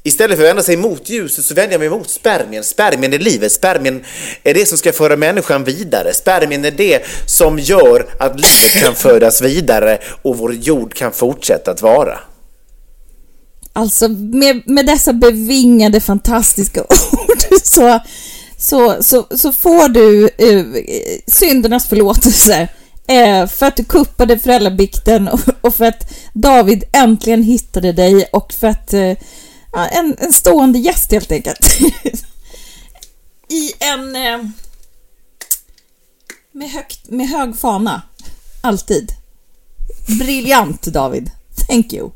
Istället 0.05 0.37
för 0.37 0.43
att 0.43 0.49
vända 0.49 0.63
sig 0.63 0.77
mot 0.77 1.09
ljuset 1.09 1.45
så 1.45 1.53
vänder 1.53 1.71
jag 1.71 1.79
mig 1.79 1.89
mot 1.89 2.09
spermien. 2.09 2.63
Spermien 2.63 3.13
är 3.13 3.19
livet. 3.19 3.51
Spermien 3.51 4.03
är 4.43 4.53
det 4.53 4.65
som 4.65 4.77
ska 4.77 4.93
föra 4.93 5.17
människan 5.17 5.63
vidare. 5.63 6.13
Spermien 6.13 6.65
är 6.65 6.71
det 6.71 7.03
som 7.25 7.59
gör 7.59 8.07
att 8.19 8.35
livet 8.39 8.83
kan 8.83 8.95
födas 8.95 9.41
vidare 9.41 9.97
och 10.21 10.37
vår 10.37 10.53
jord 10.53 10.93
kan 10.93 11.11
fortsätta 11.11 11.71
att 11.71 11.81
vara. 11.81 12.19
Alltså 13.73 14.07
med, 14.07 14.61
med 14.65 14.85
dessa 14.85 15.13
bevingade 15.13 15.99
fantastiska 15.99 16.81
ord 16.83 17.61
så, 17.63 17.99
så, 18.57 19.03
så, 19.03 19.27
så 19.37 19.51
får 19.51 19.89
du 19.89 20.29
eh, 20.37 20.65
syndernas 21.27 21.87
förlåtelse 21.87 22.67
eh, 23.07 23.47
för 23.47 23.65
att 23.65 23.77
du 23.77 23.83
kuppade 23.83 24.39
föräldrabikten 24.39 25.27
och, 25.27 25.39
och, 25.61 25.75
för 25.75 25.85
att 25.85 26.13
David 26.33 26.83
äntligen 26.91 27.43
hittade 27.43 27.91
dig 27.91 28.25
och 28.31 28.53
för 28.53 28.67
att 28.67 28.93
eh, 28.93 29.13
eh, 29.75 29.97
en, 29.97 30.15
en 30.19 30.33
stående 30.33 30.79
gäst 30.79 31.11
helt 31.11 31.31
enkelt. 31.31 31.79
I 33.49 33.71
en... 33.79 34.15
Eh, 34.15 34.39
med, 36.51 36.69
högt, 36.69 37.09
med 37.09 37.27
hög 37.27 37.57
fana. 37.57 38.01
Alltid. 38.61 39.11
Briljant 40.19 40.81
David. 40.81 41.31
Thank 41.67 41.93
you. 41.93 42.11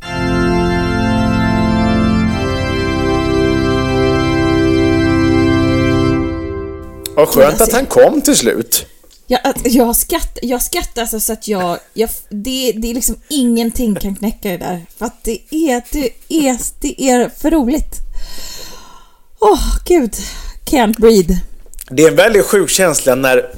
Vad 7.15 7.27
skönt 7.27 7.61
att 7.61 7.73
han 7.73 7.85
kom 7.85 8.21
till 8.21 8.35
slut. 8.35 8.85
Jag, 9.29 9.41
jag, 9.63 9.95
skratt, 9.95 10.37
jag 10.41 10.61
skrattar 10.61 11.01
alltså 11.01 11.19
så 11.19 11.33
att 11.33 11.47
jag... 11.47 11.79
jag 11.93 12.09
det, 12.29 12.71
det 12.71 12.89
är 12.89 12.93
liksom 12.93 13.15
ingenting 13.27 13.95
kan 13.95 14.15
knäcka 14.15 14.49
det 14.49 14.57
där. 14.57 14.85
För 14.97 15.05
att 15.05 15.23
det 15.23 15.39
är, 15.51 15.83
det 15.91 16.11
är, 16.27 16.57
det 16.81 17.01
är 17.01 17.29
för 17.29 17.51
roligt. 17.51 17.95
Åh, 19.39 19.77
gud. 19.85 20.15
Can't 20.65 21.01
breathe. 21.01 21.41
Det 21.89 22.03
är 22.03 22.07
en 22.07 22.15
väldigt 22.15 22.45
sjuk 22.45 22.69
känsla 22.69 23.15
när... 23.15 23.55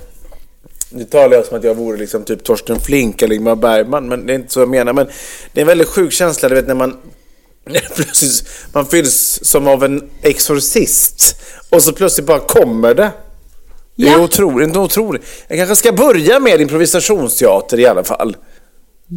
Nu 0.90 1.04
talar 1.04 1.36
jag 1.36 1.46
som 1.46 1.58
att 1.58 1.64
jag 1.64 1.76
vore 1.76 1.98
liksom 1.98 2.24
typ 2.24 2.44
Torsten 2.44 2.80
Flink 2.80 3.22
eller 3.22 3.36
Ingmar 3.36 3.56
Bergman, 3.56 4.08
men 4.08 4.26
det 4.26 4.34
är 4.34 4.36
inte 4.36 4.54
så 4.54 4.60
jag 4.60 4.70
menar. 4.70 4.94
Men 4.94 5.08
det 5.54 5.60
är 5.60 5.62
en 5.62 5.68
väldigt 5.68 5.88
sjuk 5.88 6.14
känsla, 6.14 6.50
du 6.50 6.56
vet 6.56 6.68
när 6.68 6.76
man... 6.76 6.98
När 7.66 7.96
plötsligt 7.96 8.44
man 8.74 8.86
fylls 8.86 9.40
som 9.44 9.68
av 9.68 9.84
en 9.84 10.10
exorcist 10.22 11.36
och 11.70 11.84
så 11.84 11.94
plötsligt 11.94 12.28
bara 12.28 12.40
kommer 12.40 12.94
det. 12.94 13.12
Det 14.00 14.08
är 14.08 14.12
Ja. 14.12 14.24
otroligt, 14.24 14.76
otroligt. 14.78 15.22
Jag 15.48 15.58
kanske 15.58 15.76
ska 15.76 15.92
börja 15.92 16.40
med 16.40 16.62
improvisationsteater 16.62 17.80
i 17.80 17.86
alla 17.88 18.04
fall. 18.04 18.38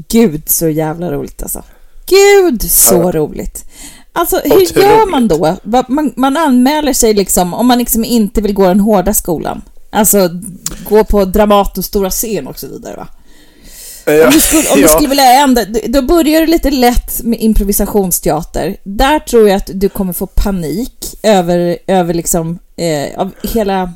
Gud 0.09 0.43
så 0.49 0.69
jävla 0.69 1.11
roligt 1.13 1.43
alltså. 1.43 1.63
Gud 2.07 2.71
så 2.71 2.95
Ja. 2.95 3.11
roligt. 3.13 3.65
Alltså 4.13 4.37
hur 4.37 4.53
Otroligt. 4.53 4.77
gör 4.77 5.07
man 5.11 5.29
då? 5.29 5.57
Man, 5.89 6.13
man 6.17 6.37
anmäler 6.37 6.93
sig 6.93 7.15
liksom 7.15 7.55
om 7.55 7.67
man 7.67 7.79
liksom 7.79 8.05
inte 8.05 8.41
vill 8.41 8.55
gå 8.55 8.67
den 8.69 8.81
hårda 8.81 9.15
skolan. 9.15 9.63
Alltså 9.91 10.31
gå 10.89 11.05
på 11.05 11.25
Dramaten 11.25 11.83
stora 11.83 12.11
scen 12.11 12.47
och 12.47 12.59
så 12.59 12.67
vidare 12.69 12.97
va? 12.97 13.09
Om 14.25 14.31
du 14.33 14.41
skulle, 14.41 14.63
om 14.69 14.77
du 14.77 14.83
Ja. 14.83 14.89
skulle 14.89 15.09
vilja 15.09 15.33
ändra, 15.43 15.63
då 15.89 16.03
börjar 16.03 16.41
du 16.41 16.47
lite 16.47 16.71
lätt 16.71 17.23
med 17.23 17.41
improvisationsteater. 17.41 18.77
Där 18.85 19.19
tror 19.19 19.49
jag 19.49 19.57
att 19.57 19.71
du 19.75 19.89
kommer 19.89 20.13
få 20.13 20.27
panik 20.27 21.19
över, 21.23 21.79
över 21.87 22.15
liksom, 22.15 22.59
eh, 22.77 23.21
av 23.21 23.31
hela, 23.43 23.93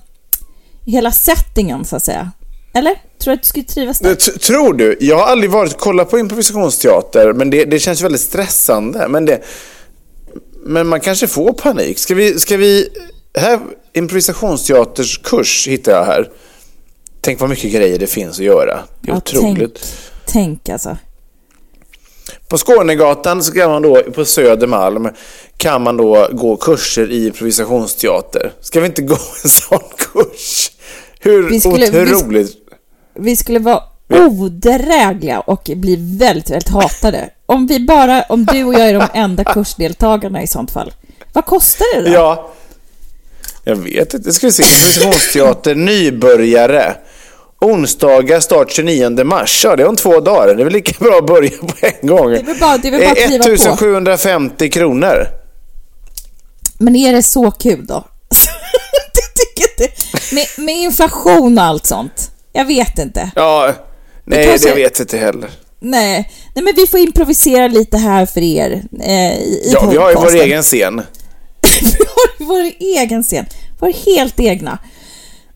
hela 0.93 1.13
settingen 1.13 1.85
så 1.85 1.97
att 1.97 2.05
säga. 2.05 2.31
Eller? 2.75 2.95
Tror 2.95 3.33
du 3.33 3.33
att 3.33 3.43
du 3.43 3.49
skulle 3.49 3.65
trivas 3.65 3.99
där? 3.99 4.15
T- 4.15 4.39
Tror 4.39 4.73
du? 4.75 4.97
Jag 5.01 5.17
har 5.17 5.27
aldrig 5.27 5.51
varit 5.51 5.73
och 5.73 5.81
kollat 5.81 6.11
på 6.11 6.19
improvisationsteater, 6.19 7.33
men 7.33 7.51
det, 7.51 7.65
det 7.65 7.79
känns 7.79 8.03
väldigt 8.03 8.21
stressande. 8.21 9.09
Men, 9.09 9.25
det, 9.25 9.43
men 10.65 10.87
man 10.87 11.01
kanske 11.01 11.27
får 11.27 11.53
panik. 11.53 11.99
Ska 11.99 12.15
vi... 12.15 12.41
Ska 12.41 12.57
vi 12.57 12.89
här, 13.39 13.61
improvisationsteaters 13.93 15.19
kurs 15.19 15.69
hittar 15.69 15.93
jag 15.93 16.05
här. 16.05 16.31
Tänk 17.21 17.41
vad 17.41 17.51
mycket 17.51 17.73
grejer 17.73 17.99
det 17.99 18.07
finns 18.07 18.39
att 18.39 18.45
göra. 18.45 18.79
Det 19.01 19.09
är 19.09 19.13
Ja, 19.13 19.17
otroligt. 19.17 19.97
Tänk, 20.27 20.63
tänk 20.65 20.69
alltså. 20.69 20.97
På 22.49 22.59
Skånegatan 22.59 23.43
så 23.43 23.53
kan 23.53 23.71
man 23.71 23.83
då, 23.83 24.03
på 24.15 24.25
Södermalm, 24.25 25.09
kan 25.57 25.83
man 25.83 25.97
då 25.97 26.29
gå 26.33 26.57
kurser 26.57 27.11
i 27.11 27.27
improvisationsteater. 27.27 28.53
Ska 28.61 28.81
vi 28.81 28.87
inte 28.87 29.03
gå 29.03 29.19
en 29.45 29.51
sån 29.51 29.79
kurs? 29.99 30.71
Hur 31.27 31.51
Vi 31.51 31.61
skulle- 31.61 31.91
vi- 31.91 32.15
otroligt? 32.15 32.53
Vi 33.15 33.37
skulle 33.37 33.59
vara 33.59 33.83
odrägliga 34.11 35.41
och 35.41 35.71
bli 35.77 35.97
väldigt, 36.19 36.51
väldigt 36.51 36.69
hatade. 36.69 37.31
Om 37.47 37.67
vi 37.67 37.81
bara, 37.81 38.23
om 38.23 38.45
du 38.45 38.65
och 38.65 38.75
jag 38.75 38.89
är 38.89 38.95
de 38.95 39.07
enda 39.15 39.45
kursdeltagarna 39.45 40.43
i 40.43 40.47
sånt 40.47 40.71
fall. 40.71 40.93
Vad 41.33 41.47
kostar 41.47 41.87
det 41.95 42.09
då? 42.11 42.15
Ja. 42.15 42.53
Jag 43.65 43.77
vet 43.77 44.15
inte. 44.15 44.33
Ska 44.33 44.47
vi 44.47 44.53
se. 44.53 44.63
Improvisationsteater, 44.63 45.75
nybörjare. 45.75 46.95
Onsdagar 47.61 48.41
start 48.41 48.71
29 48.73 49.25
mars. 49.25 49.65
Ja, 49.65 49.77
det 49.77 49.83
är 49.83 49.89
om 49.89 49.97
två 49.97 50.21
dagar. 50.21 50.55
Det 50.55 50.63
är 50.63 50.65
väl 50.65 50.73
lika 50.73 51.05
bra 51.05 51.19
att 51.19 51.27
börja 51.27 51.51
på 51.51 51.73
en 51.81 52.09
gång. 52.09 52.31
Det 52.31 52.39
är 52.39 52.45
väl 52.45 52.57
bara, 52.61 52.79
det 52.79 52.89
är 52.89 52.93
väl 52.93 53.01
bara 53.01 53.11
att 53.13 53.19
Eh, 53.19 53.27
kliva 53.27 53.45
på. 53.45 53.51
1750 53.51 54.71
kronor. 54.71 55.27
Men 56.79 56.97
är 56.97 57.13
det 57.13 57.23
så 57.23 57.51
kul 57.51 57.87
då? 57.87 58.05
Inte. 59.79 59.93
Med, 60.37 60.47
med 60.65 60.75
inflation 60.77 61.59
och 61.59 61.65
allt 61.65 61.87
sånt. 61.87 62.31
Jag 62.53 62.65
vet 62.65 62.99
inte. 62.99 63.31
Ja, 63.35 63.73
nej, 64.25 64.47
kanske- 64.47 64.69
det 64.69 64.75
vet 64.75 64.99
jag 64.99 65.05
inte 65.05 65.19
heller. 65.19 65.51
Nej, 65.81 66.31
nej 66.55 66.65
men 66.65 66.75
vi 66.77 66.87
får 66.87 67.01
improvisera 67.01 67.69
lite 67.69 67.97
här 67.97 68.27
för 68.27 68.41
er 68.41 68.83
eh, 69.01 69.33
i, 69.39 69.71
Ja, 69.73 69.87
vi 69.91 69.97
har 69.97 70.11
ju 70.11 70.17
vår 70.17 70.35
egen 70.35 70.63
scen. 70.63 71.03
vi 71.81 72.05
har 72.09 72.47
vår 72.47 72.71
egen 72.79 73.23
scen. 73.23 73.47
Vår 73.81 73.93
helt 74.07 74.41
egna. 74.41 74.79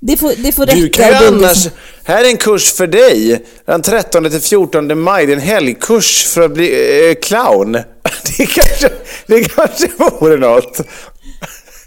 Det 0.00 0.16
får, 0.16 0.32
det 0.36 0.52
får 0.52 0.66
räcka. 0.66 0.78
Du 0.78 0.88
kan 0.88 1.08
ju 1.08 1.14
annars... 1.14 1.68
Här 2.04 2.24
är 2.24 2.28
en 2.28 2.36
kurs 2.36 2.72
för 2.72 2.86
dig. 2.86 3.44
Den 3.66 3.82
13 3.82 4.30
till 4.30 4.40
14 4.40 5.00
maj. 5.00 5.26
Det 5.26 5.32
är 5.32 5.36
en 5.36 5.42
helgkurs 5.42 6.24
för 6.26 6.40
att 6.42 6.50
bli 6.54 7.08
eh, 7.08 7.14
clown. 7.14 7.72
Det 8.38 8.46
kanske, 8.46 8.90
det 9.26 9.44
kanske 9.44 9.88
vore 9.96 10.36
något. 10.36 10.80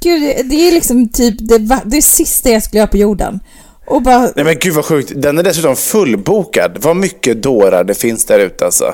Gud, 0.04 0.22
det- 0.49 0.68
är 0.68 0.72
liksom 0.72 1.10
typ 1.10 1.36
det, 1.39 1.80
det 1.86 2.01
sista 2.01 2.49
jag 2.49 2.64
skulle 2.64 2.78
göra 2.80 2.88
på 2.88 2.97
jorden. 2.97 3.39
Och 3.88 4.01
bara, 4.01 4.20
Nej 4.36 4.45
men 4.45 4.56
gud 4.60 4.74
vad 4.74 4.86
sjukt. 4.86 5.12
Den 5.16 5.38
är 5.38 5.43
dessutom 5.43 5.76
fullbokad. 5.76 6.78
Vad 6.82 6.95
mycket 6.95 7.43
dårar 7.43 7.84
det 7.84 7.93
finns 7.93 8.26
där 8.26 8.39
ute 8.39 8.66
alltså. 8.66 8.93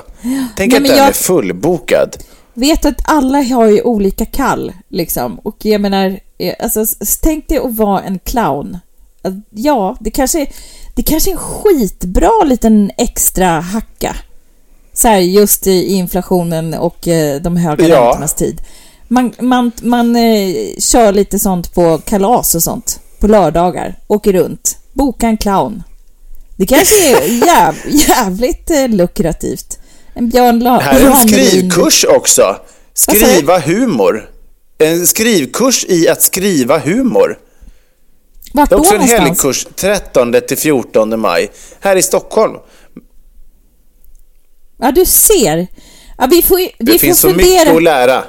Tänk 0.56 0.72
Nej, 0.72 0.80
att 0.82 0.88
den 0.88 0.96
jag- 0.96 1.08
är 1.08 1.12
fullbokad. 1.12 2.16
vet 2.54 2.84
att 2.84 3.00
alla 3.04 3.42
har 3.42 3.66
ju 3.66 3.82
olika 3.82 4.24
kall, 4.24 4.72
liksom. 4.88 5.38
Och 5.38 5.56
jag 5.64 5.80
menar, 5.80 6.18
eh, 6.38 6.54
alltså, 6.60 6.84
tänk 7.22 7.48
dig 7.48 7.58
att 7.58 7.76
vara 7.76 8.00
en 8.02 8.18
clown. 8.18 8.78
Ja, 9.50 9.96
det 10.00 10.10
kanske, 10.10 10.46
det 10.94 11.02
kanske 11.02 11.30
är 11.30 11.32
en 11.32 11.38
skitbra 11.38 12.44
liten 12.44 12.90
extra 12.98 13.60
hacka. 13.60 14.16
Så 14.92 15.08
här, 15.08 15.18
just 15.18 15.66
i 15.66 15.84
inflationen 15.92 16.74
och 16.74 17.08
eh, 17.08 17.40
de 17.40 17.56
höga 17.56 17.88
Ja. 17.88 18.00
räntornas 18.06 18.34
tid. 18.34 18.60
Man, 19.12 19.32
man, 19.40 19.72
man 19.82 20.16
eh, 20.16 20.54
kör 20.78 21.12
lite 21.12 21.38
sånt 21.38 21.74
på 21.74 21.98
kalas 21.98 22.54
och 22.54 22.62
sånt. 22.62 23.00
På 23.20 23.26
lördagar. 23.26 23.98
Åker 24.06 24.32
runt. 24.32 24.76
Boka 24.92 25.26
en 25.26 25.36
clown. 25.36 25.82
Det 26.56 26.66
kanske 26.66 27.16
är 27.16 27.22
jäv, 27.46 27.74
jävligt 27.88 28.70
eh, 28.70 28.88
lukrativt. 28.88 29.78
En 30.14 30.28
Björn 30.28 30.58
La- 30.60 30.80
Här 30.80 31.00
är 31.00 31.06
en 31.06 31.28
skrivkurs 31.28 32.04
också. 32.04 32.56
Skriva 32.94 33.58
humor. 33.58 34.30
En 34.78 35.06
skrivkurs 35.06 35.84
i 35.88 36.08
att 36.08 36.22
skriva 36.22 36.78
humor. 36.78 37.38
Vart 38.52 38.68
Det 38.70 38.74
är 38.74 38.76
då 38.76 38.82
också 38.82 38.94
en 38.94 39.00
någonstans? 39.00 39.22
helgkurs 39.22 39.66
13 39.76 40.34
till 40.48 40.58
14 40.58 41.20
maj. 41.20 41.50
Här 41.80 41.96
i 41.96 42.02
Stockholm. 42.02 42.56
Ja, 44.78 44.90
du 44.92 45.04
ser. 45.04 45.66
Ja, 46.18 46.26
vi 46.30 46.42
får, 46.42 46.56
vi 46.56 46.72
Det 46.78 46.92
får 46.92 46.98
finns 46.98 47.20
så 47.20 47.28
fundera. 47.28 47.58
mycket 47.64 47.76
att 47.76 47.82
lära. 47.82 48.24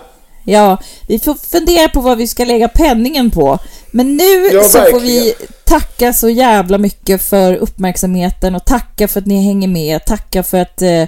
Ja, 0.52 0.78
vi 1.08 1.20
får 1.20 1.34
fundera 1.34 1.90
på 1.90 2.02
vad 2.02 2.18
vi 2.18 2.28
ska 2.28 2.46
lägga 2.46 2.68
penningen 2.68 3.32
på. 3.32 3.60
Men 3.92 4.18
nu 4.18 4.24
Ja, 4.54 4.64
så 4.64 4.70
får 4.70 4.80
verkligen. 4.80 5.24
vi 5.24 5.34
tacka 5.66 6.14
så 6.14 6.30
jävla 6.30 6.78
mycket 6.78 7.22
för 7.22 7.56
uppmärksamheten 7.56 8.56
och 8.56 8.66
tacka 8.66 9.08
för 9.08 9.20
att 9.20 9.26
ni 9.26 9.46
hänger 9.46 9.68
med. 9.68 10.06
Tacka 10.06 10.44
för 10.44 10.58
att, 10.62 10.82
eh, 10.82 11.04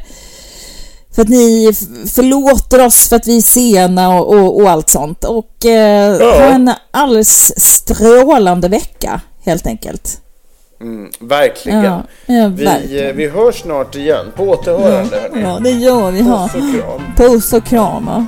för 1.15 1.21
att 1.21 1.29
ni 1.29 1.73
förlåter 2.15 2.85
oss 2.85 3.09
för 3.09 3.15
att 3.15 3.27
vi 3.27 3.37
är 3.37 3.41
sena 3.41 4.09
och, 4.19 4.35
och, 4.35 4.57
och 4.61 4.69
allt 4.69 4.89
sånt. 4.89 5.23
Och 5.23 5.65
eh, 5.65 6.17
Ja. 6.19 6.25
ha 6.31 6.43
en 6.43 6.71
alldeles 6.91 7.59
strålande 7.63 8.67
vecka, 8.67 9.21
helt 9.45 9.67
enkelt. 9.67 10.19
Mm, 10.81 11.11
verkligen. 11.19 11.83
Ja, 11.83 12.01
ja, 12.25 12.47
vi, 12.47 12.65
verkligen. 12.65 13.07
eh, 13.09 13.13
vi 13.13 13.27
hörs 13.29 13.61
snart 13.61 13.95
igen. 13.95 14.25
På 14.35 14.43
återhörande. 14.43 15.19
hörni. 15.21 15.41
Ja, 15.43 15.59
det 15.63 15.69
gör 15.71 16.11
vi. 16.11 16.19
Puss 16.23 16.53
och 16.55 16.73
kram. 16.81 17.01
Puss 17.17 17.53
och 17.53 17.65
kram. 17.65 18.27